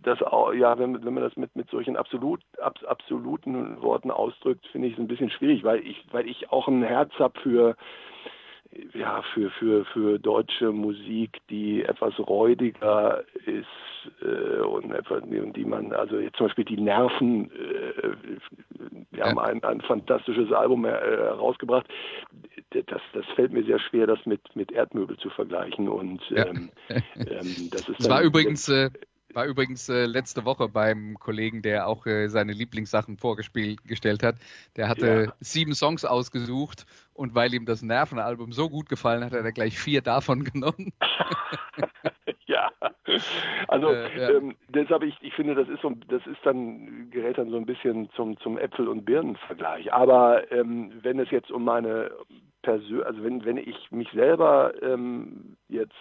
das 0.04 0.20
ja, 0.20 0.80
wenn, 0.80 1.04
wenn 1.04 1.14
man 1.14 1.24
das 1.24 1.36
mit, 1.36 1.54
mit 1.56 1.70
solchen 1.70 1.98
absolut, 1.98 2.41
ab, 2.62 2.80
absoluten 2.88 3.82
Worten 3.82 4.10
ausdrückt, 4.10 4.66
finde 4.68 4.88
ich 4.88 4.94
es 4.94 5.00
ein 5.00 5.08
bisschen 5.08 5.30
schwierig, 5.30 5.66
weil 5.66 5.86
ich, 5.86 6.06
weil 6.12 6.28
ich 6.28 6.50
auch 6.52 6.70
ein 6.70 6.84
Herz 6.84 7.12
habe 7.20 7.38
für 7.41 7.76
ja, 8.94 9.24
für, 9.34 9.50
für, 9.52 9.86
für 9.86 10.20
deutsche 10.20 10.72
Musik, 10.72 11.40
die 11.50 11.84
etwas 11.84 12.18
räudiger 12.20 13.24
ist 13.46 14.22
äh, 14.22 14.62
und 14.62 14.91
etwas, 14.91 15.24
die 15.28 15.66
man, 15.66 15.91
also 15.94 16.18
jetzt 16.20 16.38
zum 16.38 16.48
Beispiel 16.48 16.66
die 16.66 16.80
Nerven, 16.80 17.52
äh, 17.52 18.38
wir 19.12 19.24
haben 19.24 19.40
ein, 19.40 19.64
ein 19.64 19.82
fantastisches 19.82 20.52
Album 20.52 20.86
äh, 20.86 20.90
herausgebracht. 20.90 21.88
Das, 22.72 23.02
das 23.14 23.26
fällt 23.36 23.52
mir 23.52 23.64
sehr 23.64 23.80
schwer, 23.80 24.06
das 24.06 24.24
mit, 24.26 24.56
mit 24.56 24.72
Erdmöbel 24.72 25.18
zu 25.18 25.30
vergleichen. 25.32 25.90
Und 25.90 26.22
ähm, 26.36 26.70
ähm, 26.90 27.70
das 27.72 27.90
ist. 27.90 28.00
Das 28.00 28.10
war 28.10 28.22
übrigens. 28.22 28.70
Äh 28.70 28.90
war 29.34 29.46
übrigens 29.46 29.90
äh, 29.90 30.06
letzte 30.06 30.46
Woche 30.46 30.70
beim 30.70 31.18
Kollegen, 31.20 31.62
der 31.62 31.88
auch 31.88 32.06
äh, 32.06 32.28
seine 32.28 32.54
Lieblingssachen 32.54 33.18
vorgestellt 33.18 34.24
hat. 34.24 34.36
Der 34.76 34.90
hatte 34.90 35.26
ja. 35.28 35.34
sieben 35.40 35.74
Songs 35.74 36.06
ausgesucht 36.06 36.86
und 37.14 37.36
weil 37.36 37.54
ihm 37.54 37.66
das 37.66 37.82
Nervenalbum 37.82 38.52
so 38.52 38.70
gut 38.70 38.90
gefallen 38.90 39.24
hat, 39.24 39.34
hat 39.34 39.44
er 39.44 39.52
gleich 39.52 39.78
vier 39.78 40.02
davon 40.02 40.44
genommen. 40.54 40.94
ja, 42.46 42.72
also 43.68 43.90
äh, 43.90 44.20
ja. 44.20 44.30
Ähm, 44.32 44.56
deshalb 44.70 45.04
ich, 45.04 45.16
ich 45.22 45.34
finde, 45.34 45.56
das 45.56 45.68
ist 45.68 45.82
so, 45.82 45.92
das 46.08 46.26
ist 46.26 46.40
dann 46.44 47.10
gerät 47.12 47.38
dann 47.38 47.50
so 47.50 47.58
ein 47.58 47.66
bisschen 47.66 48.10
zum 48.16 48.38
zum 48.40 48.58
Äpfel 48.58 48.88
und 48.88 49.06
Birnen-Vergleich. 49.06 49.94
Aber 49.94 50.52
ähm, 50.52 50.92
wenn 51.02 51.20
es 51.20 51.30
jetzt 51.32 51.52
um 51.52 51.64
meine 51.64 52.12
Persön 52.62 53.04
also 53.04 53.24
wenn 53.24 53.46
wenn 53.46 53.58
ich 53.58 53.92
mich 53.92 54.10
selber 54.12 54.74
ähm, 54.82 55.56
jetzt 55.70 55.94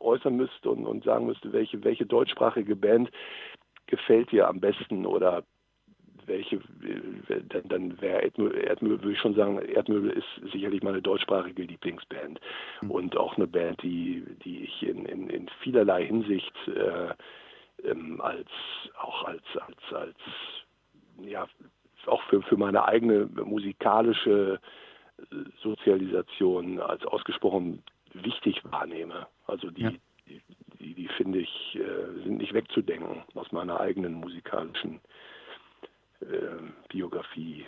äußern 0.00 0.36
müsste 0.36 0.70
und, 0.70 0.86
und 0.86 1.04
sagen 1.04 1.26
müsste, 1.26 1.52
welche, 1.52 1.82
welche 1.84 2.06
deutschsprachige 2.06 2.76
Band 2.76 3.10
gefällt 3.86 4.32
dir 4.32 4.48
am 4.48 4.60
besten 4.60 5.06
oder 5.06 5.44
welche, 6.26 6.60
dann, 7.48 7.68
dann 7.68 8.00
wäre 8.00 8.22
Erdmöbel, 8.22 8.64
Erdmöbel, 8.64 9.02
würde 9.02 9.12
ich 9.12 9.18
schon 9.18 9.34
sagen, 9.34 9.58
Erdmöbel 9.58 10.10
ist 10.10 10.52
sicherlich 10.52 10.82
meine 10.82 11.02
deutschsprachige 11.02 11.64
Lieblingsband 11.64 12.40
mhm. 12.80 12.90
und 12.90 13.16
auch 13.16 13.36
eine 13.36 13.46
Band, 13.46 13.82
die, 13.82 14.24
die 14.44 14.64
ich 14.64 14.82
in, 14.82 15.04
in, 15.04 15.28
in 15.28 15.48
vielerlei 15.60 16.06
Hinsicht 16.06 16.54
äh, 16.68 17.88
ähm, 17.88 18.20
als, 18.20 18.48
auch 18.98 19.24
als, 19.24 19.42
als, 19.56 19.92
als, 19.92 20.16
ja, 21.26 21.46
auch 22.06 22.22
für, 22.24 22.42
für 22.42 22.56
meine 22.56 22.84
eigene 22.86 23.26
musikalische 23.26 24.60
Sozialisation 25.62 26.80
als 26.80 27.04
ausgesprochen 27.06 27.82
wichtig 28.14 28.62
wahrnehme. 28.64 29.26
Also 29.46 29.70
die, 29.70 29.82
ja. 29.82 29.92
die, 30.28 30.42
die, 30.80 30.94
die, 30.94 31.08
finde 31.16 31.40
ich, 31.40 31.74
äh, 31.74 32.22
sind 32.22 32.38
nicht 32.38 32.54
wegzudenken 32.54 33.22
aus 33.34 33.50
meiner 33.52 33.80
eigenen 33.80 34.14
musikalischen 34.14 35.00
äh, 36.20 36.24
Biografie. 36.88 37.66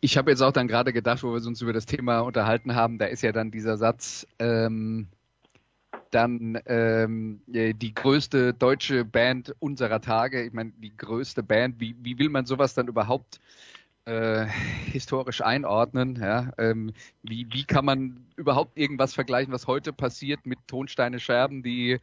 Ich 0.00 0.16
habe 0.18 0.30
jetzt 0.30 0.42
auch 0.42 0.52
dann 0.52 0.68
gerade 0.68 0.92
gedacht, 0.92 1.22
wo 1.22 1.28
wir 1.32 1.46
uns 1.46 1.62
über 1.62 1.72
das 1.72 1.86
Thema 1.86 2.20
unterhalten 2.20 2.74
haben, 2.74 2.98
da 2.98 3.06
ist 3.06 3.22
ja 3.22 3.32
dann 3.32 3.50
dieser 3.50 3.76
Satz, 3.76 4.26
ähm, 4.38 5.06
dann 6.10 6.60
ähm, 6.66 7.40
die 7.46 7.94
größte 7.94 8.52
deutsche 8.52 9.04
Band 9.04 9.54
unserer 9.60 10.00
Tage. 10.00 10.44
Ich 10.44 10.52
meine, 10.52 10.72
die 10.72 10.94
größte 10.94 11.42
Band. 11.42 11.80
Wie, 11.80 11.96
wie 12.00 12.18
will 12.18 12.28
man 12.28 12.44
sowas 12.44 12.74
dann 12.74 12.88
überhaupt 12.88 13.40
äh, 14.04 14.46
historisch 14.90 15.42
einordnen. 15.42 16.18
Ja? 16.20 16.52
Ähm, 16.58 16.92
wie, 17.22 17.46
wie 17.50 17.64
kann 17.64 17.84
man 17.84 18.26
überhaupt 18.36 18.76
irgendwas 18.76 19.14
vergleichen, 19.14 19.52
was 19.52 19.66
heute 19.66 19.92
passiert 19.92 20.44
mit 20.46 20.58
Tonsteine 20.66 21.20
Scherben, 21.20 21.62
die 21.62 21.98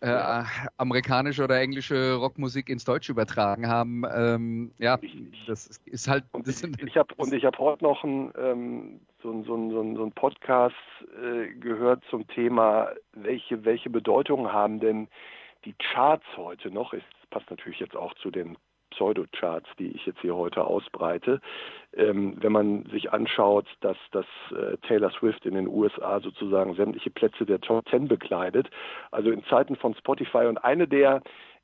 äh, 0.00 0.08
ja. 0.08 0.46
amerikanische 0.76 1.44
oder 1.44 1.60
englische 1.60 2.14
Rockmusik 2.14 2.68
ins 2.68 2.84
Deutsche 2.84 3.12
übertragen 3.12 3.68
haben. 3.68 4.04
Ähm, 4.14 4.72
ja, 4.78 4.98
das 5.46 5.80
ist 5.86 6.08
halt. 6.08 6.24
Und 6.32 6.46
ich, 6.48 6.62
ich 6.82 6.96
habe 6.96 7.14
und 7.16 7.32
ich 7.32 7.44
habe 7.44 7.58
heute 7.58 7.84
noch 7.84 8.04
ein, 8.04 8.32
ähm, 8.38 9.00
so, 9.22 9.30
ein, 9.30 9.44
so, 9.44 9.54
ein, 9.54 9.96
so 9.96 10.04
ein 10.04 10.12
Podcast 10.12 10.74
äh, 11.22 11.54
gehört 11.54 12.02
zum 12.10 12.26
Thema, 12.28 12.90
welche 13.12 13.64
welche 13.64 13.90
Bedeutung 13.90 14.52
haben 14.52 14.80
denn 14.80 15.08
die 15.64 15.74
Charts 15.74 16.26
heute 16.36 16.70
noch? 16.70 16.92
Es 16.92 17.02
passt 17.30 17.48
natürlich 17.50 17.80
jetzt 17.80 17.96
auch 17.96 18.14
zu 18.14 18.30
den 18.30 18.56
Pseudocharts, 18.96 19.68
die 19.78 19.88
ich 19.88 20.06
jetzt 20.06 20.20
hier 20.20 20.34
heute 20.34 20.64
ausbreite. 20.64 21.40
Ähm, 21.94 22.36
wenn 22.40 22.52
man 22.52 22.84
sich 22.86 23.12
anschaut, 23.12 23.66
dass, 23.80 23.96
dass 24.12 24.26
äh, 24.50 24.76
Taylor 24.86 25.10
Swift 25.10 25.46
in 25.46 25.54
den 25.54 25.68
USA 25.68 26.20
sozusagen 26.20 26.74
sämtliche 26.74 27.10
Plätze 27.10 27.46
der 27.46 27.60
Top 27.60 27.86
Ten 27.86 28.08
bekleidet, 28.08 28.68
also 29.10 29.30
in 29.30 29.44
Zeiten 29.44 29.76
von 29.76 29.94
Spotify 29.94 30.46
und 30.46 30.58
eine 30.58 30.88
der 30.88 31.22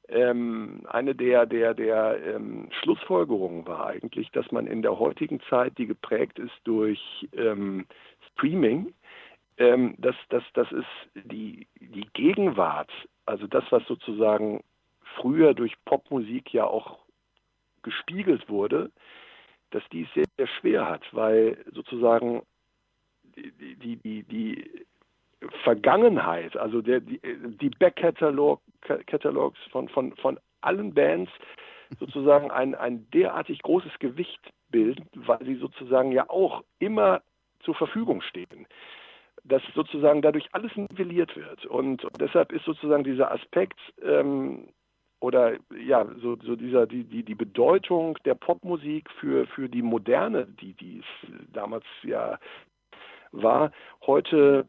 ähm, 0.08 0.82
eine 0.88 1.14
der, 1.14 1.46
der, 1.46 1.74
der 1.74 2.18
ähm, 2.34 2.68
Schlussfolgerungen 2.82 3.66
war 3.66 3.86
eigentlich, 3.86 4.30
dass 4.32 4.50
man 4.50 4.66
in 4.66 4.82
der 4.82 4.98
heutigen 4.98 5.40
Zeit, 5.48 5.78
die 5.78 5.86
geprägt 5.86 6.38
ist 6.38 6.52
durch 6.64 7.00
ähm, 7.32 7.86
Streaming, 8.32 8.92
ähm, 9.58 9.94
das, 9.98 10.16
das, 10.28 10.42
das 10.54 10.70
ist 10.72 10.86
die, 11.14 11.66
die 11.80 12.06
Gegenwart, 12.14 12.90
also 13.26 13.46
das, 13.46 13.64
was 13.70 13.86
sozusagen 13.86 14.62
früher 15.16 15.54
durch 15.54 15.74
Popmusik 15.84 16.52
ja 16.52 16.64
auch 16.64 16.98
gespiegelt 17.82 18.48
wurde, 18.48 18.90
dass 19.70 19.82
die 19.90 20.02
es 20.02 20.14
sehr, 20.14 20.26
sehr 20.36 20.46
schwer 20.46 20.88
hat, 20.88 21.02
weil 21.12 21.64
sozusagen 21.72 22.42
die, 23.36 23.76
die, 23.76 23.96
die, 23.96 24.22
die 24.24 24.84
Vergangenheit, 25.64 26.56
also 26.56 26.82
der, 26.82 27.00
die, 27.00 27.20
die 27.22 27.70
Backkatalog 27.70 28.60
Catalogs 28.82 29.58
von, 29.70 29.88
von, 29.88 30.14
von 30.16 30.38
allen 30.60 30.92
Bands 30.94 31.30
sozusagen 31.98 32.50
ein, 32.50 32.74
ein 32.74 33.08
derartig 33.10 33.62
großes 33.62 33.98
Gewicht 33.98 34.40
bilden, 34.70 35.08
weil 35.14 35.44
sie 35.44 35.56
sozusagen 35.56 36.12
ja 36.12 36.28
auch 36.28 36.64
immer 36.78 37.22
zur 37.60 37.74
Verfügung 37.74 38.22
stehen. 38.22 38.66
Dass 39.44 39.62
sozusagen 39.74 40.22
dadurch 40.22 40.48
alles 40.52 40.74
nivelliert 40.76 41.36
wird. 41.36 41.66
Und 41.66 42.06
deshalb 42.20 42.52
ist 42.52 42.64
sozusagen 42.64 43.04
dieser 43.04 43.32
Aspekt 43.32 43.78
ähm, 44.02 44.68
oder 45.22 45.56
ja, 45.86 46.04
so, 46.20 46.36
so 46.42 46.56
dieser, 46.56 46.86
die, 46.86 47.04
die, 47.04 47.22
die 47.22 47.36
Bedeutung 47.36 48.18
der 48.24 48.34
Popmusik 48.34 49.08
für, 49.20 49.46
für 49.46 49.68
die 49.68 49.82
Moderne, 49.82 50.46
die, 50.60 50.74
die 50.74 50.98
es 50.98 51.30
damals 51.52 51.84
ja 52.02 52.40
war, 53.30 53.70
heute 54.04 54.66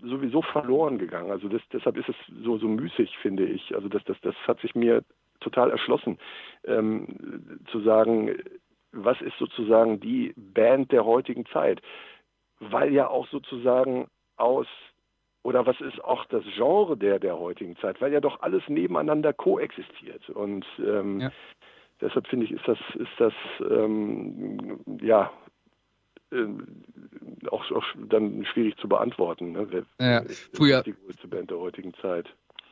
sowieso 0.00 0.40
verloren 0.40 0.98
gegangen. 0.98 1.30
Also 1.30 1.48
das, 1.48 1.60
deshalb 1.70 1.98
ist 1.98 2.08
es 2.08 2.16
so, 2.42 2.56
so 2.56 2.66
müßig, 2.66 3.14
finde 3.18 3.44
ich. 3.44 3.74
Also 3.74 3.88
das, 3.88 4.02
das, 4.04 4.16
das 4.22 4.34
hat 4.46 4.58
sich 4.60 4.74
mir 4.74 5.04
total 5.40 5.70
erschlossen, 5.70 6.18
ähm, 6.64 7.60
zu 7.70 7.80
sagen, 7.80 8.34
was 8.92 9.20
ist 9.20 9.36
sozusagen 9.38 10.00
die 10.00 10.32
Band 10.36 10.92
der 10.92 11.04
heutigen 11.04 11.44
Zeit? 11.46 11.82
Weil 12.58 12.90
ja 12.90 13.08
auch 13.08 13.28
sozusagen 13.28 14.08
aus 14.36 14.66
oder 15.44 15.66
was 15.66 15.80
ist 15.80 16.02
auch 16.02 16.24
das 16.26 16.42
Genre 16.56 16.96
der 16.96 17.20
der 17.20 17.38
heutigen 17.38 17.76
Zeit, 17.76 18.00
weil 18.00 18.12
ja 18.12 18.20
doch 18.20 18.40
alles 18.40 18.62
nebeneinander 18.68 19.32
koexistiert 19.32 20.28
und 20.30 20.64
ähm, 20.78 21.20
ja. 21.20 21.30
deshalb 22.00 22.26
finde 22.26 22.46
ich 22.46 22.52
ist 22.52 22.66
das 22.66 22.78
ist 22.94 23.12
das 23.18 23.34
ähm, 23.60 24.80
ja 25.00 25.30
äh, 26.32 26.46
auch, 27.50 27.70
auch, 27.70 27.84
dann 28.08 28.44
schwierig 28.46 28.76
zu 28.78 28.88
beantworten. 28.88 29.52
Ne? 29.52 29.68
Wer, 29.70 29.84
ja, 30.00 30.24
früher 30.54 30.82
die 30.82 30.94
größte 30.94 31.28
Band 31.28 31.50
der 31.50 31.58
heutigen 31.58 31.94
Zeit. 31.94 32.26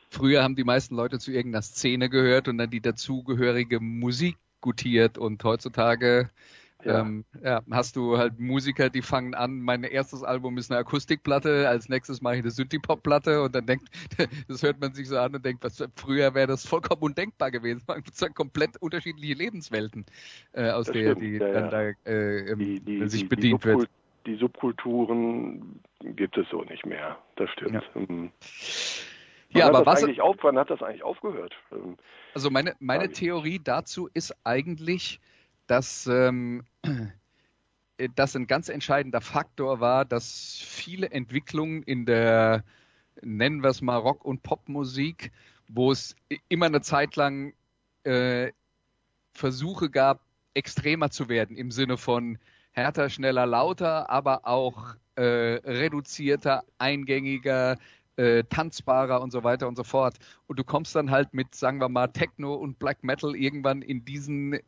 Früher 0.09 0.43
haben 0.43 0.55
die 0.55 0.63
meisten 0.63 0.95
Leute 0.95 1.19
zu 1.19 1.31
irgendeiner 1.31 1.61
Szene 1.61 2.09
gehört 2.09 2.47
und 2.47 2.57
dann 2.57 2.69
die 2.69 2.81
dazugehörige 2.81 3.79
Musik 3.79 4.37
gutiert 4.61 5.17
und 5.17 5.43
heutzutage 5.43 6.29
ja. 6.85 7.01
Ähm, 7.01 7.25
ja, 7.41 7.61
hast 7.71 7.95
du 7.95 8.17
halt 8.17 8.39
Musiker, 8.39 8.89
die 8.89 9.01
fangen 9.01 9.33
an, 9.33 9.61
mein 9.61 9.83
erstes 9.83 10.23
Album 10.23 10.57
ist 10.57 10.71
eine 10.71 10.79
Akustikplatte, 10.79 11.67
als 11.67 11.89
nächstes 11.89 12.21
mache 12.21 12.35
ich 12.35 12.41
eine 12.41 12.51
Synthie-Pop-Platte 12.51 13.41
und 13.41 13.55
dann 13.55 13.65
denkt, 13.65 13.89
das 14.47 14.63
hört 14.63 14.79
man 14.79 14.93
sich 14.93 15.07
so 15.07 15.17
an 15.17 15.35
und 15.35 15.45
denkt, 15.45 15.63
was 15.63 15.83
früher 15.95 16.33
wäre 16.33 16.47
das 16.47 16.67
vollkommen 16.67 17.01
undenkbar 17.01 17.51
gewesen. 17.51 17.83
Man 17.87 18.03
zwei 18.05 18.29
komplett 18.29 18.77
unterschiedliche 18.81 19.33
Lebenswelten, 19.33 20.05
äh, 20.53 20.69
aus 20.69 20.87
das 20.87 20.93
der 20.93 21.11
stimmt, 21.11 21.21
die 21.21 21.37
ja, 21.37 21.51
dann 21.51 21.69
da 21.69 22.11
äh, 22.11 22.55
die, 22.55 22.79
die, 22.79 23.07
sich 23.07 23.27
bedient 23.27 23.63
wird. 23.65 23.89
Die 24.25 24.35
Subkulturen 24.35 25.81
gibt 25.99 26.37
es 26.37 26.47
so 26.49 26.63
nicht 26.63 26.85
mehr. 26.85 27.17
Das 27.35 27.49
stimmt. 27.51 27.73
Ja. 27.73 27.99
Mhm. 27.99 28.31
ja, 29.49 29.67
aber 29.67 29.85
was 29.85 30.03
eigentlich 30.03 30.21
auf, 30.21 30.37
wann 30.41 30.57
hat 30.57 30.69
das 30.69 30.81
eigentlich 30.81 31.03
aufgehört? 31.03 31.53
Ähm, 31.71 31.97
also 32.33 32.49
meine 32.49 32.73
meine 32.79 33.11
Theorie 33.11 33.59
dazu 33.63 34.09
ist 34.13 34.35
eigentlich, 34.45 35.19
dass 35.67 36.07
ähm, 36.07 36.63
das 38.15 38.35
ein 38.35 38.47
ganz 38.47 38.69
entscheidender 38.69 39.21
Faktor 39.21 39.79
war, 39.79 40.05
dass 40.05 40.59
viele 40.65 41.11
Entwicklungen 41.11 41.83
in 41.83 42.05
der, 42.05 42.63
nennen 43.21 43.63
wir 43.63 43.69
es 43.69 43.81
mal 43.81 43.97
Rock- 43.97 44.25
und 44.25 44.43
Popmusik, 44.43 45.31
wo 45.67 45.91
es 45.91 46.15
immer 46.49 46.65
eine 46.67 46.81
Zeit 46.81 47.15
lang 47.15 47.53
äh, 48.03 48.51
Versuche 49.33 49.89
gab, 49.89 50.21
extremer 50.53 51.09
zu 51.09 51.29
werden 51.29 51.55
im 51.55 51.71
Sinne 51.71 51.97
von 51.97 52.37
härter, 52.71 53.09
schneller, 53.09 53.45
lauter, 53.45 54.09
aber 54.09 54.45
auch 54.47 54.95
äh, 55.15 55.21
reduzierter, 55.63 56.63
eingängiger, 56.77 57.77
äh, 58.15 58.43
tanzbarer 58.43 59.21
und 59.21 59.31
so 59.31 59.43
weiter 59.43 59.67
und 59.67 59.75
so 59.75 59.83
fort. 59.83 60.17
Und 60.47 60.59
du 60.59 60.63
kommst 60.63 60.95
dann 60.95 61.09
halt 61.09 61.33
mit, 61.33 61.55
sagen 61.55 61.79
wir 61.79 61.89
mal, 61.89 62.07
Techno 62.07 62.53
und 62.55 62.77
Black 62.79 63.03
Metal 63.03 63.35
irgendwann 63.35 63.81
in 63.81 64.05
diesen 64.05 64.53
äh, 64.53 64.61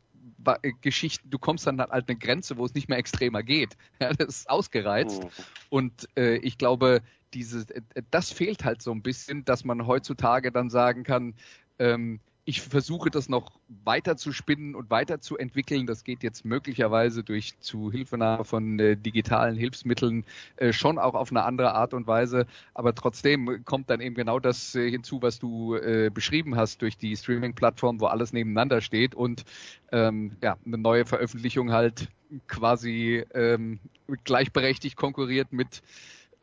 Geschichten, 0.80 1.30
du 1.30 1.38
kommst 1.38 1.66
dann 1.66 1.80
halt 1.80 2.08
eine 2.08 2.18
Grenze, 2.18 2.56
wo 2.56 2.64
es 2.64 2.74
nicht 2.74 2.88
mehr 2.88 2.98
extremer 2.98 3.42
geht. 3.42 3.76
Ja, 4.00 4.12
das 4.12 4.28
ist 4.28 4.50
ausgereizt. 4.50 5.22
Mhm. 5.22 5.28
Und 5.70 6.08
äh, 6.16 6.36
ich 6.36 6.58
glaube, 6.58 7.02
diese, 7.34 7.60
äh, 7.74 8.02
das 8.10 8.30
fehlt 8.30 8.64
halt 8.64 8.82
so 8.82 8.92
ein 8.92 9.02
bisschen, 9.02 9.44
dass 9.44 9.64
man 9.64 9.86
heutzutage 9.86 10.52
dann 10.52 10.70
sagen 10.70 11.02
kann, 11.02 11.34
ähm, 11.78 12.20
ich 12.48 12.60
versuche 12.60 13.10
das 13.10 13.28
noch 13.28 13.50
weiter 13.84 14.16
zu 14.16 14.30
spinnen 14.30 14.76
und 14.76 14.88
weiter 14.88 15.20
zu 15.20 15.36
entwickeln. 15.36 15.88
Das 15.88 16.04
geht 16.04 16.22
jetzt 16.22 16.44
möglicherweise 16.44 17.24
durch 17.24 17.58
Zuhilfenahme 17.58 18.44
von 18.44 18.78
äh, 18.78 18.96
digitalen 18.96 19.56
Hilfsmitteln 19.56 20.24
äh, 20.54 20.72
schon 20.72 21.00
auch 21.00 21.14
auf 21.14 21.32
eine 21.32 21.42
andere 21.42 21.74
Art 21.74 21.92
und 21.92 22.06
Weise. 22.06 22.46
Aber 22.72 22.94
trotzdem 22.94 23.64
kommt 23.64 23.90
dann 23.90 24.00
eben 24.00 24.14
genau 24.14 24.38
das 24.38 24.76
äh, 24.76 24.88
hinzu, 24.88 25.20
was 25.22 25.40
du 25.40 25.74
äh, 25.74 26.08
beschrieben 26.14 26.54
hast 26.54 26.82
durch 26.82 26.96
die 26.96 27.16
Streaming-Plattform, 27.16 28.00
wo 28.00 28.06
alles 28.06 28.32
nebeneinander 28.32 28.80
steht 28.80 29.16
und 29.16 29.44
ähm, 29.90 30.36
ja, 30.40 30.56
eine 30.64 30.78
neue 30.78 31.04
Veröffentlichung 31.04 31.72
halt 31.72 32.08
quasi 32.46 33.24
ähm, 33.34 33.80
gleichberechtigt 34.22 34.96
konkurriert 34.96 35.52
mit 35.52 35.82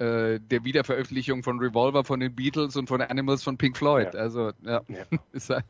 äh, 0.03 0.39
der 0.39 0.65
Wiederveröffentlichung 0.65 1.43
von 1.43 1.59
Revolver 1.59 2.03
von 2.03 2.19
den 2.19 2.35
Beatles 2.35 2.75
und 2.75 2.87
von 2.87 3.01
Animals 3.01 3.43
von 3.43 3.57
Pink 3.57 3.77
Floyd. 3.77 4.13
Ja. 4.13 4.19
Also 4.19 4.51
ja. 4.65 4.81
Ja. 4.89 5.59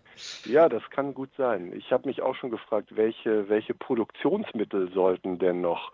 ja, 0.45 0.69
das 0.69 0.81
kann 0.89 1.13
gut 1.13 1.29
sein. 1.37 1.71
Ich 1.75 1.91
habe 1.91 2.07
mich 2.07 2.21
auch 2.21 2.35
schon 2.35 2.49
gefragt, 2.49 2.95
welche, 2.95 3.47
welche 3.49 3.73
Produktionsmittel 3.73 4.91
sollten 4.91 5.37
denn 5.37 5.61
noch 5.61 5.91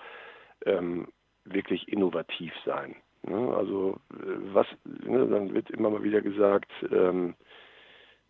ähm, 0.66 1.08
wirklich 1.44 1.88
innovativ 1.90 2.54
sein? 2.66 2.96
Ne? 3.24 3.54
Also 3.56 4.00
äh, 4.14 4.54
was, 4.54 4.68
ne, 4.86 5.28
dann 5.28 5.54
wird 5.54 5.70
immer 5.70 5.90
mal 5.90 6.04
wieder 6.04 6.22
gesagt, 6.22 6.72
ähm, 6.92 7.36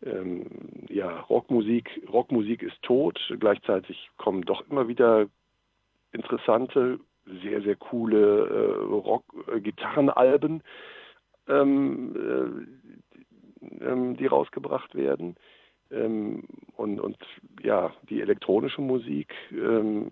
ähm, 0.03 0.45
ja, 0.89 1.19
Rockmusik, 1.21 2.01
Rockmusik 2.11 2.63
ist 2.63 2.81
tot. 2.81 3.19
Gleichzeitig 3.39 4.09
kommen 4.17 4.41
doch 4.41 4.67
immer 4.69 4.87
wieder 4.87 5.27
interessante, 6.11 6.99
sehr, 7.41 7.61
sehr 7.61 7.75
coole 7.75 8.47
äh, 8.47 8.83
Rock-Gitarrenalben, 8.85 10.63
ähm, 11.47 12.67
äh, 13.81 13.85
ähm, 13.85 14.17
die 14.17 14.25
rausgebracht 14.25 14.95
werden. 14.95 15.35
Ähm, 15.91 16.43
und, 16.75 16.99
und 16.99 17.17
ja, 17.61 17.91
die 18.09 18.21
elektronische 18.21 18.81
Musik 18.81 19.33
ähm, 19.51 20.11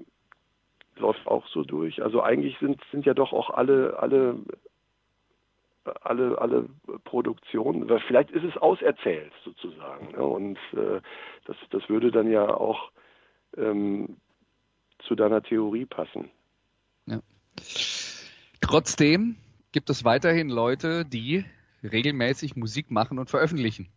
läuft 0.98 1.28
auch 1.28 1.46
so 1.48 1.64
durch. 1.64 2.02
Also 2.02 2.22
eigentlich 2.22 2.58
sind, 2.60 2.82
sind 2.92 3.06
ja 3.06 3.14
doch 3.14 3.34
auch 3.34 3.52
alle, 3.52 3.98
alle, 4.00 4.36
alle, 6.02 6.40
alle 6.40 6.70
Produktionen, 7.04 7.88
vielleicht 8.08 8.32
ist 8.32 8.44
es 8.44 8.58
auserzählt 8.58 9.32
sozusagen. 9.44 10.12
Ne? 10.12 10.24
Und 10.24 10.58
äh, 10.74 11.02
das, 11.46 11.58
das 11.70 11.88
würde 11.90 12.12
dann 12.12 12.30
ja 12.30 12.48
auch 12.48 12.92
ähm, 13.56 14.18
zu 15.00 15.16
deiner 15.16 15.42
Theorie 15.42 15.86
passen. 15.86 16.30
Trotzdem 18.62 19.38
gibt 19.72 19.90
es 19.90 20.04
weiterhin 20.04 20.50
Leute, 20.50 21.06
die 21.06 21.46
regelmäßig 21.84 22.56
Musik 22.56 22.92
machen 22.92 23.20
und 23.20 23.30
veröffentlichen. 23.30 23.90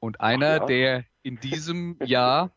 Und 0.00 0.20
einer, 0.20 0.56
ja. 0.56 0.66
der 0.66 1.04
in 1.22 1.40
diesem 1.40 1.96
Jahr 2.04 2.50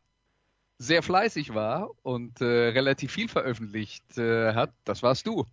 sehr 0.80 1.02
fleißig 1.02 1.54
war 1.54 1.92
und 2.04 2.42
äh, 2.42 2.46
relativ 2.46 3.12
viel 3.12 3.28
veröffentlicht 3.28 4.18
äh, 4.18 4.54
hat, 4.54 4.74
das 4.84 5.02
warst 5.02 5.26
du. 5.26 5.46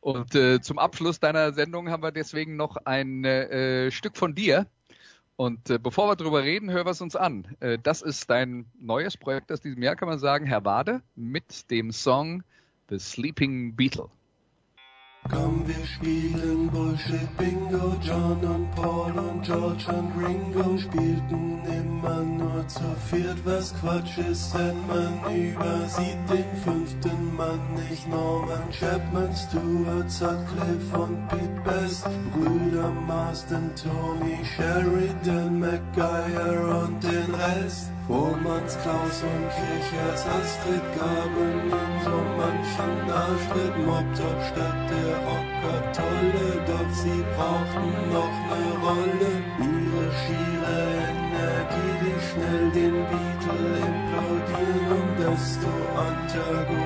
Und 0.00 0.34
äh, 0.34 0.60
zum 0.60 0.78
Abschluss 0.78 1.20
deiner 1.20 1.52
Sendung 1.52 1.90
haben 1.90 2.02
wir 2.02 2.12
deswegen 2.12 2.56
noch 2.56 2.76
ein 2.76 3.24
äh, 3.24 3.90
Stück 3.90 4.16
von 4.16 4.34
dir. 4.34 4.66
Und 5.36 5.70
äh, 5.70 5.78
bevor 5.78 6.08
wir 6.08 6.16
drüber 6.16 6.42
reden, 6.42 6.70
hör 6.70 6.84
was 6.84 7.00
uns 7.00 7.16
an. 7.16 7.56
Äh, 7.60 7.78
das 7.80 8.02
ist 8.02 8.28
dein 8.28 8.66
neues 8.78 9.16
Projekt 9.16 9.52
aus 9.52 9.60
diesem 9.60 9.82
Jahr, 9.82 9.96
kann 9.96 10.08
man 10.08 10.18
sagen, 10.18 10.46
Herr 10.46 10.64
Wade, 10.64 11.02
mit 11.14 11.70
dem 11.70 11.92
Song 11.92 12.42
The 12.88 12.98
Sleeping 12.98 13.72
Beetle. 13.72 14.08
Komm, 15.28 15.62
wir 15.66 15.84
spielen 15.84 16.70
Bullshit 16.70 17.36
Bingo. 17.36 17.94
John 18.02 18.42
und 18.42 18.74
Paul 18.74 19.12
und 19.12 19.42
George 19.42 19.84
und 19.88 20.24
Ringo 20.24 20.78
spielten 20.78 21.60
immer 21.66 22.22
nur 22.22 22.66
zu 22.66 22.84
viert, 23.10 23.36
was 23.44 23.74
Quatsch 23.78 24.16
ist, 24.16 24.54
denn 24.54 24.86
man 24.86 25.20
übersieht 25.36 26.16
den 26.30 26.56
fünften 26.64 27.36
Mann 27.36 27.60
nicht. 27.74 28.08
Norman 28.08 28.70
Chapman, 28.70 29.34
Stuart 29.36 30.10
Sutcliffe 30.10 30.98
und 30.98 31.28
Pete 31.28 31.60
Best, 31.64 32.06
Brüder 32.32 32.90
Marston, 33.06 33.70
Tony 33.76 34.38
Sheridan, 34.56 35.60
MacGyver 35.60 36.84
und 36.84 37.04
den 37.04 37.34
Rest. 37.34 37.90
Vormanns 38.08 38.74
Klaus 38.82 39.22
und 39.22 39.48
Kirchers 39.52 40.24
Astrid 40.24 40.86
gaben 40.96 41.68
in 41.68 41.94
so 42.02 42.16
manchen 42.40 42.96
Arschtritt 43.12 43.76
Mobtop 43.84 44.38
statt 44.48 44.80
der 44.88 45.12
Rocker 45.28 45.78
tolle, 45.92 46.48
doch 46.66 46.90
sie 46.90 47.22
brauchten 47.36 47.92
noch 48.08 48.36
ne 48.48 48.64
Rolle. 48.80 49.32
Ihre 49.60 50.06
schiere 50.20 50.78
Energie, 51.04 51.94
die 52.00 52.18
schnell 52.28 52.66
den 52.70 52.96
Beatle 53.10 53.76
implodieren 53.76 55.28
und 55.28 55.38
zu 55.38 55.72
antagonisieren, 56.08 56.77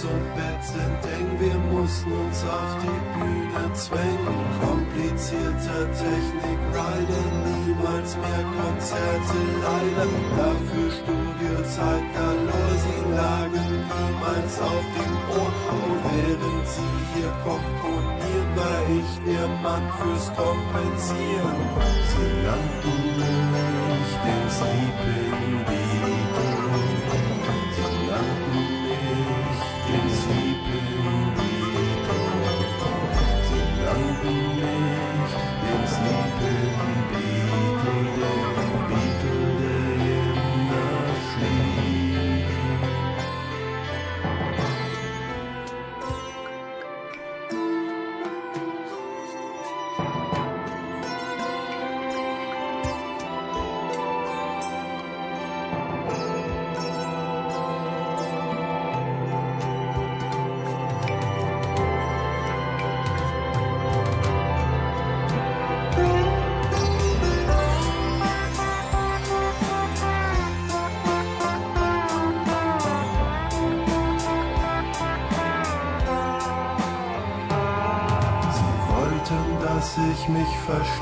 Ems 0.00 0.04
und 0.04 0.34
Bett 0.34 0.64
sind 0.64 1.12
eng, 1.12 1.30
wir 1.38 1.58
mussten 1.72 2.12
uns 2.12 2.42
auf 2.44 2.72
die 2.82 3.00
Bühne 3.18 3.72
zwängen. 3.74 4.40
Komplizierter 4.60 5.84
Technik, 5.92 6.60
Rider, 6.72 7.26
niemals 7.44 8.16
mehr 8.16 8.44
Konzerte, 8.56 9.38
leider. 9.64 10.08
Dafür 10.36 10.90
Studiozeit 10.90 12.04
galore, 12.14 12.76
sie 12.84 13.02
lagen 13.14 13.70
niemals 13.92 14.60
auf 14.60 14.84
dem 14.96 15.14
Ohr. 15.36 15.52
Und 15.68 16.00
während 16.04 16.66
sie 16.66 16.96
hier 17.14 17.32
komponieren, 17.44 18.50
war 18.56 18.82
ich 18.88 19.10
der 19.26 19.48
Mann 19.62 19.86
fürs 19.98 20.26
Kompensieren. 20.34 21.58
Sie 22.10 22.30
nannten 22.46 22.98
mich 23.20 24.10
den 24.24 24.44
Sleeping 24.50 25.64
Beatle. 25.66 26.19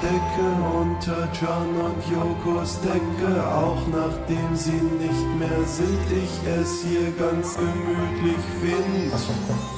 Verstecke 0.08 0.48
unter 0.80 1.28
John 1.32 1.68
und 1.84 2.02
Yokos 2.10 2.80
Decke, 2.80 3.46
auch 3.46 3.86
nachdem 3.88 4.56
sie 4.56 4.72
nicht 4.72 5.38
mehr 5.38 5.64
sind, 5.66 5.98
ich 6.10 6.60
es 6.60 6.82
hier 6.82 7.10
ganz 7.18 7.56
gemütlich 7.56 8.44
find. 8.60 9.12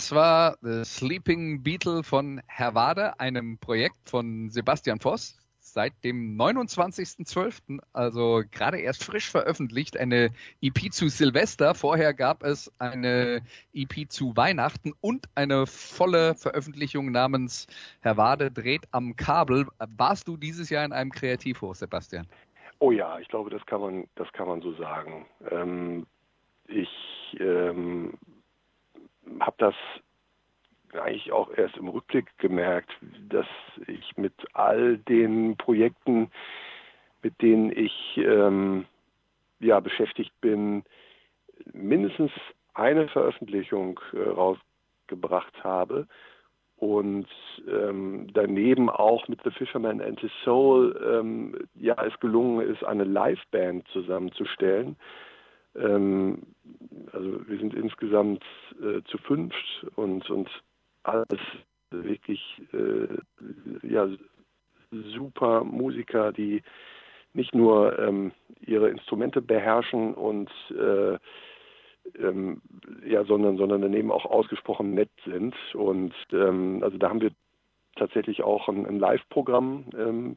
Das 0.00 0.12
war 0.12 0.56
The 0.62 0.82
Sleeping 0.82 1.62
Beetle 1.62 2.02
von 2.02 2.40
Herr 2.46 2.74
Wade, 2.74 3.20
einem 3.20 3.58
Projekt 3.58 4.08
von 4.08 4.48
Sebastian 4.48 4.98
Voss. 4.98 5.38
Seit 5.58 5.92
dem 6.04 6.38
29.12., 6.38 7.80
also 7.92 8.42
gerade 8.50 8.78
erst 8.78 9.04
frisch 9.04 9.28
veröffentlicht, 9.28 9.98
eine 9.98 10.30
EP 10.62 10.90
zu 10.90 11.10
Silvester. 11.10 11.74
Vorher 11.74 12.14
gab 12.14 12.44
es 12.44 12.72
eine 12.78 13.42
EP 13.74 14.10
zu 14.10 14.34
Weihnachten 14.38 14.94
und 15.02 15.26
eine 15.34 15.66
volle 15.66 16.34
Veröffentlichung 16.34 17.12
namens 17.12 17.66
Herr 18.00 18.16
Wade 18.16 18.50
dreht 18.50 18.88
am 18.92 19.16
Kabel. 19.16 19.66
Warst 19.98 20.28
du 20.28 20.38
dieses 20.38 20.70
Jahr 20.70 20.86
in 20.86 20.94
einem 20.94 21.10
Kreativhof, 21.10 21.76
Sebastian? 21.76 22.26
Oh 22.78 22.90
ja, 22.90 23.18
ich 23.18 23.28
glaube, 23.28 23.50
das 23.50 23.66
kann 23.66 23.82
man, 23.82 24.08
das 24.14 24.32
kann 24.32 24.48
man 24.48 24.62
so 24.62 24.72
sagen. 24.76 25.26
Ähm, 25.50 26.06
ich 26.68 26.88
ähm, 27.38 28.14
habe 29.38 29.56
das 29.58 29.74
eigentlich 30.92 31.32
auch 31.32 31.50
erst 31.56 31.76
im 31.76 31.88
Rückblick 31.88 32.26
gemerkt, 32.38 32.90
dass 33.28 33.46
ich 33.86 34.16
mit 34.16 34.34
all 34.54 34.98
den 34.98 35.56
Projekten, 35.56 36.30
mit 37.22 37.40
denen 37.42 37.70
ich 37.70 38.16
ähm, 38.16 38.86
ja 39.60 39.78
beschäftigt 39.80 40.32
bin, 40.40 40.82
mindestens 41.72 42.32
eine 42.74 43.08
Veröffentlichung 43.08 44.00
äh, 44.12 44.28
rausgebracht 44.28 45.62
habe 45.62 46.08
und 46.76 47.28
ähm, 47.68 48.28
daneben 48.32 48.88
auch 48.88 49.28
mit 49.28 49.40
The 49.44 49.50
Fisherman 49.50 50.00
and 50.00 50.18
His 50.20 50.32
Soul 50.44 50.98
ähm, 51.06 51.56
ja 51.74 51.94
es 52.04 52.18
gelungen 52.20 52.66
ist, 52.66 52.82
eine 52.84 53.04
Liveband 53.04 53.86
zusammenzustellen. 53.88 54.96
Ähm, 55.76 56.42
also 57.12 57.48
wir 57.48 57.58
sind 57.58 57.74
insgesamt 57.74 58.44
äh, 58.80 59.02
zu 59.04 59.18
fünft 59.18 59.86
und 59.96 60.28
und 60.30 60.48
alles 61.02 61.40
wirklich 61.90 62.40
äh, 62.72 63.08
ja 63.82 64.08
super 64.90 65.64
Musiker, 65.64 66.32
die 66.32 66.62
nicht 67.32 67.54
nur 67.54 67.98
ähm, 67.98 68.32
ihre 68.60 68.90
Instrumente 68.90 69.40
beherrschen 69.40 70.14
und 70.14 70.50
äh, 70.70 71.18
ähm, 72.18 72.60
ja, 73.06 73.24
sondern 73.24 73.56
sondern 73.56 73.82
daneben 73.82 74.10
auch 74.10 74.24
ausgesprochen 74.24 74.94
nett 74.94 75.10
sind 75.24 75.54
und 75.74 76.14
ähm, 76.32 76.82
also 76.82 76.98
da 76.98 77.08
haben 77.08 77.20
wir 77.20 77.30
tatsächlich 77.96 78.42
auch 78.42 78.68
ein, 78.68 78.86
ein 78.86 78.98
Live-Programm 78.98 79.84
ähm, 79.96 80.36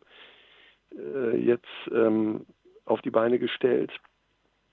äh, 0.95 1.37
jetzt 1.37 1.67
ähm, 1.91 2.45
auf 2.85 3.01
die 3.01 3.11
Beine 3.11 3.39
gestellt. 3.39 3.91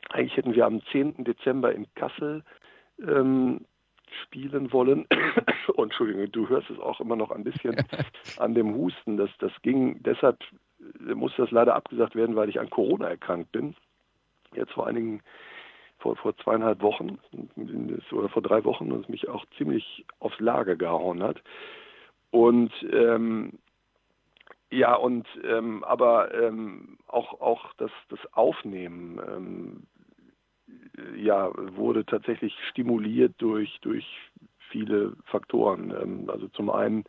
Eigentlich 0.09 0.37
hätten 0.37 0.55
wir 0.55 0.67
am 0.67 0.83
10. 0.87 1.25
Dezember 1.25 1.73
in 1.73 1.87
Kassel 1.95 2.43
ähm, 3.07 3.67
spielen 4.25 4.73
wollen. 4.73 5.07
Und 5.75 5.85
Entschuldigung, 5.85 6.31
du 6.33 6.49
hörst 6.49 6.71
es 6.71 6.79
auch 6.79 7.01
immer 7.01 7.17
noch 7.17 7.31
ein 7.31 7.45
bisschen 7.45 7.77
an 8.39 8.55
dem 8.55 8.75
Husten. 8.75 9.17
Das, 9.17 9.31
das 9.39 9.53
ging, 9.63 10.03
deshalb 10.03 10.39
musste 11.15 11.43
das 11.43 11.51
leider 11.51 11.75
abgesagt 11.75 12.15
werden, 12.15 12.37
weil 12.37 12.49
ich 12.49 12.59
an 12.59 12.71
Corona 12.71 13.09
erkrankt 13.09 13.53
bin. 13.53 13.77
Jetzt 14.55 14.73
vor 14.73 14.87
einigen, 14.87 15.23
vor, 15.99 16.17
vor 16.17 16.37
zweieinhalb 16.39 16.83
Wochen 16.83 17.19
oder 18.13 18.29
vor 18.29 18.43
drei 18.43 18.65
Wochen 18.65 18.91
und 18.91 19.05
es 19.05 19.09
mich 19.09 19.29
auch 19.29 19.45
ziemlich 19.57 20.05
aufs 20.19 20.41
Lager 20.41 20.77
gehauen 20.77 21.23
hat. 21.23 21.41
Und 22.31 22.73
ähm, 22.93 23.59
ja, 24.71 24.95
und 24.95 25.27
ähm, 25.45 25.83
aber 25.85 26.33
ähm, 26.33 26.99
auch 27.09 27.41
auch 27.41 27.73
das 27.75 27.91
das 28.09 28.21
Aufnehmen 28.33 29.21
ähm, 29.27 29.87
ja, 31.17 31.51
wurde 31.77 32.05
tatsächlich 32.05 32.55
stimuliert 32.71 33.35
durch, 33.39 33.79
durch 33.83 34.07
viele 34.71 35.15
Faktoren. 35.25 35.91
Ähm, 35.91 36.31
also 36.31 36.49
zum 36.49 36.71
einen, 36.71 37.05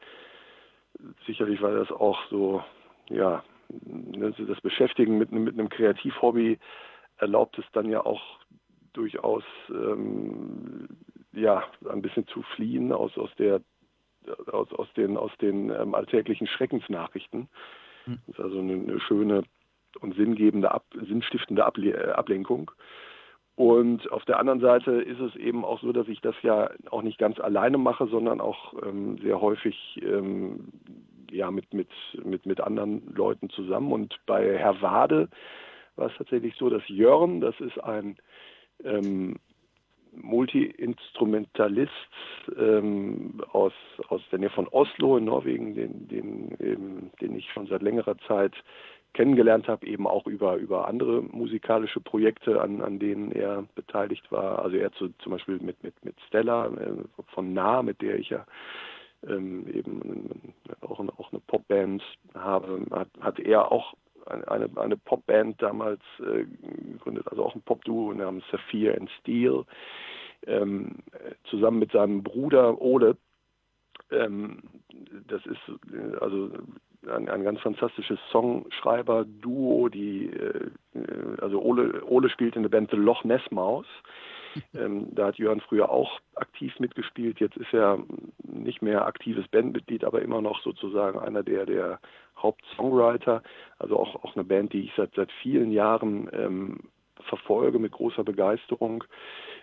sicherlich 1.25 1.61
war 1.61 1.73
das 1.73 1.91
auch 1.91 2.19
so, 2.29 2.63
ja, 3.09 3.43
ne, 3.83 4.33
das 4.37 4.61
Beschäftigen 4.61 5.17
mit, 5.17 5.31
mit 5.31 5.53
einem 5.53 5.69
Kreativhobby 5.69 6.59
erlaubt 7.17 7.57
es 7.59 7.65
dann 7.73 7.89
ja 7.89 8.05
auch 8.05 8.21
durchaus 8.93 9.43
ähm, 9.69 10.87
ja 11.33 11.63
ein 11.89 12.01
bisschen 12.01 12.27
zu 12.27 12.41
fliehen 12.41 12.91
aus 12.91 13.17
aus 13.17 13.29
der 13.37 13.61
aus 14.51 14.71
aus 14.73 14.91
den 14.93 15.17
aus 15.17 15.31
den 15.39 15.69
ähm, 15.69 15.95
alltäglichen 15.95 16.47
Schreckensnachrichten. 16.47 17.47
Hm. 18.05 18.19
Das 18.27 18.37
ist 18.37 18.43
also 18.43 18.59
eine, 18.59 18.73
eine 18.73 18.99
schöne 18.99 19.43
und 19.99 20.15
sinngebende, 20.15 20.71
ab, 20.71 20.85
sinnstiftende 20.93 21.65
Able 21.65 22.15
Ablenkung. 22.15 22.71
Und 23.55 24.11
auf 24.11 24.25
der 24.25 24.39
anderen 24.39 24.61
Seite 24.61 24.91
ist 24.91 25.19
es 25.19 25.35
eben 25.35 25.65
auch 25.65 25.81
so, 25.81 25.91
dass 25.91 26.07
ich 26.07 26.21
das 26.21 26.35
ja 26.41 26.69
auch 26.89 27.01
nicht 27.01 27.17
ganz 27.17 27.39
alleine 27.39 27.77
mache, 27.77 28.07
sondern 28.07 28.41
auch 28.41 28.73
ähm, 28.83 29.17
sehr 29.21 29.41
häufig 29.41 30.01
ähm, 30.01 30.69
ja 31.29 31.51
mit, 31.51 31.73
mit, 31.73 31.89
mit, 32.23 32.45
mit 32.45 32.61
anderen 32.61 33.13
Leuten 33.13 33.49
zusammen. 33.49 33.91
Und 33.91 34.15
bei 34.25 34.57
Herr 34.57 34.81
Wade 34.81 35.29
war 35.95 36.07
es 36.07 36.17
tatsächlich 36.17 36.55
so, 36.55 36.69
dass 36.69 36.81
Jörn, 36.87 37.41
das 37.41 37.59
ist 37.59 37.77
ein 37.83 38.17
ähm, 38.83 39.37
Multi-Instrumentalist 40.13 41.91
ähm, 42.57 43.41
aus, 43.51 43.73
aus 44.09 44.21
der 44.31 44.39
Nähe 44.39 44.49
von 44.49 44.67
Oslo 44.67 45.17
in 45.17 45.25
Norwegen, 45.25 45.73
den, 45.73 46.07
den, 46.07 46.51
eben, 46.59 47.11
den 47.21 47.35
ich 47.35 47.49
schon 47.51 47.67
seit 47.67 47.81
längerer 47.81 48.17
Zeit 48.27 48.53
kennengelernt 49.13 49.67
habe, 49.67 49.85
eben 49.85 50.07
auch 50.07 50.25
über, 50.27 50.55
über 50.55 50.87
andere 50.87 51.21
musikalische 51.21 51.99
Projekte, 51.99 52.61
an, 52.61 52.81
an 52.81 52.99
denen 52.99 53.31
er 53.31 53.65
beteiligt 53.75 54.31
war. 54.31 54.59
Also 54.63 54.77
er 54.77 54.91
zu, 54.93 55.09
zum 55.19 55.33
Beispiel 55.33 55.59
mit, 55.59 55.83
mit, 55.83 55.93
mit 56.03 56.15
Stella 56.27 56.67
äh, 56.67 56.95
von 57.33 57.53
Nah, 57.53 57.83
mit 57.83 58.01
der 58.01 58.17
ich 58.19 58.29
ja 58.29 58.45
ähm, 59.27 59.67
eben 59.67 60.53
auch, 60.81 60.99
eine, 60.99 61.11
auch 61.17 61.31
eine 61.31 61.41
Popband 61.41 62.01
habe, 62.33 62.85
hat, 62.91 63.09
hat 63.19 63.39
er 63.39 63.71
auch 63.71 63.93
eine, 64.25 64.69
eine 64.75 64.97
Popband 64.97 65.61
damals 65.61 66.01
äh, 66.19 66.45
gegründet, 66.91 67.27
also 67.29 67.43
auch 67.43 67.55
ein 67.55 67.61
Popduo 67.61 68.13
namens 68.13 68.43
Saphir 68.51 68.95
and 68.95 69.09
Steel, 69.19 69.65
ähm, 70.47 70.97
zusammen 71.45 71.79
mit 71.79 71.91
seinem 71.91 72.23
Bruder 72.23 72.81
Ole. 72.81 73.17
Ähm, 74.11 74.59
das 75.27 75.45
ist 75.45 75.59
äh, 75.93 76.17
also 76.19 76.49
ein, 77.07 77.29
ein 77.29 77.43
ganz 77.43 77.59
fantastisches 77.61 78.19
Songschreiber-Duo, 78.31 79.89
die 79.89 80.27
äh, 80.27 80.69
also 81.39 81.61
Ole, 81.61 82.03
Ole 82.05 82.29
spielt 82.29 82.55
in 82.55 82.63
der 82.63 82.69
Band 82.69 82.91
The 82.91 82.97
Loch 82.97 83.23
Ness 83.23 83.43
Maus. 83.51 83.85
Ähm, 84.73 85.15
da 85.15 85.27
hat 85.27 85.37
Jörn 85.37 85.61
früher 85.61 85.89
auch 85.89 86.19
aktiv 86.35 86.77
mitgespielt. 86.77 87.39
Jetzt 87.39 87.55
ist 87.55 87.73
er 87.73 87.99
nicht 88.43 88.81
mehr 88.81 89.05
aktives 89.05 89.47
Bandmitglied, 89.47 90.03
aber 90.03 90.21
immer 90.21 90.41
noch 90.41 90.61
sozusagen 90.61 91.19
einer 91.19 91.41
der, 91.41 91.65
der 91.65 91.99
Hauptsongwriter. 92.37 93.43
Also 93.79 93.97
auch, 93.97 94.25
auch 94.25 94.35
eine 94.35 94.43
Band, 94.43 94.73
die 94.73 94.81
ich 94.81 94.91
seit, 94.97 95.13
seit 95.15 95.31
vielen 95.41 95.71
Jahren 95.71 96.29
ähm, 96.33 96.79
verfolge 97.23 97.79
mit 97.79 97.91
großer 97.91 98.23
Begeisterung. 98.23 99.03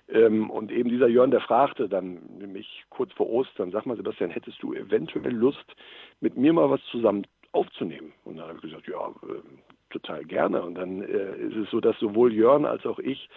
Ähm, 0.09 0.51
und 0.51 0.73
eben 0.73 0.89
dieser 0.89 1.09
Jörn, 1.09 1.31
der 1.31 1.41
fragte 1.41 1.89
dann 1.89 2.21
nämlich 2.39 2.85
kurz 2.91 3.13
vor 3.13 3.29
Ostern, 3.29 3.71
sag 3.71 3.87
mal 3.87 3.97
Sebastian, 3.97 4.31
hättest 4.31 4.63
du 4.63 4.73
eventuell 4.73 5.35
Lust, 5.35 5.75
mit 6.21 6.37
mir 6.37 6.53
mal 6.53 6.71
was 6.71 6.83
zusammen 6.91 7.27
aufzunehmen? 7.53 8.13
Und 8.25 8.39
dann 8.39 8.49
habe 8.49 8.57
ich 8.57 8.63
gesagt, 8.63 8.89
ja, 8.89 9.09
äh, 9.09 9.43
total 9.91 10.25
gerne. 10.25 10.63
Und 10.63 10.77
dann 10.77 11.03
äh, 11.03 11.37
ist 11.37 11.57
es 11.57 11.71
so, 11.71 11.81
dass 11.81 11.99
sowohl 11.99 12.33
Jörn 12.33 12.65
als 12.65 12.87
auch 12.87 12.99
ich 12.99 13.29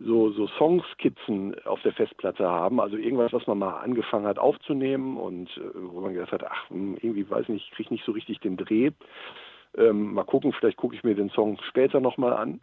so, 0.00 0.30
so 0.30 0.46
Songskizzen 0.58 1.54
auf 1.66 1.82
der 1.82 1.92
Festplatte 1.92 2.48
haben, 2.48 2.80
also 2.80 2.96
irgendwas, 2.96 3.32
was 3.32 3.46
man 3.46 3.58
mal 3.58 3.78
angefangen 3.80 4.26
hat 4.26 4.38
aufzunehmen 4.38 5.16
und 5.16 5.48
äh, 5.58 5.60
wo 5.74 6.00
man 6.00 6.14
gesagt 6.14 6.32
hat, 6.32 6.44
ach, 6.44 6.70
hm, 6.70 6.96
irgendwie 7.00 7.28
weiß 7.28 7.48
nicht, 7.48 7.66
ich 7.66 7.76
kriege 7.76 7.92
nicht 7.92 8.04
so 8.04 8.12
richtig 8.12 8.40
den 8.40 8.56
Dreh. 8.56 8.90
Ähm, 9.76 10.14
mal 10.14 10.24
gucken, 10.24 10.52
vielleicht 10.52 10.78
gucke 10.78 10.96
ich 10.96 11.04
mir 11.04 11.14
den 11.14 11.30
Song 11.30 11.58
später 11.68 12.00
nochmal 12.00 12.32
an. 12.32 12.60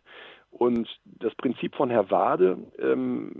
Und 0.51 0.89
das 1.05 1.35
Prinzip 1.35 1.75
von 1.75 1.89
Herr 1.89 2.09
Wade 2.09 2.57
ähm, 2.79 3.33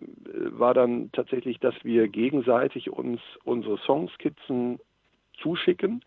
war 0.51 0.73
dann 0.73 1.11
tatsächlich, 1.13 1.59
dass 1.59 1.73
wir 1.83 2.07
gegenseitig 2.07 2.89
uns 2.91 3.19
unsere 3.43 3.77
Songskizzen 3.79 4.79
zuschicken 5.41 6.03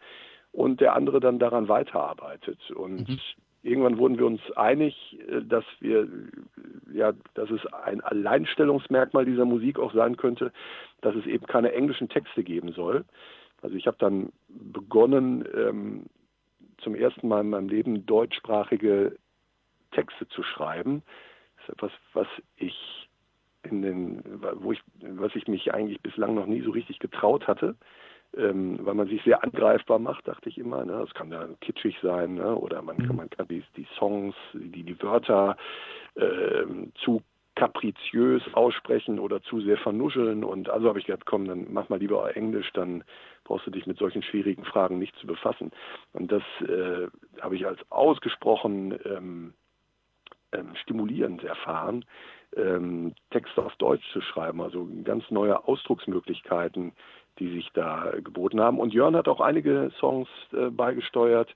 und 0.53 0.81
der 0.81 0.95
andere 0.95 1.21
dann 1.21 1.39
daran 1.39 1.69
weiterarbeitet. 1.69 2.71
Und 2.71 3.09
mhm 3.09 3.19
irgendwann 3.63 3.99
wurden 3.99 4.19
wir 4.19 4.27
uns 4.27 4.41
einig, 4.57 5.19
äh, 5.29 5.43
dass 5.43 5.65
wir, 5.81 6.09
ja, 6.93 7.13
dass 7.35 7.51
es 7.51 7.65
ein 7.73 8.01
Alleinstellungsmerkmal 8.01 9.25
dieser 9.25 9.45
Musik 9.45 9.79
auch 9.79 9.93
sein 9.93 10.17
könnte, 10.17 10.53
dass 11.01 11.15
es 11.15 11.27
eben 11.27 11.47
keine 11.47 11.73
englischen 11.73 12.09
Texte 12.09 12.43
geben 12.43 12.73
soll. 12.73 13.05
Also 13.63 13.77
ich 13.77 13.87
habe 13.87 13.97
dann 13.99 14.33
begonnen, 14.49 15.45
ähm, 15.55 16.07
zum 16.79 16.95
ersten 16.95 17.29
Mal 17.29 17.43
in 17.43 17.51
meinem 17.51 17.69
Leben 17.69 18.07
deutschsprachige 18.07 19.17
Texte 19.93 20.29
zu 20.29 20.43
schreiben. 20.43 21.03
Das 21.57 21.65
ist 21.65 21.75
etwas, 21.75 21.93
was 22.13 22.29
ich 22.57 23.09
in 23.63 23.83
den, 23.83 24.23
wo 24.55 24.73
ich, 24.73 24.81
was 25.01 25.35
ich 25.35 25.47
mich 25.47 25.75
eigentlich 25.75 26.01
bislang 26.01 26.35
noch 26.35 26.47
nie 26.47 26.63
so 26.63 26.71
richtig 26.71 26.99
getraut 26.99 27.47
hatte 27.47 27.77
ähm, 28.37 28.79
weil 28.83 28.95
man 28.95 29.09
sich 29.09 29.23
sehr 29.23 29.43
angreifbar 29.43 29.99
macht, 29.99 30.29
dachte 30.29 30.49
ich 30.49 30.59
immer. 30.59 30.85
Ne? 30.85 30.93
Das 30.93 31.15
kann 31.15 31.33
ja 31.33 31.49
kitschig 31.61 31.97
sein, 32.03 32.35
ne? 32.35 32.55
oder 32.55 32.83
man 32.83 32.97
kann, 32.99 33.09
mhm. 33.09 33.17
man 33.17 33.31
kann 33.31 33.49
die, 33.49 33.63
die 33.77 33.87
Songs, 33.99 34.35
die, 34.53 34.83
die 34.83 35.03
Wörter 35.03 35.57
ähm, 36.17 36.93
zu 37.03 37.23
kapriziös 37.57 38.43
aussprechen 38.55 39.19
oder 39.19 39.43
zu 39.43 39.61
sehr 39.61 39.77
vernuscheln. 39.77 40.45
Und 40.45 40.71
also 40.71 40.89
habe 40.89 41.01
ich 41.01 41.07
gedacht, 41.07 41.27
komm, 41.27 41.47
dann 41.47 41.67
mach 41.71 41.89
mal 41.89 41.99
lieber 41.99 42.35
Englisch, 42.37 42.71
dann 42.73 43.05
brauchst 43.45 43.67
du 43.67 43.71
dich 43.71 43.87
mit 43.87 43.99
solchen 43.99 44.23
schwierigen 44.23 44.65
Fragen 44.65 44.99
nicht 44.99 45.17
zu 45.17 45.27
befassen. 45.27 45.73
Und 46.13 46.31
das 46.31 46.43
äh, 46.61 47.09
habe 47.41 47.57
ich 47.57 47.67
als 47.67 47.81
ausgesprochen 47.91 48.99
ähm, 49.05 49.55
ähm, 50.53 50.75
stimulierend 50.83 51.45
erfahren, 51.45 52.05
ähm, 52.57 53.15
Texte 53.31 53.65
auf 53.65 53.77
Deutsch 53.77 54.05
zu 54.13 54.21
schreiben, 54.21 54.61
also 54.61 54.89
ganz 55.05 55.31
neue 55.31 55.67
Ausdrucksmöglichkeiten 55.67 56.93
die 57.41 57.51
sich 57.55 57.71
da 57.73 58.13
geboten 58.23 58.61
haben. 58.61 58.79
Und 58.79 58.93
Jörn 58.93 59.17
hat 59.17 59.27
auch 59.27 59.41
einige 59.41 59.91
Songs 59.99 60.29
äh, 60.53 60.71
beigesteuert 60.71 61.55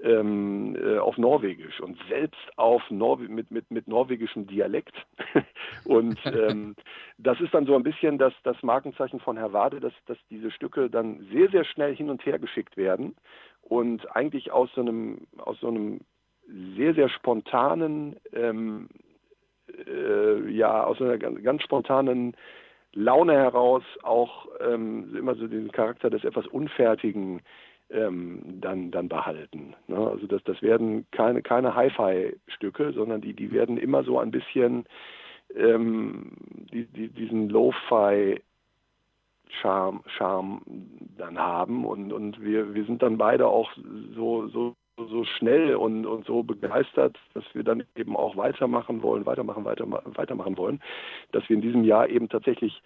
ähm, 0.00 0.76
äh, 0.76 0.98
auf 0.98 1.16
Norwegisch 1.16 1.80
und 1.80 1.98
selbst 2.08 2.40
auf 2.56 2.82
Norwe 2.90 3.28
mit, 3.28 3.50
mit, 3.50 3.70
mit 3.70 3.88
norwegischem 3.88 4.46
Dialekt. 4.46 4.94
und 5.84 6.18
ähm, 6.26 6.74
das 7.18 7.40
ist 7.40 7.54
dann 7.54 7.66
so 7.66 7.74
ein 7.74 7.82
bisschen 7.82 8.18
das, 8.18 8.34
das 8.42 8.62
Markenzeichen 8.62 9.20
von 9.20 9.36
Herr 9.36 9.52
Wade, 9.52 9.80
dass, 9.80 9.94
dass 10.06 10.18
diese 10.30 10.50
Stücke 10.50 10.90
dann 10.90 11.26
sehr, 11.32 11.48
sehr 11.50 11.64
schnell 11.64 11.94
hin 11.94 12.10
und 12.10 12.24
her 12.26 12.38
geschickt 12.38 12.76
werden 12.76 13.14
und 13.62 14.14
eigentlich 14.14 14.52
aus 14.52 14.70
so 14.74 14.82
einem, 14.82 15.26
aus 15.38 15.58
so 15.60 15.68
einem 15.68 16.00
sehr, 16.76 16.94
sehr 16.94 17.08
spontanen, 17.08 18.16
ähm, 18.32 18.88
äh, 19.86 20.48
ja, 20.50 20.84
aus 20.84 21.00
einer 21.00 21.18
ganz, 21.18 21.42
ganz 21.42 21.62
spontanen 21.62 22.36
Laune 22.92 23.34
heraus 23.34 23.82
auch 24.02 24.46
ähm, 24.60 25.14
immer 25.16 25.34
so 25.34 25.46
den 25.46 25.70
Charakter 25.70 26.08
des 26.08 26.24
etwas 26.24 26.46
Unfertigen 26.46 27.42
ähm, 27.90 28.42
dann, 28.60 28.90
dann 28.90 29.08
behalten. 29.08 29.74
Ne? 29.86 29.96
Also 29.96 30.26
das, 30.26 30.42
das 30.44 30.62
werden 30.62 31.06
keine, 31.10 31.42
keine 31.42 31.74
Hi-Fi-Stücke, 31.74 32.92
sondern 32.92 33.20
die, 33.20 33.34
die 33.34 33.52
werden 33.52 33.76
immer 33.76 34.02
so 34.02 34.18
ein 34.18 34.30
bisschen 34.30 34.86
ähm, 35.54 36.32
die, 36.72 36.86
die, 36.86 37.08
diesen 37.08 37.48
Lo-Fi 37.48 38.40
Charme, 39.60 40.02
Charme 40.06 40.62
dann 41.16 41.38
haben 41.38 41.84
und, 41.84 42.12
und 42.12 42.42
wir, 42.42 42.74
wir 42.74 42.84
sind 42.84 43.02
dann 43.02 43.16
beide 43.16 43.46
auch 43.46 43.70
so, 44.14 44.48
so 44.48 44.74
so 44.96 45.24
schnell 45.24 45.76
und, 45.76 46.06
und 46.06 46.26
so 46.26 46.42
begeistert, 46.42 47.18
dass 47.34 47.44
wir 47.52 47.64
dann 47.64 47.84
eben 47.96 48.16
auch 48.16 48.36
weitermachen 48.36 49.02
wollen, 49.02 49.26
weitermachen, 49.26 49.64
weitermachen, 49.64 50.16
weitermachen 50.16 50.56
wollen, 50.56 50.80
dass 51.32 51.48
wir 51.48 51.56
in 51.56 51.62
diesem 51.62 51.84
Jahr 51.84 52.08
eben 52.08 52.28
tatsächlich 52.28 52.82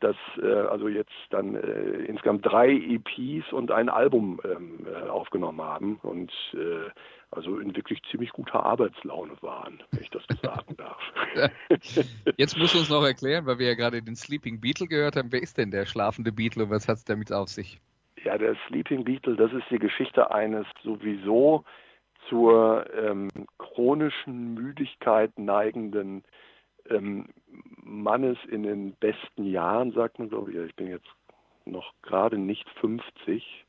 das, 0.00 0.16
äh, 0.42 0.46
also 0.46 0.88
jetzt 0.88 1.12
dann 1.30 1.54
äh, 1.54 2.04
insgesamt 2.06 2.46
drei 2.46 2.70
EPs 2.70 3.52
und 3.52 3.70
ein 3.70 3.88
Album 3.88 4.40
ähm, 4.44 4.86
äh, 4.86 5.08
aufgenommen 5.08 5.60
haben 5.60 5.96
und 6.02 6.32
äh, 6.54 6.88
also 7.30 7.58
in 7.58 7.76
wirklich 7.76 8.02
ziemlich 8.10 8.30
guter 8.30 8.64
Arbeitslaune 8.64 9.34
waren, 9.42 9.82
wenn 9.92 10.02
ich 10.02 10.10
das 10.10 10.22
so 10.28 10.36
sagen 10.42 10.76
darf. 10.76 11.00
Jetzt 12.36 12.58
musst 12.58 12.74
du 12.74 12.78
uns 12.78 12.90
noch 12.90 13.04
erklären, 13.04 13.46
weil 13.46 13.58
wir 13.58 13.68
ja 13.68 13.74
gerade 13.74 14.02
den 14.02 14.16
Sleeping 14.16 14.60
Beetle 14.60 14.88
gehört 14.88 15.16
haben, 15.16 15.30
wer 15.30 15.42
ist 15.42 15.58
denn 15.58 15.70
der 15.70 15.86
schlafende 15.86 16.32
Beetle 16.32 16.64
und 16.64 16.70
was 16.70 16.88
hat 16.88 16.96
es 16.96 17.04
damit 17.04 17.32
auf 17.32 17.48
sich? 17.48 17.78
Ja, 18.24 18.36
der 18.36 18.56
Sleeping 18.66 19.04
Beetle, 19.04 19.36
das 19.36 19.52
ist 19.52 19.64
die 19.70 19.78
Geschichte 19.78 20.30
eines 20.30 20.66
sowieso 20.82 21.64
zur 22.28 22.84
ähm, 22.94 23.28
chronischen 23.58 24.54
Müdigkeit 24.54 25.38
neigenden 25.38 26.22
ähm, 26.88 27.28
Mannes 27.82 28.38
in 28.48 28.62
den 28.62 28.92
besten 28.92 29.44
Jahren, 29.46 29.92
sagt 29.92 30.18
man, 30.18 30.28
glaube 30.28 30.50
ich. 30.50 30.58
Ich 30.58 30.76
bin 30.76 30.88
jetzt 30.88 31.08
noch 31.64 31.92
gerade 32.02 32.38
nicht 32.38 32.68
50, 32.80 33.64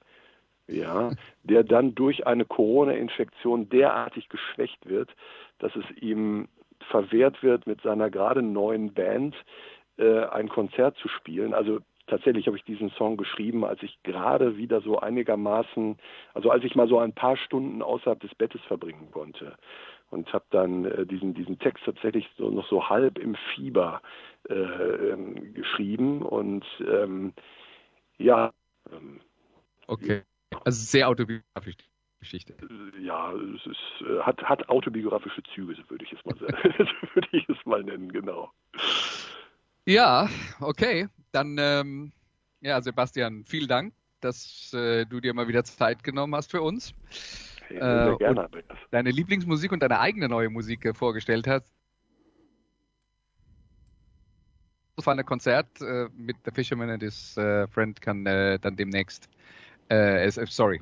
ja, 0.68 1.11
der 1.44 1.64
dann 1.64 1.95
durch 1.95 2.28
eine 2.28 2.45
Corona-Infektion 2.45 3.69
derartig 3.69 4.30
geschwächt 4.30 4.88
wird, 4.88 5.10
dass 5.60 5.76
es 5.76 5.86
ihm 5.98 6.48
verwehrt 6.90 7.44
wird, 7.44 7.68
mit 7.68 7.82
seiner 7.82 8.10
gerade 8.10 8.41
neuen 8.41 8.94
Band 8.94 9.36
äh, 9.98 10.26
ein 10.26 10.49
Konzert 10.49 10.98
zu 10.98 11.07
spielen. 11.07 11.53
Also 11.53 11.80
tatsächlich 12.11 12.45
habe 12.45 12.57
ich 12.57 12.63
diesen 12.65 12.91
Song 12.91 13.17
geschrieben, 13.17 13.65
als 13.65 13.81
ich 13.81 13.97
gerade 14.03 14.57
wieder 14.57 14.81
so 14.81 14.99
einigermaßen, 14.99 15.97
also 16.33 16.51
als 16.51 16.63
ich 16.63 16.75
mal 16.75 16.88
so 16.88 16.99
ein 16.99 17.13
paar 17.13 17.38
Stunden 17.38 17.81
außerhalb 17.81 18.19
des 18.19 18.35
Bettes 18.35 18.61
verbringen 18.67 19.09
konnte 19.11 19.57
und 20.11 20.31
habe 20.33 20.45
dann 20.51 20.85
äh, 20.85 21.05
diesen 21.05 21.33
diesen 21.33 21.57
Text 21.57 21.85
tatsächlich 21.85 22.29
so 22.38 22.51
noch 22.51 22.67
so 22.67 22.89
halb 22.89 23.17
im 23.17 23.35
Fieber 23.55 24.01
äh, 24.49 24.53
ähm, 24.53 25.53
geschrieben 25.53 26.21
und 26.21 26.65
ähm, 26.81 27.33
ja. 28.17 28.51
Ähm, 28.91 29.21
okay, 29.88 30.23
also 30.65 30.83
sehr 30.83 31.09
autobiografisch. 31.09 31.75
Geschichte. 32.19 32.55
Ja, 33.01 33.33
es 33.33 33.65
ist, 33.65 34.07
äh, 34.07 34.19
hat, 34.19 34.43
hat 34.43 34.69
autobiografische 34.69 35.41
Züge, 35.55 35.73
so 35.73 35.89
würde 35.89 36.05
ich 36.05 36.13
es 36.13 36.23
mal 36.23 36.35
so 36.38 37.15
würde 37.15 37.27
ich 37.31 37.49
es 37.49 37.57
mal 37.65 37.81
nennen, 37.81 38.11
genau. 38.11 38.51
Ja, 39.88 40.29
okay. 40.59 41.07
Dann, 41.31 41.57
ähm, 41.59 42.11
ja, 42.61 42.81
Sebastian, 42.81 43.45
vielen 43.45 43.67
Dank, 43.67 43.93
dass 44.19 44.73
äh, 44.73 45.05
du 45.05 45.19
dir 45.21 45.33
mal 45.33 45.47
wieder 45.47 45.63
Zeit 45.63 46.03
genommen 46.03 46.35
hast 46.35 46.51
für 46.51 46.61
uns. 46.61 46.93
Äh, 47.69 48.17
gerne, 48.17 48.49
deine 48.91 49.11
Lieblingsmusik 49.11 49.71
und 49.71 49.81
deine 49.81 49.99
eigene 49.99 50.27
neue 50.27 50.49
Musik 50.49 50.85
äh, 50.85 50.93
vorgestellt 50.93 51.47
hast. 51.47 51.73
Das 54.97 55.05
war 55.05 55.15
ein 55.15 55.25
Konzert 55.25 55.81
äh, 55.81 56.09
mit 56.13 56.35
The 56.43 56.51
Fisherman 56.51 56.89
and 56.89 57.01
his 57.01 57.37
äh, 57.37 57.65
Friend 57.67 57.99
kann 58.01 58.25
äh, 58.25 58.59
dann 58.59 58.75
demnächst, 58.75 59.29
sorry, 60.47 60.81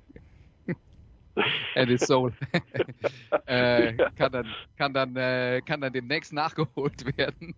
and 1.75 1.89
his 1.89 2.01
soul, 2.01 2.33
kann 3.45 4.31
dann, 4.31 4.47
kann 4.77 4.93
dann, 4.93 5.13
kann 5.65 5.81
dann 5.81 5.93
demnächst 5.93 6.33
nachgeholt 6.33 7.17
werden. 7.17 7.55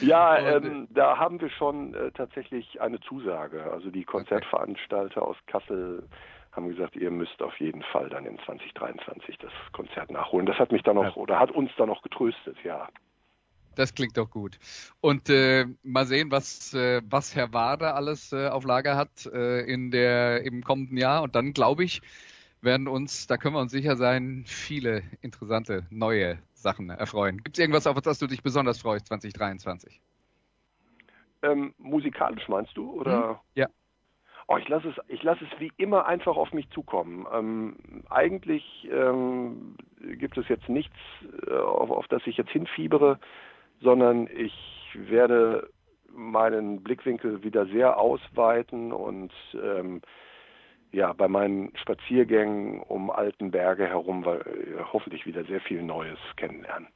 Ja, 0.00 0.38
ähm, 0.38 0.88
da 0.90 1.18
haben 1.18 1.40
wir 1.40 1.50
schon 1.50 1.94
äh, 1.94 2.10
tatsächlich 2.12 2.80
eine 2.80 3.00
Zusage. 3.00 3.70
Also 3.70 3.90
die 3.90 4.04
Konzertveranstalter 4.04 5.22
aus 5.22 5.36
Kassel 5.46 6.08
haben 6.52 6.68
gesagt, 6.68 6.96
ihr 6.96 7.10
müsst 7.10 7.42
auf 7.42 7.58
jeden 7.58 7.82
Fall 7.82 8.08
dann 8.08 8.26
in 8.26 8.38
2023 8.44 9.38
das 9.38 9.52
Konzert 9.72 10.10
nachholen. 10.10 10.46
Das 10.46 10.58
hat 10.58 10.72
mich 10.72 10.82
dann 10.82 10.96
noch 10.96 11.16
ja. 11.16 11.16
oder 11.16 11.38
hat 11.38 11.50
uns 11.50 11.70
dann 11.76 11.88
noch 11.88 12.02
getröstet, 12.02 12.56
ja. 12.64 12.88
Das 13.74 13.94
klingt 13.94 14.16
doch 14.16 14.30
gut. 14.30 14.58
Und 15.00 15.28
äh, 15.28 15.66
mal 15.82 16.06
sehen, 16.06 16.30
was, 16.30 16.72
äh, 16.74 17.02
was 17.08 17.34
Herr 17.34 17.52
Wader 17.52 17.96
alles 17.96 18.32
äh, 18.32 18.48
auf 18.48 18.64
Lager 18.64 18.96
hat 18.96 19.26
äh, 19.26 19.62
in 19.62 19.90
der, 19.90 20.44
im 20.44 20.62
kommenden 20.62 20.96
Jahr. 20.96 21.22
Und 21.22 21.34
dann, 21.34 21.52
glaube 21.52 21.82
ich, 21.82 22.00
werden 22.60 22.86
uns, 22.86 23.26
da 23.26 23.36
können 23.36 23.56
wir 23.56 23.60
uns 23.60 23.72
sicher 23.72 23.96
sein, 23.96 24.44
viele 24.46 25.02
interessante 25.22 25.86
neue 25.90 26.38
Sachen 26.64 26.90
erfreuen. 26.90 27.36
Gibt 27.44 27.56
es 27.56 27.60
irgendwas, 27.60 27.86
auf 27.86 28.00
das 28.00 28.18
du 28.18 28.26
dich 28.26 28.42
besonders 28.42 28.80
freust 28.80 29.06
2023? 29.06 30.00
Ähm, 31.42 31.74
musikalisch 31.78 32.48
meinst 32.48 32.76
du? 32.76 32.90
Oder? 32.90 33.28
Hm? 33.28 33.36
Ja. 33.54 33.66
Oh, 34.48 34.56
ich 34.56 34.68
lasse 34.68 34.88
es, 34.88 34.96
ich 35.08 35.22
lasse 35.22 35.44
es 35.44 35.60
wie 35.60 35.72
immer 35.76 36.06
einfach 36.06 36.36
auf 36.36 36.52
mich 36.52 36.68
zukommen. 36.70 37.26
Ähm, 37.32 37.76
eigentlich 38.10 38.88
ähm, 38.90 39.76
gibt 40.00 40.36
es 40.36 40.48
jetzt 40.48 40.68
nichts, 40.68 40.96
äh, 41.46 41.54
auf, 41.54 41.90
auf 41.90 42.08
das 42.08 42.26
ich 42.26 42.36
jetzt 42.36 42.50
hinfiebere, 42.50 43.18
sondern 43.80 44.28
ich 44.34 44.54
werde 44.94 45.70
meinen 46.12 46.82
Blickwinkel 46.82 47.42
wieder 47.42 47.66
sehr 47.66 47.98
ausweiten 47.98 48.92
und 48.92 49.32
ähm, 49.54 50.02
ja, 50.94 51.12
bei 51.12 51.28
meinen 51.28 51.72
Spaziergängen 51.76 52.80
um 52.80 53.10
alten 53.10 53.50
Berge 53.50 53.86
herum 53.86 54.24
weil, 54.24 54.40
äh, 54.40 54.82
hoffentlich 54.92 55.26
wieder 55.26 55.44
sehr 55.44 55.60
viel 55.60 55.82
Neues 55.82 56.18
kennenlernen. 56.36 56.88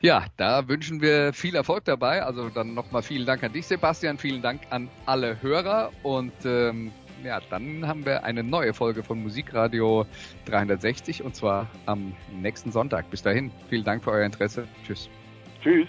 Ja, 0.00 0.26
da 0.36 0.68
wünschen 0.68 1.00
wir 1.00 1.32
viel 1.32 1.56
Erfolg 1.56 1.84
dabei. 1.84 2.22
Also 2.22 2.50
dann 2.50 2.74
nochmal 2.74 3.02
vielen 3.02 3.26
Dank 3.26 3.42
an 3.42 3.52
dich, 3.52 3.66
Sebastian. 3.66 4.18
Vielen 4.18 4.42
Dank 4.42 4.60
an 4.70 4.88
alle 5.06 5.42
Hörer. 5.42 5.90
Und 6.04 6.32
ähm, 6.44 6.92
ja, 7.24 7.40
dann 7.50 7.86
haben 7.86 8.06
wir 8.06 8.22
eine 8.22 8.44
neue 8.44 8.74
Folge 8.74 9.02
von 9.02 9.20
Musikradio 9.20 10.06
360 10.46 11.22
und 11.24 11.34
zwar 11.34 11.66
am 11.86 12.14
nächsten 12.40 12.70
Sonntag. 12.70 13.10
Bis 13.10 13.22
dahin, 13.22 13.50
vielen 13.68 13.84
Dank 13.84 14.04
für 14.04 14.12
euer 14.12 14.26
Interesse. 14.26 14.68
Tschüss. 14.84 15.10
Tschüss. 15.62 15.88